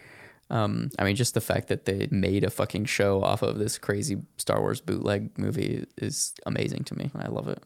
Um, 0.49 0.89
I 0.97 1.03
mean, 1.03 1.15
just 1.15 1.33
the 1.35 1.41
fact 1.41 1.67
that 1.67 1.85
they 1.85 2.07
made 2.11 2.43
a 2.43 2.49
fucking 2.49 2.85
show 2.85 3.23
off 3.23 3.41
of 3.41 3.59
this 3.59 3.77
crazy 3.77 4.17
Star 4.37 4.59
Wars 4.59 4.81
bootleg 4.81 5.37
movie 5.37 5.85
is 5.97 6.33
amazing 6.45 6.83
to 6.85 6.97
me. 6.97 7.11
I 7.15 7.27
love 7.27 7.47
it. 7.47 7.63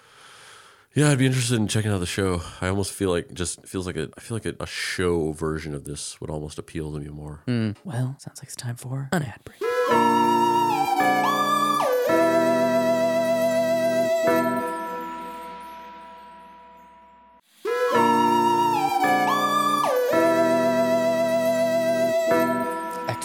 Yeah, 0.96 1.10
I'd 1.10 1.18
be 1.18 1.26
interested 1.26 1.56
in 1.56 1.68
checking 1.68 1.92
out 1.92 2.00
the 2.02 2.06
show. 2.06 2.42
I 2.62 2.68
almost 2.68 2.92
feel 2.92 3.10
like 3.10 3.34
just 3.34 3.66
feels 3.66 3.88
like 3.88 3.96
a. 3.96 4.10
I 4.16 4.22
feel 4.22 4.36
like 4.36 4.46
a, 4.46 4.56
a 4.60 4.68
show 4.68 5.32
version 5.32 5.74
of 5.74 5.86
this 5.86 6.22
would 6.22 6.30
almost 6.30 6.60
appeal 6.60 6.94
to 6.94 7.00
me 7.00 7.08
more. 7.08 7.42
Well, 7.84 8.16
sounds 8.20 8.40
like 8.40 8.44
it's 8.44 8.56
time 8.56 8.76
for 8.76 9.10
an 9.12 9.24
ad 9.24 9.40
break. 9.44 10.33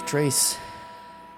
Trace. 0.09 0.57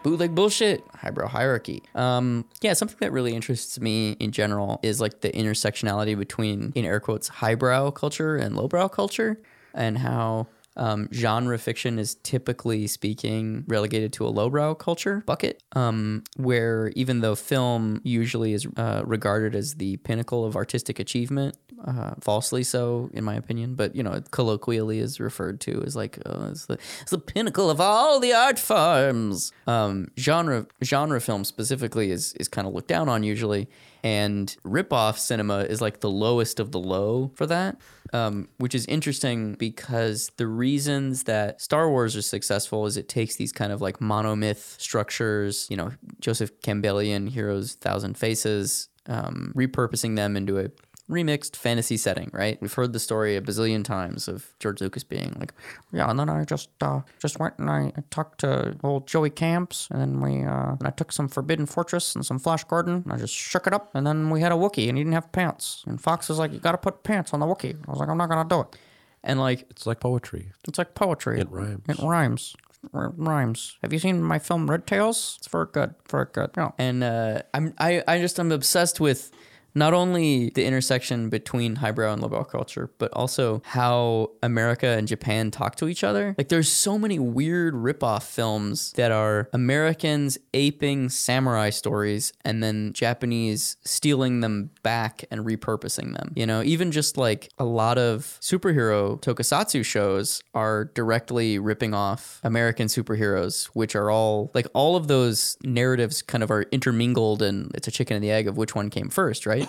Bootleg 0.05 0.33
bullshit, 0.33 0.85
highbrow 0.95 1.27
hierarchy. 1.27 1.83
Um, 1.97 2.45
yeah, 2.61 2.73
something 2.75 2.99
that 3.01 3.11
really 3.11 3.35
interests 3.35 3.81
me 3.81 4.13
in 4.21 4.31
general 4.31 4.79
is 4.85 5.01
like 5.01 5.23
the 5.23 5.31
intersectionality 5.31 6.17
between, 6.17 6.71
in 6.77 6.85
air 6.85 7.01
quotes, 7.01 7.27
highbrow 7.27 7.91
culture 7.91 8.37
and 8.37 8.55
lowbrow 8.55 8.87
culture, 8.87 9.41
and 9.75 9.99
how 9.99 10.47
um, 10.81 11.09
genre 11.13 11.59
fiction 11.59 11.99
is 11.99 12.15
typically 12.17 12.87
speaking 12.87 13.65
relegated 13.69 14.15
to 14.15 14.27
a 14.27 14.31
lowbrow 14.31 14.75
culture 14.75 15.23
bucket, 15.27 15.63
um, 15.73 16.25
where 16.37 16.91
even 16.97 17.21
though 17.21 17.35
film 17.35 18.01
usually 18.03 18.55
is 18.55 18.67
uh, 18.79 19.03
regarded 19.05 19.55
as 19.55 19.75
the 19.75 19.99
pinnacle 19.99 20.45
of 20.45 20.57
artistic 20.57 20.99
achievement, 20.99 21.57
uh, 21.87 22.13
falsely 22.21 22.63
so 22.63 23.11
in 23.13 23.25
my 23.25 23.35
opinion, 23.35 23.75
but 23.75 23.95
you 23.95 24.03
know 24.03 24.23
colloquially 24.31 24.99
is 24.99 25.21
referred 25.21 25.61
to 25.61 25.83
as 25.87 25.95
like 25.95 26.19
uh, 26.25 26.49
it's, 26.51 26.65
the, 26.67 26.79
it's 27.03 27.11
the 27.11 27.19
pinnacle 27.19 27.69
of 27.69 27.79
all 27.81 28.19
the 28.19 28.33
art 28.33 28.59
forms. 28.59 29.53
Um, 29.67 30.09
genre 30.19 30.67
genre 30.83 31.21
film 31.21 31.45
specifically 31.45 32.11
is 32.11 32.33
is 32.35 32.49
kind 32.49 32.67
of 32.67 32.73
looked 32.73 32.89
down 32.89 33.09
on 33.11 33.23
usually, 33.23 33.69
and 34.03 34.57
rip-off 34.65 35.19
cinema 35.19 35.61
is 35.61 35.81
like 35.81 36.01
the 36.01 36.11
lowest 36.11 36.61
of 36.61 36.73
the 36.73 36.81
low 36.81 37.31
for 37.35 37.47
that 37.47 37.77
um, 38.13 38.49
which 38.59 38.75
is 38.75 38.87
interesting 38.87 39.55
because 39.55 40.31
the 40.37 40.47
reasons 40.47 41.25
that 41.25 41.61
Star 41.61 41.91
Wars 41.91 42.17
is 42.17 42.27
successful 42.27 42.87
is 42.87 42.97
it 42.97 43.09
takes 43.09 43.37
these 43.37 43.53
kind 43.53 43.73
of 43.73 43.81
like 43.81 43.99
monomyth 43.99 44.81
structures, 44.81 45.67
you 45.71 45.77
know, 45.77 45.93
Joseph 46.21 46.61
Campbellian 46.61 47.29
Heroes 47.29 47.75
Thousand 47.75 48.17
Faces, 48.17 48.89
um, 49.07 49.53
repurposing 49.57 50.17
them 50.17 50.37
into 50.37 50.59
a 50.59 50.71
remixed 51.11 51.57
fantasy 51.57 51.97
setting, 51.97 52.31
right? 52.33 52.57
We've 52.63 52.73
heard 52.73 52.93
the 52.93 53.01
story 53.01 53.37
a 53.37 53.41
bazillion 53.41 53.83
times 53.85 54.29
of 54.29 54.55
George 54.61 54.81
Lucas 54.81 55.03
being 55.05 55.35
like, 55.41 55.53
"Yeah, 55.93 56.09
and 56.09 56.19
then 56.19 56.29
I 56.29 56.45
just 56.45 56.69
uh, 56.81 57.01
just 57.19 57.39
went 57.41 57.55
and 57.59 57.69
I 57.69 57.93
talked 58.11 58.41
to 58.41 58.77
old 58.85 59.09
Joey 59.09 59.31
Camps, 59.31 59.89
and 59.91 60.01
then 60.01 60.21
we 60.21 60.45
uh, 60.45 60.77
and 60.79 60.87
I 60.87 60.91
took 60.91 61.11
some 61.13 61.29
Forbidden 61.29 61.67
Fortress 61.67 62.15
and 62.15 62.25
some 62.25 62.39
Flash 62.39 62.65
Gordon, 62.65 63.03
and 63.05 63.13
I 63.13 63.17
just 63.17 63.35
shook 63.35 63.67
it 63.67 63.73
up, 63.75 63.91
and 63.95 64.07
then 64.07 64.31
we 64.31 64.41
had 64.41 64.53
a 64.53 64.55
Wookiee, 64.55 64.89
and 64.89 64.97
he 64.97 65.05
didn't 65.05 65.15
have 65.15 65.33
pants, 65.33 65.83
and 65.87 66.01
Fox 66.01 66.29
was 66.29 66.39
like, 66.39 66.53
"You 66.53 66.61
got 66.61 66.73
to 66.73 66.79
put 66.79 67.03
pants 67.03 67.35
on 67.35 67.41
the 67.41 67.47
Wookiee." 67.47 67.77
I 67.87 67.91
was 67.91 67.99
like, 67.99 68.09
"I'm 68.09 68.17
not 68.19 68.29
gonna 68.29 68.49
do 68.49 68.61
it," 68.61 68.77
and 69.25 69.41
like 69.41 69.67
It's 69.71 69.87
like 69.87 69.99
poetry. 70.01 70.53
it's 70.69 70.79
like 70.79 70.95
poetry. 70.95 71.41
It 71.41 71.51
rhymes. 71.51 71.83
It 71.89 71.99
rhymes. 71.99 72.57
R- 72.95 73.13
rhymes. 73.17 73.77
Have 73.83 73.93
you 73.93 73.99
seen 73.99 74.23
my 74.23 74.39
film 74.39 74.71
Red 74.71 74.87
Tails? 74.87 75.35
It's 75.39 75.49
very 75.49 75.67
good. 75.71 75.95
Very 76.09 76.25
good. 76.33 76.57
No. 76.57 76.73
And 76.79 77.05
uh, 77.05 77.43
I'm 77.53 77.75
I, 77.79 78.03
I 78.09 78.19
just 78.21 78.39
I'm 78.39 78.51
obsessed 78.53 79.01
with 79.01 79.31
not 79.75 79.95
only 79.95 80.51
the 80.51 80.65
intersection 80.65 81.29
between 81.29 81.77
highbrow 81.77 82.13
and 82.13 82.23
lowbrow 82.23 82.45
culture, 82.45 82.91
but 82.99 83.13
also 83.13 83.63
how 83.65 84.31
America 84.43 84.87
and 84.87 85.07
Japan 85.07 85.51
talk 85.51 85.77
to 85.77 85.89
each 85.89 86.05
other. 86.05 86.35
Like 86.39 86.49
there's 86.49 86.71
so 86.71 86.99
many 86.99 87.19
weird 87.19 87.75
ripoff 87.75 88.23
films 88.23 88.93
that 88.93 89.11
are 89.13 89.49
Americans 89.53 90.39
aping 90.55 91.09
samurai 91.09 91.71
stories 91.71 92.33
and 92.45 92.63
then 92.63 92.93
Japanese 92.93 93.77
stealing 93.85 94.41
them 94.41 94.71
back 94.83 95.25
and 95.31 95.45
repurposing 95.45 96.17
them. 96.17 96.33
You 96.35 96.47
know, 96.47 96.63
even 96.63 96.93
just 96.93 97.17
like 97.17 97.51
a 97.59 97.65
lot 97.65 97.99
of 97.99 98.39
superhero 98.41 99.21
tokusatsu 99.21 99.85
shows 99.85 100.43
are 100.55 100.87
directly 100.87 101.59
ripping 101.59 101.95
off 101.95 102.41
American 102.43 102.87
superheroes, 102.87 103.67
which 103.67 103.95
are 103.95 104.11
all 104.11 104.51
like 104.55 104.67
all 104.75 104.97
of 104.97 105.09
those 105.09 105.57
narratives 105.63 106.23
kind 106.23 106.43
of 106.43 106.51
are 106.51 106.63
intermingled 106.73 107.43
and 107.43 107.71
it's 107.75 107.89
a 107.89 107.91
chicken 107.91 108.17
and 108.17 108.25
the 108.25 108.31
egg 108.31 108.49
of 108.49 108.57
which 108.57 108.75
one 108.75 108.91
came 108.91 109.09
first, 109.09 109.47
right? 109.47 109.60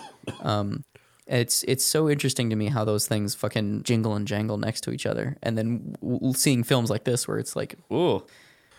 Um, 0.42 0.84
it's 1.28 1.64
it's 1.64 1.84
so 1.84 2.10
interesting 2.10 2.50
to 2.50 2.56
me 2.56 2.68
how 2.68 2.84
those 2.84 3.08
things 3.08 3.36
fucking 3.36 3.84
jingle 3.84 4.16
and 4.16 4.28
jangle 4.28 4.58
next 4.58 4.82
to 4.82 4.92
each 4.92 5.06
other, 5.06 5.38
and 5.44 5.58
then 5.58 5.96
w- 6.02 6.20
w- 6.20 6.34
seeing 6.34 6.64
films 6.64 6.90
like 6.90 7.04
this 7.06 7.28
where 7.28 7.38
it's 7.38 7.56
like, 7.56 7.76
oh, 7.90 8.26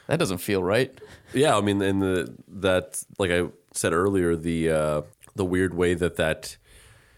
that 0.09 0.19
doesn't 0.19 0.39
feel 0.39 0.63
right. 0.63 0.93
Yeah, 1.33 1.57
I 1.57 1.61
mean, 1.61 1.81
and 1.81 2.03
the 2.03 2.35
that 2.49 3.03
like 3.19 3.31
I 3.31 3.47
said 3.73 3.93
earlier, 3.93 4.37
the 4.37 4.71
uh, 4.71 5.03
the 5.35 5.45
weird 5.45 5.75
way 5.75 5.95
that 5.95 6.17
that 6.17 6.57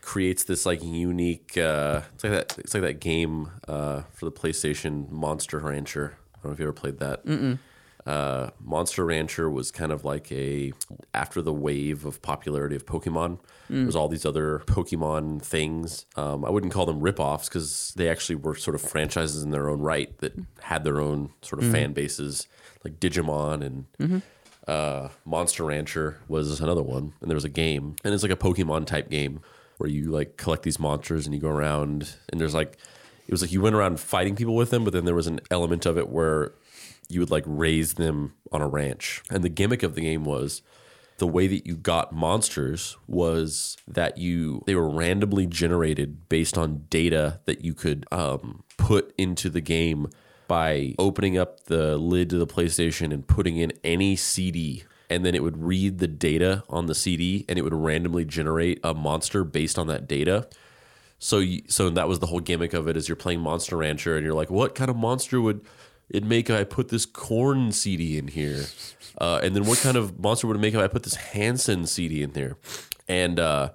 creates 0.03 0.45
this 0.45 0.66
like 0.66 0.84
unique. 0.84 1.57
Uh, 1.57 2.03
it's 2.14 2.24
like 2.24 2.32
that. 2.32 2.59
It's 2.59 2.74
like 2.74 2.82
that 2.82 3.01
game 3.01 3.51
uh, 3.66 4.03
for 4.12 4.26
the 4.26 4.32
PlayStation, 4.32 5.11
Monster 5.11 5.59
Rancher. 5.59 6.18
I 6.34 6.36
don't 6.42 6.51
know 6.51 6.53
if 6.53 6.59
you 6.61 6.66
ever 6.66 6.72
played 6.74 6.99
that. 6.99 7.24
Uh, 8.07 8.50
Monster 8.61 9.07
Rancher 9.07 9.48
was 9.48 9.70
kind 9.70 9.90
of 9.90 10.05
like 10.05 10.30
a 10.30 10.72
after 11.14 11.40
the 11.40 11.55
wave 11.55 12.05
of 12.05 12.20
popularity 12.20 12.76
of 12.76 12.84
Pokemon. 12.84 13.38
There 13.70 13.86
was 13.86 13.96
all 13.96 14.09
these 14.09 14.26
other 14.26 14.59
Pokemon 14.66 15.40
things. 15.40 16.05
Um, 16.14 16.44
I 16.44 16.50
wouldn't 16.50 16.72
call 16.72 16.84
them 16.84 17.00
ripoffs 17.00 17.46
because 17.46 17.94
they 17.96 18.11
actually 18.11 18.36
were 18.36 18.57
sort 18.57 18.74
of 18.74 18.82
franchises 18.82 19.42
in 19.42 19.50
their 19.52 19.70
own 19.70 19.80
right 19.80 20.16
that 20.18 20.34
had 20.61 20.84
their 20.84 21.00
own 21.00 21.30
sort 21.40 21.62
of 21.62 21.70
fan 21.72 21.92
bases, 21.94 22.46
like 22.84 23.00
Digimon 23.00 23.62
and 23.98 24.22
uh, 24.68 25.09
Monster 25.24 25.64
Rancher 25.64 26.18
was 26.28 26.61
another 26.61 26.82
one, 26.82 27.14
and 27.22 27.30
there 27.30 27.36
was 27.36 27.44
a 27.44 27.48
game, 27.50 27.96
and 28.05 28.12
it's 28.12 28.22
like 28.22 28.32
a 28.32 28.36
Pokemon 28.36 28.86
type 28.86 29.09
game 29.09 29.40
where 29.78 29.88
you 29.88 30.11
like 30.11 30.36
collect 30.36 30.62
these 30.62 30.78
monsters 30.78 31.26
and 31.26 31.34
you 31.34 31.40
go 31.40 31.48
around, 31.48 32.16
and 32.30 32.38
there's 32.40 32.55
like 32.55 32.76
it 33.26 33.32
was 33.32 33.40
like 33.40 33.50
you 33.52 33.62
went 33.62 33.74
around 33.74 33.98
fighting 33.98 34.36
people 34.36 34.55
with 34.55 34.68
them, 34.68 34.84
but 34.84 34.92
then 34.92 35.07
there 35.07 35.14
was 35.14 35.26
an 35.26 35.40
element 35.50 35.86
of 35.86 35.96
it 35.96 36.11
where 36.11 36.52
you 37.09 37.20
would 37.20 37.30
like 37.30 37.44
raise 37.46 37.94
them 37.94 38.34
on 38.52 38.62
a 38.62 38.68
ranch, 38.68 39.22
and 39.30 39.42
the 39.42 39.48
gimmick 39.48 39.82
of 39.82 39.94
the 39.94 40.00
game 40.00 40.24
was 40.24 40.62
the 41.18 41.26
way 41.26 41.46
that 41.46 41.66
you 41.66 41.76
got 41.76 42.12
monsters 42.12 42.96
was 43.07 43.76
that 43.86 44.18
you 44.18 44.62
they 44.66 44.74
were 44.74 44.88
randomly 44.88 45.46
generated 45.46 46.28
based 46.28 46.59
on 46.59 46.84
data 46.90 47.40
that 47.44 47.64
you 47.64 47.72
could 47.74 48.05
um, 48.11 48.64
put 48.76 49.14
into 49.16 49.48
the 49.48 49.61
game 49.61 50.09
by 50.48 50.94
opening 50.98 51.38
up 51.38 51.64
the 51.64 51.96
lid 51.96 52.30
to 52.30 52.36
the 52.36 52.46
PlayStation 52.46 53.12
and 53.12 53.26
putting 53.26 53.57
in 53.57 53.72
any 53.82 54.16
CD 54.16 54.84
and 55.09 55.24
then 55.24 55.34
it 55.34 55.42
would 55.42 55.62
read 55.62 55.98
the 55.98 56.09
data 56.09 56.64
on 56.68 56.86
the 56.86 56.94
CD 56.94 57.44
and 57.48 57.59
it 57.59 57.62
would 57.62 57.74
randomly 57.74 58.24
generate 58.24 58.80
a 58.82 58.94
monster 58.94 59.44
based 59.44 59.78
on 59.78 59.86
that 59.86 60.09
data. 60.09 60.48
So 61.18 61.38
you, 61.38 61.62
so 61.68 61.88
that 61.90 62.09
was 62.09 62.18
the 62.18 62.26
whole 62.26 62.40
gimmick 62.40 62.74
of 62.74 62.88
it 62.88 62.96
is 62.96 63.09
you're 63.09 63.16
playing 63.16 63.40
Monster 63.40 63.76
Rancher 63.76 64.16
and 64.16 64.24
you're 64.24 64.34
like 64.34 64.50
what 64.50 64.74
kind 64.74 64.90
of 64.90 64.96
monster 64.96 65.40
would 65.40 65.64
it 66.14 66.24
make 66.24 66.48
if 66.48 66.56
I 66.56 66.64
put 66.64 66.88
this 66.88 67.06
Korn 67.06 67.72
CD 67.72 68.16
in 68.16 68.28
here? 68.28 68.66
Uh, 69.18 69.40
and 69.42 69.54
then 69.54 69.64
what 69.64 69.78
kind 69.78 69.96
of 69.96 70.18
monster 70.18 70.46
would 70.46 70.56
it 70.56 70.60
make 70.60 70.74
if 70.74 70.80
I 70.80 70.88
put 70.88 71.02
this 71.02 71.16
Hanson 71.16 71.86
CD 71.86 72.22
in 72.22 72.32
there? 72.32 72.56
And 73.08 73.38
uh, 73.38 73.70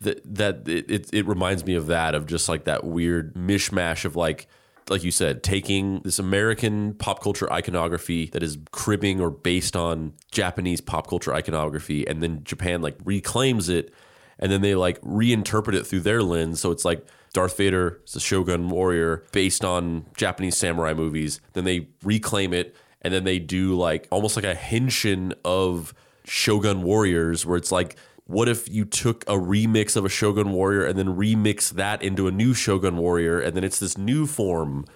that 0.00 0.20
that 0.34 0.68
it, 0.68 0.90
it, 0.90 1.10
it 1.12 1.26
reminds 1.26 1.64
me 1.64 1.74
of 1.74 1.86
that 1.86 2.14
of 2.14 2.26
just 2.26 2.48
like 2.48 2.64
that 2.64 2.84
weird 2.84 3.34
mishmash 3.34 4.04
of 4.04 4.16
like 4.16 4.46
like 4.88 5.04
you 5.04 5.10
said, 5.10 5.42
taking 5.42 6.00
this 6.00 6.18
American 6.18 6.94
pop 6.94 7.22
culture 7.22 7.50
iconography 7.52 8.26
that 8.26 8.42
is 8.42 8.58
cribbing 8.72 9.20
or 9.20 9.30
based 9.30 9.76
on 9.76 10.12
Japanese 10.30 10.80
pop 10.80 11.06
culture 11.06 11.32
iconography, 11.34 12.06
and 12.06 12.22
then 12.22 12.42
Japan 12.44 12.82
like 12.82 12.96
reclaims 13.04 13.68
it, 13.68 13.92
and 14.42 14.50
then 14.50 14.60
they 14.60 14.74
like 14.74 15.00
reinterpret 15.02 15.74
it 15.74 15.86
through 15.86 16.00
their 16.00 16.22
lens. 16.22 16.60
So 16.60 16.72
it's 16.72 16.84
like 16.84 17.06
Darth 17.32 17.56
Vader 17.56 18.00
is 18.04 18.16
a 18.16 18.20
Shogun 18.20 18.68
warrior 18.68 19.22
based 19.30 19.64
on 19.64 20.04
Japanese 20.16 20.56
samurai 20.56 20.92
movies. 20.92 21.40
Then 21.52 21.62
they 21.64 21.88
reclaim 22.02 22.52
it, 22.52 22.74
and 23.00 23.14
then 23.14 23.22
they 23.22 23.38
do 23.38 23.74
like 23.74 24.08
almost 24.10 24.34
like 24.34 24.44
a 24.44 24.54
henshin 24.54 25.32
of 25.44 25.94
Shogun 26.24 26.82
warriors, 26.82 27.46
where 27.46 27.56
it's 27.56 27.70
like 27.70 27.96
what 28.26 28.48
if 28.48 28.68
you 28.68 28.84
took 28.84 29.22
a 29.24 29.34
remix 29.34 29.96
of 29.96 30.04
a 30.04 30.08
Shogun 30.08 30.52
Warrior 30.52 30.86
and 30.86 30.98
then 30.98 31.16
remix 31.16 31.70
that 31.70 32.02
into 32.02 32.28
a 32.28 32.30
new 32.30 32.54
Shogun 32.54 32.96
Warrior 32.96 33.40
and 33.40 33.56
then 33.56 33.64
it's 33.64 33.80
this 33.80 33.98
new 33.98 34.26
form 34.26 34.86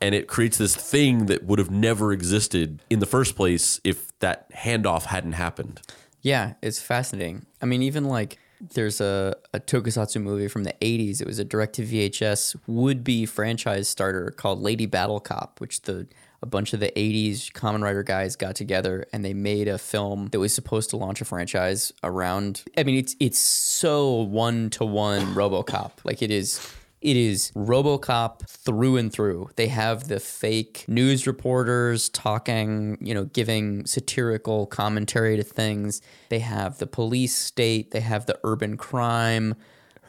and 0.00 0.14
it 0.14 0.28
creates 0.28 0.56
this 0.56 0.76
thing 0.76 1.26
that 1.26 1.44
would 1.44 1.58
have 1.58 1.70
never 1.70 2.12
existed 2.12 2.80
in 2.88 3.00
the 3.00 3.06
first 3.06 3.34
place 3.34 3.80
if 3.82 4.16
that 4.20 4.50
handoff 4.52 5.06
hadn't 5.06 5.32
happened. 5.32 5.80
Yeah, 6.22 6.54
it's 6.62 6.80
fascinating. 6.80 7.46
I 7.60 7.66
mean, 7.66 7.82
even 7.82 8.04
like 8.04 8.38
there's 8.60 9.00
a, 9.00 9.36
a 9.52 9.60
tokusatsu 9.60 10.22
movie 10.22 10.48
from 10.48 10.64
the 10.64 10.74
80s. 10.80 11.20
It 11.20 11.26
was 11.26 11.38
a 11.38 11.44
direct 11.44 11.74
to 11.76 11.82
VHS 11.82 12.56
would 12.66 13.04
be 13.04 13.26
franchise 13.26 13.88
starter 13.88 14.30
called 14.30 14.60
Lady 14.60 14.86
Battle 14.86 15.20
Cop, 15.20 15.60
which 15.60 15.82
the 15.82 16.06
a 16.42 16.46
bunch 16.46 16.74
of 16.74 16.80
the 16.80 16.92
80s 16.94 17.50
Kamen 17.52 17.82
Rider 17.82 18.02
guys 18.02 18.36
got 18.36 18.54
together 18.54 19.06
and 19.12 19.24
they 19.24 19.32
made 19.32 19.68
a 19.68 19.78
film 19.78 20.28
that 20.28 20.38
was 20.38 20.52
supposed 20.54 20.90
to 20.90 20.96
launch 20.96 21.22
a 21.22 21.24
franchise 21.24 21.92
around 22.04 22.62
I 22.76 22.84
mean 22.84 22.96
it's 22.96 23.16
it's 23.18 23.38
so 23.38 24.22
one 24.22 24.70
to 24.70 24.84
one 24.84 25.34
RoboCop. 25.34 25.92
Like 26.04 26.22
it 26.22 26.30
is 26.30 26.60
it 27.00 27.16
is 27.16 27.52
RoboCop 27.54 28.48
through 28.48 28.96
and 28.96 29.12
through. 29.12 29.50
They 29.56 29.68
have 29.68 30.08
the 30.08 30.18
fake 30.18 30.84
news 30.88 31.26
reporters 31.26 32.08
talking, 32.08 32.98
you 33.00 33.14
know, 33.14 33.24
giving 33.24 33.86
satirical 33.86 34.66
commentary 34.66 35.36
to 35.36 35.42
things. 35.42 36.00
They 36.30 36.40
have 36.40 36.78
the 36.78 36.86
police 36.86 37.36
state, 37.36 37.90
they 37.90 38.00
have 38.00 38.26
the 38.26 38.38
urban 38.44 38.76
crime 38.76 39.54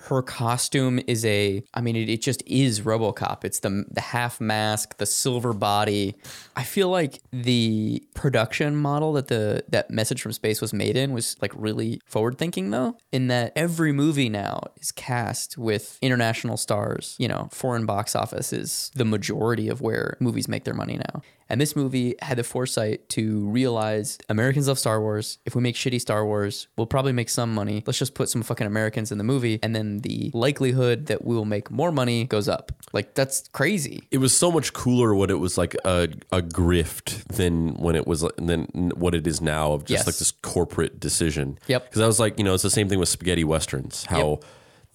her 0.07 0.21
costume 0.21 0.99
is 1.07 1.25
a 1.25 1.61
i 1.73 1.81
mean 1.81 1.95
it, 1.95 2.09
it 2.09 2.21
just 2.21 2.41
is 2.45 2.81
robocop. 2.81 3.43
It's 3.43 3.59
the 3.59 3.85
the 3.91 4.01
half 4.01 4.39
mask 4.39 4.97
the 4.97 5.05
silver 5.05 5.53
body. 5.53 6.15
I 6.55 6.63
feel 6.63 6.89
like 6.89 7.21
the 7.31 8.03
production 8.13 8.75
model 8.75 9.13
that 9.13 9.27
the 9.27 9.63
that 9.69 9.91
message 9.91 10.21
from 10.21 10.31
space 10.31 10.61
was 10.61 10.73
made 10.73 10.95
in 10.95 11.13
was 11.13 11.35
like 11.41 11.51
really 11.55 11.99
forward 12.05 12.37
thinking 12.37 12.71
though 12.71 12.97
in 13.11 13.27
that 13.27 13.51
every 13.55 13.91
movie 13.91 14.29
now 14.29 14.61
is 14.79 14.91
cast 14.91 15.57
with 15.57 15.97
international 16.01 16.57
stars. 16.57 17.15
You 17.19 17.27
know 17.27 17.49
foreign 17.51 17.85
box 17.85 18.15
office 18.15 18.53
is 18.53 18.91
the 18.95 19.05
majority 19.05 19.67
of 19.67 19.81
where 19.81 20.17
movies 20.19 20.47
make 20.47 20.63
their 20.63 20.73
money 20.73 20.97
now 20.97 21.21
and 21.49 21.59
this 21.61 21.75
movie 21.75 22.15
had 22.21 22.37
the 22.37 22.43
foresight 22.43 23.07
to 23.09 23.47
realize 23.47 24.17
Americans 24.29 24.67
love 24.67 24.79
Star 24.79 24.99
Wars. 25.01 25.37
If 25.45 25.55
we 25.55 25.61
make 25.61 25.75
shitty 25.75 25.99
Star 26.01 26.25
Wars, 26.25 26.67
we'll 26.77 26.87
probably 26.87 27.13
make 27.13 27.29
some 27.29 27.53
money. 27.53 27.83
Let's 27.85 27.99
just 27.99 28.13
put 28.13 28.29
some 28.29 28.43
fucking 28.43 28.67
Americans 28.67 29.11
in 29.11 29.17
the 29.17 29.23
movie. 29.23 29.59
And 29.63 29.75
then 29.75 29.99
the 29.99 30.31
likelihood 30.33 31.05
that 31.07 31.23
we 31.25 31.35
will 31.35 31.45
make 31.45 31.71
more 31.71 31.91
money 31.91 32.25
goes 32.25 32.47
up. 32.49 32.71
Like, 32.93 33.13
that's 33.15 33.47
crazy. 33.53 34.03
It 34.11 34.17
was 34.19 34.35
so 34.35 34.51
much 34.51 34.73
cooler 34.73 35.13
when 35.15 35.29
it 35.29 35.39
was 35.39 35.57
like 35.57 35.75
a, 35.85 36.09
a 36.31 36.41
grift 36.41 37.23
than 37.27 37.73
when 37.75 37.95
it 37.95 38.07
was 38.07 38.25
than 38.37 38.91
what 38.95 39.13
it 39.15 39.25
is 39.27 39.41
now 39.41 39.73
of 39.73 39.81
just 39.85 39.99
Yes. 39.99 40.07
like 40.07 40.17
this 40.17 40.31
corporate 40.31 40.99
decision. 40.99 41.57
Yep. 41.67 41.85
Because 41.89 42.01
I 42.01 42.07
was 42.07 42.19
like, 42.19 42.37
you 42.37 42.43
know, 42.43 42.53
it's 42.53 42.63
the 42.63 42.69
same 42.69 42.89
thing 42.89 42.99
with 42.99 43.09
spaghetti 43.09 43.43
westerns. 43.43 44.05
How 44.05 44.29
Yep. 44.29 44.43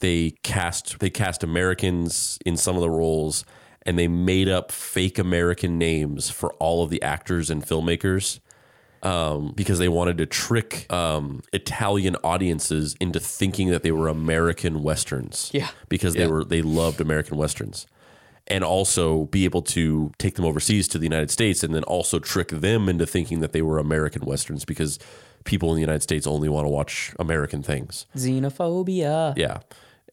they 0.00 0.30
cast 0.42 0.98
they 0.98 1.10
cast 1.10 1.42
Americans 1.44 2.38
in 2.44 2.56
some 2.56 2.76
of 2.76 2.82
the 2.82 2.90
roles 2.90 3.44
and 3.84 3.98
they 3.98 4.08
made 4.08 4.48
up 4.48 4.70
fake 4.72 5.18
American 5.18 5.78
names 5.78 6.30
for 6.30 6.52
all 6.54 6.82
of 6.82 6.90
the 6.90 7.02
actors 7.02 7.50
and 7.50 7.64
filmmakers 7.64 8.40
um, 9.02 9.52
because 9.56 9.78
they 9.78 9.88
wanted 9.88 10.18
to 10.18 10.26
trick 10.26 10.90
um, 10.92 11.42
Italian 11.52 12.16
audiences 12.22 12.94
into 13.00 13.18
thinking 13.18 13.70
that 13.70 13.82
they 13.82 13.90
were 13.92 14.08
American 14.08 14.82
westerns. 14.82 15.50
Yeah. 15.52 15.68
because 15.88 16.14
they 16.14 16.26
were 16.26 16.44
they 16.44 16.62
loved 16.62 17.00
American 17.00 17.36
westerns, 17.36 17.86
and 18.46 18.62
also 18.62 19.26
be 19.26 19.44
able 19.44 19.62
to 19.62 20.12
take 20.18 20.36
them 20.36 20.44
overseas 20.44 20.86
to 20.88 20.98
the 20.98 21.04
United 21.04 21.30
States, 21.30 21.64
and 21.64 21.74
then 21.74 21.82
also 21.84 22.18
trick 22.18 22.48
them 22.48 22.88
into 22.88 23.06
thinking 23.06 23.40
that 23.40 23.52
they 23.52 23.62
were 23.62 23.78
American 23.78 24.24
westerns 24.24 24.64
because 24.64 24.98
people 25.44 25.70
in 25.70 25.74
the 25.74 25.80
United 25.80 26.02
States 26.02 26.26
only 26.26 26.48
want 26.48 26.64
to 26.64 26.70
watch 26.70 27.12
American 27.18 27.62
things. 27.62 28.06
Xenophobia. 28.16 29.36
Yeah. 29.36 29.58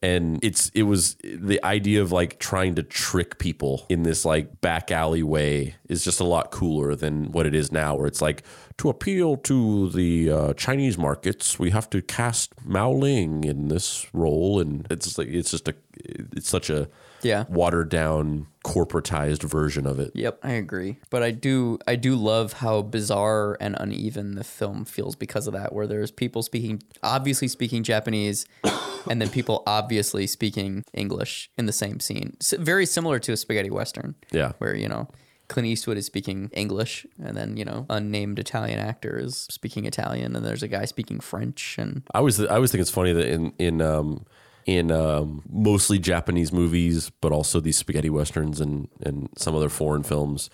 And 0.02 0.40
it's 0.42 0.70
it 0.74 0.84
was 0.84 1.16
the 1.24 1.62
idea 1.64 2.02
of 2.02 2.12
like 2.12 2.40
trying 2.40 2.76
to 2.76 2.84
trick 2.84 3.38
people 3.38 3.86
in 3.90 4.04
this 4.04 4.24
like 4.24 4.62
back 4.62 4.92
alley 4.92 5.24
way 5.24 5.76
is 5.90 6.06
just 6.06 6.22
a 6.22 6.24
lot 6.24 6.52
cooler 6.52 6.96
than 6.96 7.32
what 7.34 7.46
it 7.46 7.54
is 7.54 7.72
now, 7.72 7.96
where 7.96 8.08
it's 8.08 8.22
like 8.22 8.44
to 8.78 8.88
appeal 8.88 9.36
to 9.36 9.90
the 9.90 10.32
uh, 10.32 10.54
Chinese 10.54 10.98
markets, 10.98 11.60
we 11.60 11.72
have 11.72 11.90
to 11.90 12.02
cast 12.02 12.54
Mao 12.66 12.92
Ling 12.92 13.44
in 13.44 13.68
this 13.68 14.08
role, 14.14 14.62
and 14.62 14.88
it's 14.90 15.18
like 15.18 15.28
it's 15.28 15.52
just 15.52 15.68
a 15.68 15.76
it's 15.98 16.48
such 16.48 16.70
a 16.70 16.88
Yeah. 17.22 17.46
watered 17.50 17.90
down 17.90 18.48
corporatized 18.64 19.44
version 19.44 19.86
of 19.86 20.00
it. 20.00 20.12
Yep, 20.14 20.40
I 20.44 20.52
agree. 20.52 20.98
But 21.10 21.24
I 21.24 21.32
do 21.32 21.80
I 21.88 21.96
do 21.96 22.16
love 22.16 22.54
how 22.54 22.82
bizarre 22.82 23.58
and 23.60 23.76
uneven 23.80 24.36
the 24.36 24.44
film 24.44 24.86
feels 24.86 25.16
because 25.16 25.48
of 25.48 25.54
that 25.54 25.74
where 25.74 25.88
there's 25.88 26.12
people 26.12 26.44
speaking 26.44 26.82
obviously 27.02 27.48
speaking 27.48 27.84
Japanese 27.84 28.46
and 29.10 29.22
then 29.22 29.30
people 29.30 29.64
obviously 29.66 30.28
speaking 30.28 30.84
English 30.94 31.50
in 31.58 31.66
the 31.66 31.74
same 31.74 32.00
scene. 32.00 32.38
S- 32.42 32.54
very 32.60 32.86
similar 32.86 33.20
to 33.20 33.32
a 33.32 33.38
spaghetti 33.38 33.70
western. 33.70 34.16
Yeah. 34.32 34.54
Where, 34.60 34.76
you 34.76 34.88
know, 34.88 35.08
Clint 35.48 35.68
Eastwood 35.68 35.98
is 35.98 36.06
speaking 36.06 36.52
English 36.54 37.08
and 37.24 37.36
then, 37.36 37.58
you 37.58 37.66
know, 37.66 37.86
unnamed 37.90 38.38
Italian 38.38 38.80
actor 38.80 39.18
is 39.18 39.48
speaking 39.50 39.86
Italian 39.86 40.36
and 40.36 40.46
there's 40.46 40.62
a 40.64 40.68
guy 40.68 40.86
speaking 40.86 41.20
French 41.20 41.76
and 41.80 42.04
I 42.14 42.20
always 42.20 42.40
I 42.40 42.56
always 42.56 42.72
think 42.72 42.82
it's 42.82 42.92
funny 42.92 43.14
that 43.14 43.28
in 43.28 43.54
in 43.58 43.82
um, 43.82 44.26
in 44.66 44.92
um, 44.92 45.44
mostly 45.50 46.00
Japanese 46.00 46.52
movies, 46.52 47.12
but 47.22 47.32
also 47.32 47.60
these 47.60 47.78
spaghetti 47.78 48.10
westerns 48.10 48.60
and 48.60 48.88
and 49.02 49.30
some 49.38 49.56
other 49.56 49.70
foreign 49.70 50.04
films, 50.04 50.50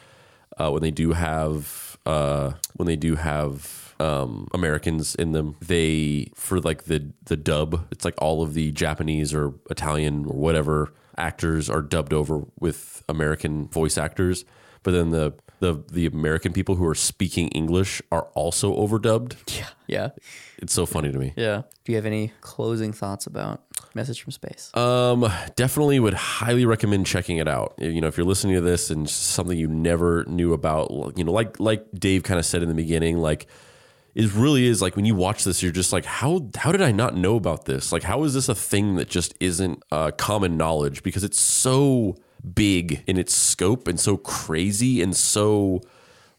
uh, 0.58 0.70
when 0.70 0.82
they 0.82 0.92
do 0.92 1.14
have 1.14 1.98
uh, 2.06 2.54
when 2.76 2.88
they 2.88 2.96
do 2.96 3.16
have 3.16 3.96
um, 4.00 4.48
Americans 4.54 5.16
in 5.16 5.32
them, 5.32 5.56
they 5.62 6.30
for 6.36 6.60
like 6.60 6.84
the 6.84 7.12
the 7.26 7.38
dub, 7.38 7.88
it's 7.92 8.06
like 8.06 8.16
all 8.22 8.42
of 8.42 8.54
the 8.54 8.72
Japanese 8.72 9.34
or 9.34 9.54
Italian 9.70 10.26
or 10.26 10.36
whatever 10.36 10.94
actors 11.18 11.70
are 11.70 11.82
dubbed 11.82 12.14
over 12.14 12.44
with 12.60 13.04
American 13.08 13.68
voice 13.68 13.98
actors, 13.98 14.46
but 14.84 14.92
then 14.92 15.12
the 15.12 15.34
the 15.60 15.84
the 15.92 16.06
American 16.06 16.54
people 16.54 16.76
who 16.76 16.86
are 16.86 16.96
speaking 16.96 17.50
English 17.50 18.02
are 18.12 18.24
also 18.34 18.76
overdubbed. 18.76 19.36
yeah. 19.58 19.68
Yeah. 19.88 20.10
It's 20.58 20.74
so 20.74 20.86
funny 20.86 21.12
to 21.12 21.20
me. 21.20 21.34
Yeah. 21.36 21.64
Do 21.84 21.92
you 21.92 21.96
have 21.98 22.06
any 22.06 22.34
closing 22.42 22.92
thoughts 22.92 23.28
about 23.28 23.62
Message 23.94 24.22
from 24.24 24.32
Space? 24.32 24.76
Um, 24.76 25.32
definitely 25.56 26.00
would 26.00 26.16
highly 26.16 26.66
recommend 26.66 27.06
checking 27.06 27.38
it 27.38 27.48
out. 27.48 27.76
You 27.78 28.02
know, 28.02 28.08
if 28.08 28.18
you're 28.18 28.26
listening 28.26 28.56
to 28.56 28.62
this 28.62 28.90
and 28.90 29.08
something 29.10 29.58
you 29.58 29.68
never 29.68 30.26
knew 30.26 30.54
about, 30.54 31.14
you 31.16 31.24
know, 31.24 31.32
like 31.32 31.60
like 31.60 31.86
Dave 31.94 32.24
kind 32.24 32.40
of 32.40 32.46
said 32.46 32.64
in 32.64 32.70
the 32.70 32.76
beginning, 32.76 33.18
like 33.18 33.48
it 34.16 34.34
really 34.34 34.66
is 34.66 34.82
like 34.82 34.96
when 34.96 35.06
you 35.06 35.14
watch 35.14 35.44
this, 35.44 35.62
you're 35.62 35.72
just 35.72 35.94
like, 35.94 36.06
how 36.06 36.50
how 36.56 36.72
did 36.72 36.82
I 36.82 36.92
not 36.92 37.16
know 37.16 37.36
about 37.36 37.66
this? 37.66 37.92
Like, 37.92 38.04
how 38.04 38.24
is 38.24 38.34
this 38.34 38.50
a 38.50 38.56
thing 38.56 38.96
that 38.96 39.10
just 39.10 39.36
isn't 39.40 39.84
uh, 39.92 40.12
common 40.12 40.58
knowledge? 40.58 41.04
Because 41.04 41.24
it's 41.24 41.40
so 41.40 42.16
big 42.54 43.04
in 43.08 43.18
its 43.18 43.34
scope 43.34 43.88
and 43.88 44.00
so 44.00 44.18
crazy 44.18 45.02
and 45.02 45.16
so 45.16 45.82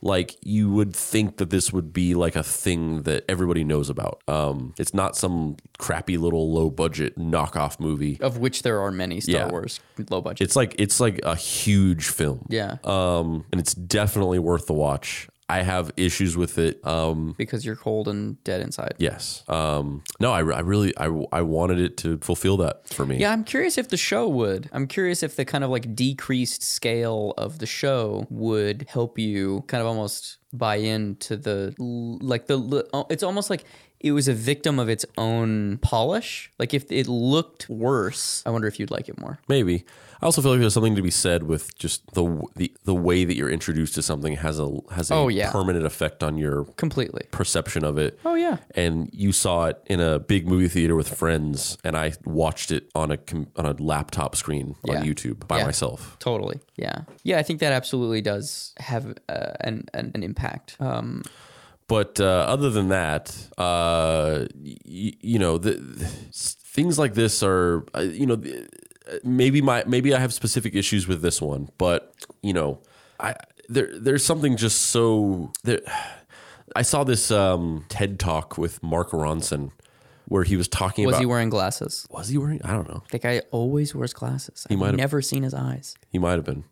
like 0.02 0.36
you 0.42 0.70
would 0.70 0.94
think 0.94 1.38
that 1.38 1.48
this 1.50 1.72
would 1.72 1.92
be 1.92 2.14
like 2.14 2.36
a 2.36 2.42
thing 2.42 3.02
that 3.02 3.24
everybody 3.28 3.64
knows 3.64 3.88
about. 3.88 4.22
Um, 4.28 4.74
it's 4.78 4.92
not 4.92 5.16
some 5.16 5.56
crappy 5.78 6.18
little 6.18 6.52
low 6.52 6.68
budget 6.70 7.18
knockoff 7.18 7.80
movie. 7.80 8.18
of 8.20 8.36
which 8.38 8.62
there 8.62 8.78
are 8.80 8.90
many 8.92 9.20
Star 9.20 9.34
Yeah. 9.34 9.48
Wars 9.48 9.80
low 10.10 10.20
budget. 10.20 10.42
It's 10.44 10.54
like 10.54 10.74
it's 10.78 11.00
like 11.00 11.18
a 11.24 11.34
huge 11.34 12.08
film. 12.08 12.46
yeah. 12.50 12.76
Um, 12.84 13.46
and 13.50 13.60
it's 13.60 13.74
definitely 13.74 14.38
worth 14.38 14.66
the 14.66 14.74
watch. 14.74 15.28
I 15.48 15.62
have 15.62 15.92
issues 15.96 16.36
with 16.36 16.58
it. 16.58 16.84
Um, 16.84 17.34
because 17.38 17.64
you're 17.64 17.76
cold 17.76 18.08
and 18.08 18.42
dead 18.42 18.60
inside. 18.60 18.94
yes. 18.98 19.44
Um, 19.48 20.02
no, 20.18 20.32
I, 20.32 20.38
I 20.38 20.60
really 20.60 20.96
I, 20.96 21.06
I 21.32 21.42
wanted 21.42 21.78
it 21.78 21.96
to 21.98 22.18
fulfill 22.18 22.56
that 22.58 22.88
for 22.88 23.06
me. 23.06 23.18
Yeah, 23.18 23.30
I'm 23.32 23.44
curious 23.44 23.78
if 23.78 23.88
the 23.88 23.96
show 23.96 24.26
would. 24.28 24.68
I'm 24.72 24.86
curious 24.86 25.22
if 25.22 25.36
the 25.36 25.44
kind 25.44 25.62
of 25.62 25.70
like 25.70 25.94
decreased 25.94 26.62
scale 26.62 27.32
of 27.38 27.58
the 27.60 27.66
show 27.66 28.26
would 28.30 28.86
help 28.88 29.18
you 29.18 29.62
kind 29.68 29.80
of 29.80 29.86
almost 29.86 30.38
buy 30.52 30.76
into 30.76 31.36
the 31.36 31.74
like 31.78 32.46
the 32.46 33.06
it's 33.10 33.22
almost 33.22 33.50
like 33.50 33.64
it 34.00 34.12
was 34.12 34.28
a 34.28 34.34
victim 34.34 34.78
of 34.78 34.88
its 34.88 35.04
own 35.18 35.78
polish. 35.78 36.50
Like 36.58 36.74
if 36.74 36.90
it 36.92 37.08
looked 37.08 37.68
worse, 37.68 38.42
I 38.46 38.50
wonder 38.50 38.68
if 38.68 38.78
you'd 38.78 38.90
like 38.90 39.08
it 39.08 39.18
more. 39.20 39.38
Maybe. 39.48 39.84
I 40.22 40.24
also 40.24 40.40
feel 40.40 40.52
like 40.52 40.60
there's 40.60 40.72
something 40.72 40.94
to 40.96 41.02
be 41.02 41.10
said 41.10 41.42
with 41.42 41.76
just 41.78 42.10
the 42.14 42.42
the, 42.56 42.72
the 42.84 42.94
way 42.94 43.24
that 43.26 43.36
you're 43.36 43.50
introduced 43.50 43.94
to 43.96 44.02
something 44.02 44.36
has 44.36 44.58
a 44.58 44.70
has 44.92 45.10
a 45.10 45.14
Oh, 45.14 45.28
yeah. 45.28 45.50
permanent 45.52 45.84
effect 45.84 46.22
on 46.22 46.38
your 46.38 46.64
Completely. 46.76 47.26
perception 47.32 47.84
of 47.84 47.98
it. 47.98 48.18
Oh 48.24 48.34
yeah. 48.34 48.56
And 48.74 49.10
you 49.12 49.32
saw 49.32 49.66
it 49.66 49.82
in 49.86 50.00
a 50.00 50.18
big 50.18 50.48
movie 50.48 50.68
theater 50.68 50.96
with 50.96 51.08
friends, 51.14 51.76
and 51.84 51.96
I 51.98 52.12
watched 52.24 52.70
it 52.70 52.88
on 52.94 53.10
a 53.10 53.18
com- 53.18 53.48
on 53.56 53.66
a 53.66 53.72
laptop 53.72 54.36
screen 54.36 54.76
Yeah. 54.86 55.00
on 55.00 55.04
YouTube 55.06 55.46
by 55.48 55.58
Yeah. 55.58 55.66
myself. 55.66 56.16
Totally. 56.18 56.60
Yeah. 56.76 57.00
Yeah, 57.22 57.38
I 57.38 57.42
think 57.42 57.60
that 57.60 57.72
absolutely 57.74 58.22
does 58.22 58.72
have 58.78 59.18
uh, 59.28 59.52
an, 59.60 59.84
an 59.92 60.12
an 60.14 60.22
impact. 60.22 60.76
Um 60.80 61.24
But 61.88 62.18
uh, 62.20 62.24
other 62.48 62.70
than 62.70 62.88
that, 62.88 63.36
uh, 63.56 64.46
y- 64.54 65.12
you 65.20 65.38
know, 65.38 65.56
the, 65.58 65.72
the- 65.72 66.04
things 66.04 66.98
like 66.98 67.14
this 67.14 67.42
are, 67.42 67.84
uh, 67.94 68.00
you 68.00 68.26
know, 68.26 68.42
maybe 69.22 69.62
my 69.62 69.84
maybe 69.86 70.14
I 70.14 70.18
have 70.18 70.32
specific 70.34 70.74
issues 70.74 71.06
with 71.06 71.22
this 71.22 71.40
one, 71.40 71.68
but 71.78 72.12
you 72.42 72.52
know, 72.52 72.80
I 73.20 73.34
there 73.68 73.88
there's 73.98 74.24
something 74.24 74.56
just 74.56 74.82
so 74.86 75.52
there. 75.64 75.80
I 76.74 76.82
saw 76.82 77.04
this 77.04 77.30
um, 77.30 77.84
TED 77.88 78.18
talk 78.18 78.58
with 78.58 78.82
Mark 78.82 79.10
Ronson 79.12 79.70
where 80.28 80.42
he 80.42 80.56
was 80.56 80.66
talking 80.66 81.06
was 81.06 81.12
about 81.12 81.18
Was 81.18 81.22
he 81.22 81.26
wearing 81.26 81.50
glasses? 81.50 82.06
was 82.10 82.28
he 82.28 82.36
wearing 82.36 82.60
I 82.64 82.72
don't 82.72 82.88
know 82.88 83.04
The 83.12 83.20
guy 83.20 83.42
always 83.52 83.94
wears 83.94 84.12
glasses. 84.12 84.66
I've 84.68 84.76
might 84.76 84.86
have- 84.88 84.96
never 84.96 85.22
seen 85.22 85.44
his 85.44 85.54
eyes. 85.54 85.94
He 86.10 86.18
might 86.18 86.32
have 86.32 86.44
been. 86.44 86.64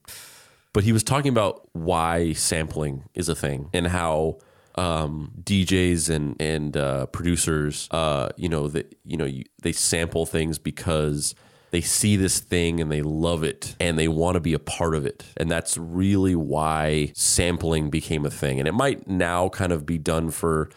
But 0.72 0.82
he 0.82 0.90
was 0.92 1.04
talking 1.04 1.28
about 1.30 1.68
why 1.72 2.32
sampling 2.32 3.04
is 3.14 3.28
a 3.28 3.34
thing 3.36 3.70
and 3.72 3.86
how 3.86 4.38
um, 4.76 5.32
DJs 5.42 6.10
and 6.10 6.40
and 6.40 6.76
uh, 6.76 7.06
producers, 7.06 7.88
uh, 7.90 8.28
you 8.36 8.48
know, 8.48 8.68
that 8.68 8.96
you 9.04 9.16
know, 9.16 9.24
you, 9.24 9.44
they 9.62 9.72
sample 9.72 10.26
things 10.26 10.58
because 10.58 11.34
they 11.70 11.80
see 11.80 12.16
this 12.16 12.38
thing 12.38 12.80
and 12.80 12.90
they 12.90 13.02
love 13.02 13.42
it 13.42 13.74
and 13.80 13.98
they 13.98 14.08
want 14.08 14.34
to 14.34 14.40
be 14.40 14.54
a 14.54 14.58
part 14.58 14.94
of 14.94 15.06
it, 15.06 15.24
and 15.36 15.50
that's 15.50 15.76
really 15.76 16.34
why 16.34 17.12
sampling 17.14 17.90
became 17.90 18.24
a 18.24 18.30
thing. 18.30 18.58
And 18.58 18.68
it 18.68 18.74
might 18.74 19.08
now 19.08 19.48
kind 19.48 19.72
of 19.72 19.86
be 19.86 19.98
done 19.98 20.30
for 20.30 20.70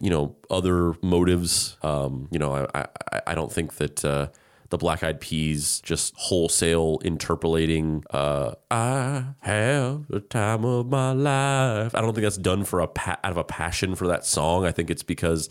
you 0.00 0.10
know 0.10 0.36
other 0.50 0.94
motives. 1.02 1.76
Um, 1.82 2.28
you 2.30 2.38
know, 2.38 2.66
I 2.74 2.86
I, 3.12 3.20
I 3.28 3.34
don't 3.34 3.52
think 3.52 3.74
that. 3.74 4.04
Uh, 4.04 4.28
the 4.74 4.78
Black 4.78 5.04
Eyed 5.04 5.20
Peas 5.20 5.80
just 5.84 6.14
wholesale 6.16 6.98
interpolating 7.04 8.02
uh, 8.10 8.54
"I 8.72 9.24
have 9.40 10.08
the 10.08 10.18
time 10.18 10.64
of 10.64 10.88
my 10.88 11.12
life." 11.12 11.94
I 11.94 12.00
don't 12.00 12.12
think 12.12 12.24
that's 12.24 12.36
done 12.36 12.64
for 12.64 12.80
a 12.80 12.88
pa- 12.88 13.18
out 13.22 13.30
of 13.30 13.36
a 13.36 13.44
passion 13.44 13.94
for 13.94 14.08
that 14.08 14.26
song. 14.26 14.66
I 14.66 14.72
think 14.72 14.90
it's 14.90 15.04
because 15.04 15.48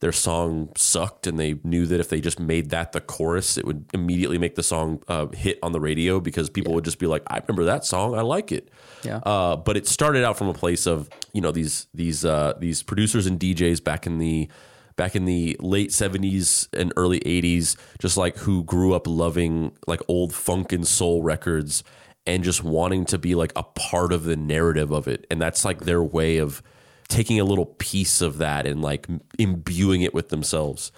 their 0.00 0.12
song 0.12 0.70
sucked 0.76 1.26
and 1.26 1.38
they 1.38 1.60
knew 1.62 1.84
that 1.86 2.00
if 2.00 2.08
they 2.08 2.20
just 2.20 2.40
made 2.40 2.70
that 2.70 2.92
the 2.92 3.00
chorus, 3.00 3.58
it 3.58 3.66
would 3.66 3.84
immediately 3.92 4.38
make 4.38 4.54
the 4.54 4.62
song 4.62 5.02
uh, 5.08 5.26
hit 5.28 5.58
on 5.62 5.72
the 5.72 5.80
radio 5.80 6.20
because 6.20 6.48
people 6.48 6.72
would 6.72 6.84
just 6.84 6.98
be 6.98 7.06
like, 7.06 7.22
"I 7.26 7.40
remember 7.46 7.64
that 7.64 7.84
song. 7.84 8.14
I 8.14 8.22
like 8.22 8.50
it." 8.50 8.70
Yeah. 9.02 9.18
Uh, 9.18 9.56
but 9.56 9.76
it 9.76 9.86
started 9.86 10.24
out 10.24 10.38
from 10.38 10.48
a 10.48 10.54
place 10.54 10.86
of 10.86 11.10
you 11.34 11.42
know 11.42 11.52
these 11.52 11.86
these 11.92 12.24
uh, 12.24 12.54
these 12.58 12.82
producers 12.82 13.26
and 13.26 13.38
DJs 13.38 13.84
back 13.84 14.06
in 14.06 14.18
the 14.18 14.48
back 14.96 15.16
in 15.16 15.24
the 15.24 15.56
late 15.60 15.90
70s 15.90 16.68
and 16.72 16.92
early 16.96 17.20
80s 17.20 17.76
just 18.00 18.16
like 18.16 18.36
who 18.38 18.62
grew 18.64 18.94
up 18.94 19.06
loving 19.06 19.72
like 19.86 20.00
old 20.08 20.34
funk 20.34 20.72
and 20.72 20.86
soul 20.86 21.22
records 21.22 21.82
and 22.26 22.42
just 22.42 22.64
wanting 22.64 23.04
to 23.06 23.18
be 23.18 23.34
like 23.34 23.52
a 23.56 23.62
part 23.62 24.12
of 24.12 24.24
the 24.24 24.36
narrative 24.36 24.90
of 24.90 25.08
it. 25.08 25.26
And 25.30 25.40
that's 25.40 25.64
like 25.64 25.80
their 25.80 26.02
way 26.02 26.38
of 26.38 26.62
taking 27.08 27.38
a 27.38 27.44
little 27.44 27.66
piece 27.66 28.20
of 28.20 28.38
that 28.38 28.66
and 28.66 28.80
like 28.80 29.06
imbuing 29.38 30.02
it 30.02 30.14
with 30.14 30.30
themselves. 30.30 30.90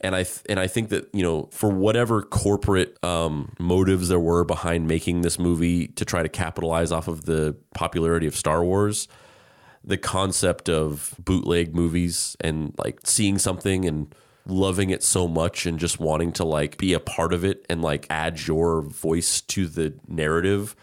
And 0.00 0.14
I 0.14 0.22
th- 0.22 0.42
and 0.48 0.60
I 0.60 0.68
think 0.68 0.90
that 0.90 1.08
you 1.12 1.22
know 1.22 1.48
for 1.50 1.68
whatever 1.68 2.22
corporate 2.22 3.02
um, 3.02 3.52
motives 3.58 4.08
there 4.08 4.20
were 4.20 4.44
behind 4.44 4.86
making 4.86 5.22
this 5.22 5.40
movie 5.40 5.88
to 5.88 6.04
try 6.04 6.22
to 6.22 6.28
capitalize 6.28 6.92
off 6.92 7.08
of 7.08 7.24
the 7.24 7.56
popularity 7.74 8.28
of 8.28 8.36
Star 8.36 8.62
Wars, 8.62 9.08
the 9.88 9.96
concept 9.98 10.68
of 10.68 11.14
bootleg 11.18 11.74
movies 11.74 12.36
and 12.40 12.72
like 12.78 13.00
seeing 13.04 13.38
something 13.38 13.84
and 13.84 14.14
loving 14.46 14.90
it 14.90 15.02
so 15.02 15.26
much 15.26 15.66
and 15.66 15.78
just 15.78 15.98
wanting 15.98 16.30
to 16.32 16.44
like 16.44 16.78
be 16.78 16.92
a 16.92 17.00
part 17.00 17.32
of 17.32 17.44
it 17.44 17.66
and 17.68 17.82
like 17.82 18.06
add 18.10 18.46
your 18.46 18.80
voice 18.82 19.40
to 19.40 19.66
the 19.66 19.92
narrative 20.06 20.76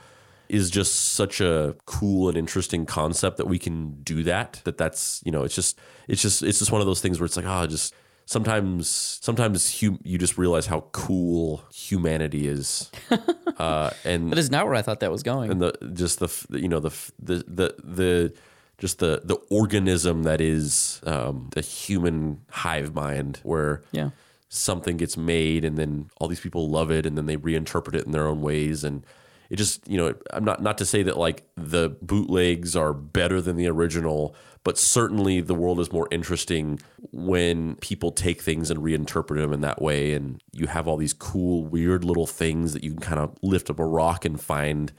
is 0.49 0.69
just 0.69 0.93
such 1.13 1.41
a 1.41 1.75
cool 1.85 2.29
and 2.29 2.37
interesting 2.37 2.85
concept 2.85 3.37
that 3.37 3.47
we 3.47 3.57
can 3.57 3.95
do 4.03 4.21
that 4.23 4.61
that 4.65 4.77
that's 4.77 5.21
you 5.25 5.31
know 5.31 5.43
it's 5.43 5.55
just 5.55 5.79
it's 6.07 6.21
just 6.21 6.43
it's 6.43 6.59
just 6.59 6.71
one 6.71 6.81
of 6.81 6.85
those 6.87 7.01
things 7.01 7.19
where 7.19 7.25
it's 7.25 7.35
like 7.37 7.45
oh 7.47 7.65
just 7.65 7.93
sometimes 8.27 8.87
sometimes 9.21 9.79
hum- 9.81 9.99
you 10.03 10.17
just 10.17 10.37
realize 10.37 10.65
how 10.67 10.81
cool 10.91 11.63
humanity 11.73 12.47
is 12.47 12.91
uh 13.57 13.89
and 14.03 14.31
That 14.31 14.37
is 14.39 14.51
not 14.51 14.65
where 14.65 14.75
I 14.75 14.81
thought 14.83 14.99
that 14.99 15.11
was 15.11 15.23
going. 15.23 15.49
and 15.51 15.61
the 15.61 15.73
just 15.93 16.19
the 16.19 16.29
you 16.59 16.67
know 16.67 16.79
the 16.79 16.91
the 17.19 17.35
the 17.47 17.75
the 17.83 18.33
just 18.77 18.99
the 18.99 19.21
the 19.23 19.35
organism 19.49 20.23
that 20.23 20.41
is 20.41 21.01
um, 21.05 21.49
the 21.53 21.61
human 21.61 22.41
hive 22.49 22.93
mind 22.93 23.39
where 23.43 23.83
yeah. 23.91 24.09
something 24.49 24.97
gets 24.97 25.17
made 25.17 25.63
and 25.63 25.77
then 25.77 26.09
all 26.17 26.27
these 26.27 26.39
people 26.39 26.69
love 26.69 26.91
it 26.91 27.05
and 27.05 27.17
then 27.17 27.25
they 27.25 27.37
reinterpret 27.37 27.95
it 27.95 28.05
in 28.05 28.11
their 28.11 28.27
own 28.27 28.41
ways. 28.41 28.83
And 28.83 29.05
it 29.49 29.57
just 29.57 29.87
you 29.87 29.95
know 29.95 30.11
i'm 30.33 30.43
not 30.43 30.59
not 30.63 30.75
to 30.75 30.85
say 30.85 31.03
that 31.03 31.17
like 31.17 31.47
the 31.55 31.95
bootlegs 32.01 32.75
are 32.75 32.95
better 32.95 33.39
than 33.39 33.55
the 33.55 33.67
original 33.67 34.35
but 34.65 34.79
certainly 34.79 35.41
the 35.41 35.53
world 35.53 35.79
is 35.79 35.91
more 35.91 36.07
interesting 36.09 36.79
when 37.11 37.75
people 37.75 38.11
take 38.11 38.41
things 38.41 38.71
and 38.71 38.79
reinterpret 38.79 39.37
them 39.37 39.53
in 39.53 39.61
that 39.61 39.79
way. 39.79 40.13
And 40.13 40.41
you 40.53 40.65
have 40.65 40.87
all 40.87 40.97
these 40.97 41.13
cool 41.13 41.63
weird 41.63 42.03
little 42.03 42.25
things 42.25 42.73
that 42.73 42.83
you 42.83 42.89
can 42.89 42.99
kind 42.99 43.19
of 43.19 43.37
lift 43.43 43.69
up 43.69 43.79
a 43.79 43.85
rock 43.85 44.25
and 44.25 44.41
find. 44.41 44.91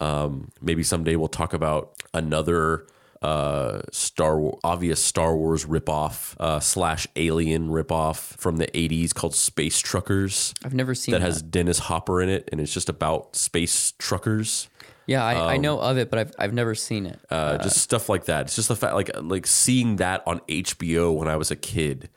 Um, 0.00 0.50
maybe 0.62 0.82
someday 0.82 1.14
we'll 1.14 1.28
talk 1.28 1.52
about 1.52 1.92
another 2.14 2.86
uh, 3.22 3.82
Star 3.92 4.38
War, 4.38 4.58
obvious 4.64 5.02
Star 5.02 5.36
Wars 5.36 5.64
ripoff 5.64 6.34
uh, 6.40 6.60
slash 6.60 7.06
Alien 7.16 7.68
ripoff 7.68 8.36
from 8.38 8.56
the 8.56 8.66
'80s 8.68 9.14
called 9.14 9.34
Space 9.34 9.78
Truckers 9.78 10.54
I've 10.64 10.74
never 10.74 10.94
seen 10.94 11.12
that 11.12 11.20
that. 11.20 11.26
has 11.26 11.42
Dennis 11.42 11.78
Hopper 11.78 12.20
in 12.20 12.28
it, 12.28 12.48
and 12.50 12.60
it's 12.60 12.72
just 12.72 12.88
about 12.88 13.36
space 13.36 13.92
truckers. 13.98 14.68
yeah, 15.06 15.24
I, 15.24 15.54
I 15.54 15.56
know 15.56 15.80
of 15.80 15.98
it, 15.98 16.10
but 16.10 16.18
I've 16.18 16.34
I've 16.38 16.52
never 16.52 16.74
seen 16.74 17.06
it. 17.06 17.18
Uh, 17.30 17.58
just 17.58 17.78
stuff 17.78 18.08
like 18.08 18.24
that. 18.26 18.46
It's 18.46 18.56
just 18.56 18.68
the 18.68 18.76
fact, 18.76 18.94
like 18.94 19.10
like 19.20 19.46
seeing 19.46 19.96
that 19.96 20.22
on 20.26 20.40
HBO 20.40 21.14
when 21.14 21.28
I 21.28 21.36
was 21.36 21.50
a 21.50 21.56
kid, 21.56 22.08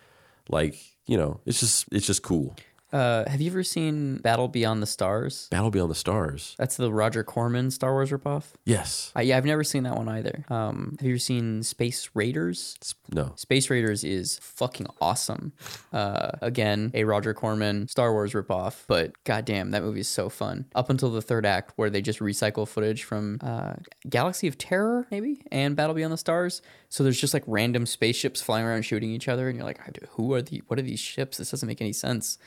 like 0.50 0.76
you 1.06 1.18
know, 1.18 1.40
it's 1.46 1.60
just 1.60 1.86
it's 1.92 2.08
just 2.08 2.24
cool. 2.24 2.56
Uh, 2.96 3.30
have 3.30 3.42
you 3.42 3.52
ever 3.52 3.62
seen 3.62 4.20
Battle 4.20 4.48
Beyond 4.48 4.82
the 4.82 4.88
Stars? 4.88 5.50
Battle 5.52 5.70
Beyond 5.70 5.92
the 5.92 5.96
Stars. 5.96 6.56
That's 6.58 6.78
the 6.78 6.94
Roger 6.94 7.26
Corman 7.26 7.70
Star 7.70 7.92
Wars 7.92 8.10
ripoff. 8.10 8.54
Yes. 8.64 9.12
Uh, 9.14 9.20
yeah, 9.20 9.36
I've 9.36 9.44
never 9.44 9.66
seen 9.66 9.84
that 9.84 9.98
one 9.98 10.08
either. 10.08 10.46
Um, 10.50 10.96
have 10.98 11.06
you 11.06 11.16
ever 11.16 11.20
seen 11.20 11.62
Space 11.62 12.10
Raiders? 12.14 12.78
No. 13.12 13.34
Space 13.36 13.70
Raiders 13.70 14.06
is 14.06 14.40
fucking 14.42 14.88
awesome. 15.02 15.52
Uh, 15.92 16.32
again, 16.42 16.92
a 16.94 17.04
Roger 17.04 17.34
Corman 17.34 17.90
Star 17.90 18.14
Wars 18.14 18.32
ripoff, 18.32 18.86
but 18.88 19.12
goddamn, 19.26 19.72
that 19.72 19.84
movie 19.84 20.00
is 20.00 20.08
so 20.08 20.30
fun. 20.30 20.64
Up 20.74 20.90
until 20.90 21.12
the 21.12 21.22
third 21.22 21.46
act, 21.46 21.74
where 21.76 21.90
they 21.90 22.02
just 22.02 22.20
recycle 22.20 22.66
footage 22.66 23.04
from 23.04 23.40
uh, 23.42 23.74
Galaxy 24.08 24.48
of 24.48 24.58
Terror, 24.58 25.06
maybe, 25.12 25.44
and 25.52 25.76
Battle 25.76 25.96
Beyond 25.96 26.14
the 26.14 26.18
Stars. 26.18 26.62
So 26.88 27.04
there's 27.04 27.20
just 27.20 27.34
like 27.34 27.44
random 27.46 27.86
spaceships 27.88 28.42
flying 28.42 28.66
around 28.66 28.84
shooting 28.84 29.12
each 29.12 29.28
other, 29.28 29.50
and 29.50 29.58
you're 29.58 29.66
like, 29.66 29.82
who 30.12 30.34
are 30.34 30.42
the? 30.42 30.64
What 30.68 30.80
are 30.80 30.84
these 30.84 31.02
ships? 31.02 31.40
This 31.40 31.52
doesn't 31.52 31.68
make 31.68 31.82
any 31.82 31.92
sense. 31.92 32.38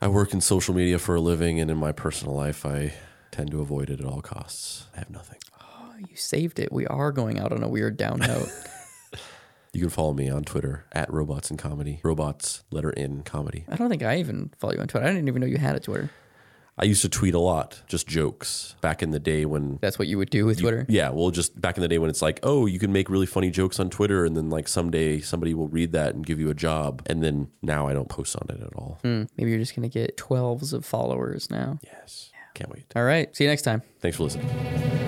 I 0.02 0.08
work 0.08 0.32
in 0.32 0.40
social 0.40 0.74
media 0.74 0.98
for 0.98 1.14
a 1.14 1.20
living, 1.20 1.60
and 1.60 1.70
in 1.70 1.76
my 1.76 1.92
personal 1.92 2.34
life, 2.34 2.66
I 2.66 2.94
tend 3.30 3.52
to 3.52 3.60
avoid 3.60 3.90
it 3.90 4.00
at 4.00 4.06
all 4.06 4.22
costs. 4.22 4.86
I 4.96 4.98
have 4.98 5.10
nothing. 5.10 5.38
You 5.98 6.16
saved 6.16 6.58
it. 6.58 6.72
We 6.72 6.86
are 6.86 7.12
going 7.12 7.38
out 7.38 7.52
on 7.52 7.62
a 7.62 7.68
weird 7.68 7.96
down 7.96 8.18
note. 8.20 8.48
You 9.74 9.82
can 9.82 9.90
follow 9.90 10.14
me 10.14 10.30
on 10.30 10.44
Twitter 10.44 10.86
at 10.92 11.12
Robots 11.12 11.50
and 11.50 11.58
Comedy. 11.58 12.00
Robots, 12.02 12.64
letter 12.70 12.90
in 12.90 13.22
comedy. 13.22 13.66
I 13.68 13.76
don't 13.76 13.90
think 13.90 14.02
I 14.02 14.16
even 14.16 14.50
follow 14.58 14.72
you 14.72 14.80
on 14.80 14.88
Twitter. 14.88 15.06
I 15.06 15.10
didn't 15.10 15.28
even 15.28 15.40
know 15.40 15.46
you 15.46 15.58
had 15.58 15.76
a 15.76 15.80
Twitter. 15.80 16.10
I 16.78 16.84
used 16.84 17.02
to 17.02 17.08
tweet 17.08 17.34
a 17.34 17.38
lot, 17.38 17.82
just 17.86 18.06
jokes 18.06 18.76
back 18.80 19.02
in 19.02 19.10
the 19.10 19.18
day 19.18 19.44
when. 19.44 19.78
That's 19.82 19.98
what 19.98 20.08
you 20.08 20.16
would 20.16 20.30
do 20.30 20.46
with 20.46 20.60
Twitter. 20.60 20.86
Yeah, 20.88 21.10
well, 21.10 21.30
just 21.30 21.60
back 21.60 21.76
in 21.76 21.82
the 21.82 21.88
day 21.88 21.98
when 21.98 22.08
it's 22.08 22.22
like, 22.22 22.40
oh, 22.44 22.66
you 22.66 22.78
can 22.78 22.92
make 22.92 23.10
really 23.10 23.26
funny 23.26 23.50
jokes 23.50 23.78
on 23.78 23.90
Twitter, 23.90 24.24
and 24.24 24.36
then 24.36 24.48
like 24.48 24.68
someday 24.68 25.20
somebody 25.20 25.54
will 25.54 25.68
read 25.68 25.92
that 25.92 26.14
and 26.14 26.24
give 26.24 26.40
you 26.40 26.50
a 26.50 26.54
job, 26.54 27.02
and 27.06 27.22
then 27.22 27.48
now 27.62 27.88
I 27.88 27.92
don't 27.92 28.08
post 28.08 28.36
on 28.36 28.46
it 28.48 28.62
at 28.62 28.74
all. 28.74 28.98
Hmm, 29.02 29.24
maybe 29.36 29.50
you're 29.50 29.58
just 29.58 29.74
gonna 29.76 29.88
get 29.88 30.16
twelves 30.16 30.72
of 30.72 30.84
followers 30.84 31.50
now. 31.50 31.78
Yes. 31.82 32.30
Can't 32.54 32.70
wait. 32.70 32.86
All 32.96 33.04
right. 33.04 33.34
See 33.36 33.44
you 33.44 33.50
next 33.50 33.62
time. 33.62 33.82
Thanks 34.00 34.16
for 34.16 34.24
listening. 34.24 35.07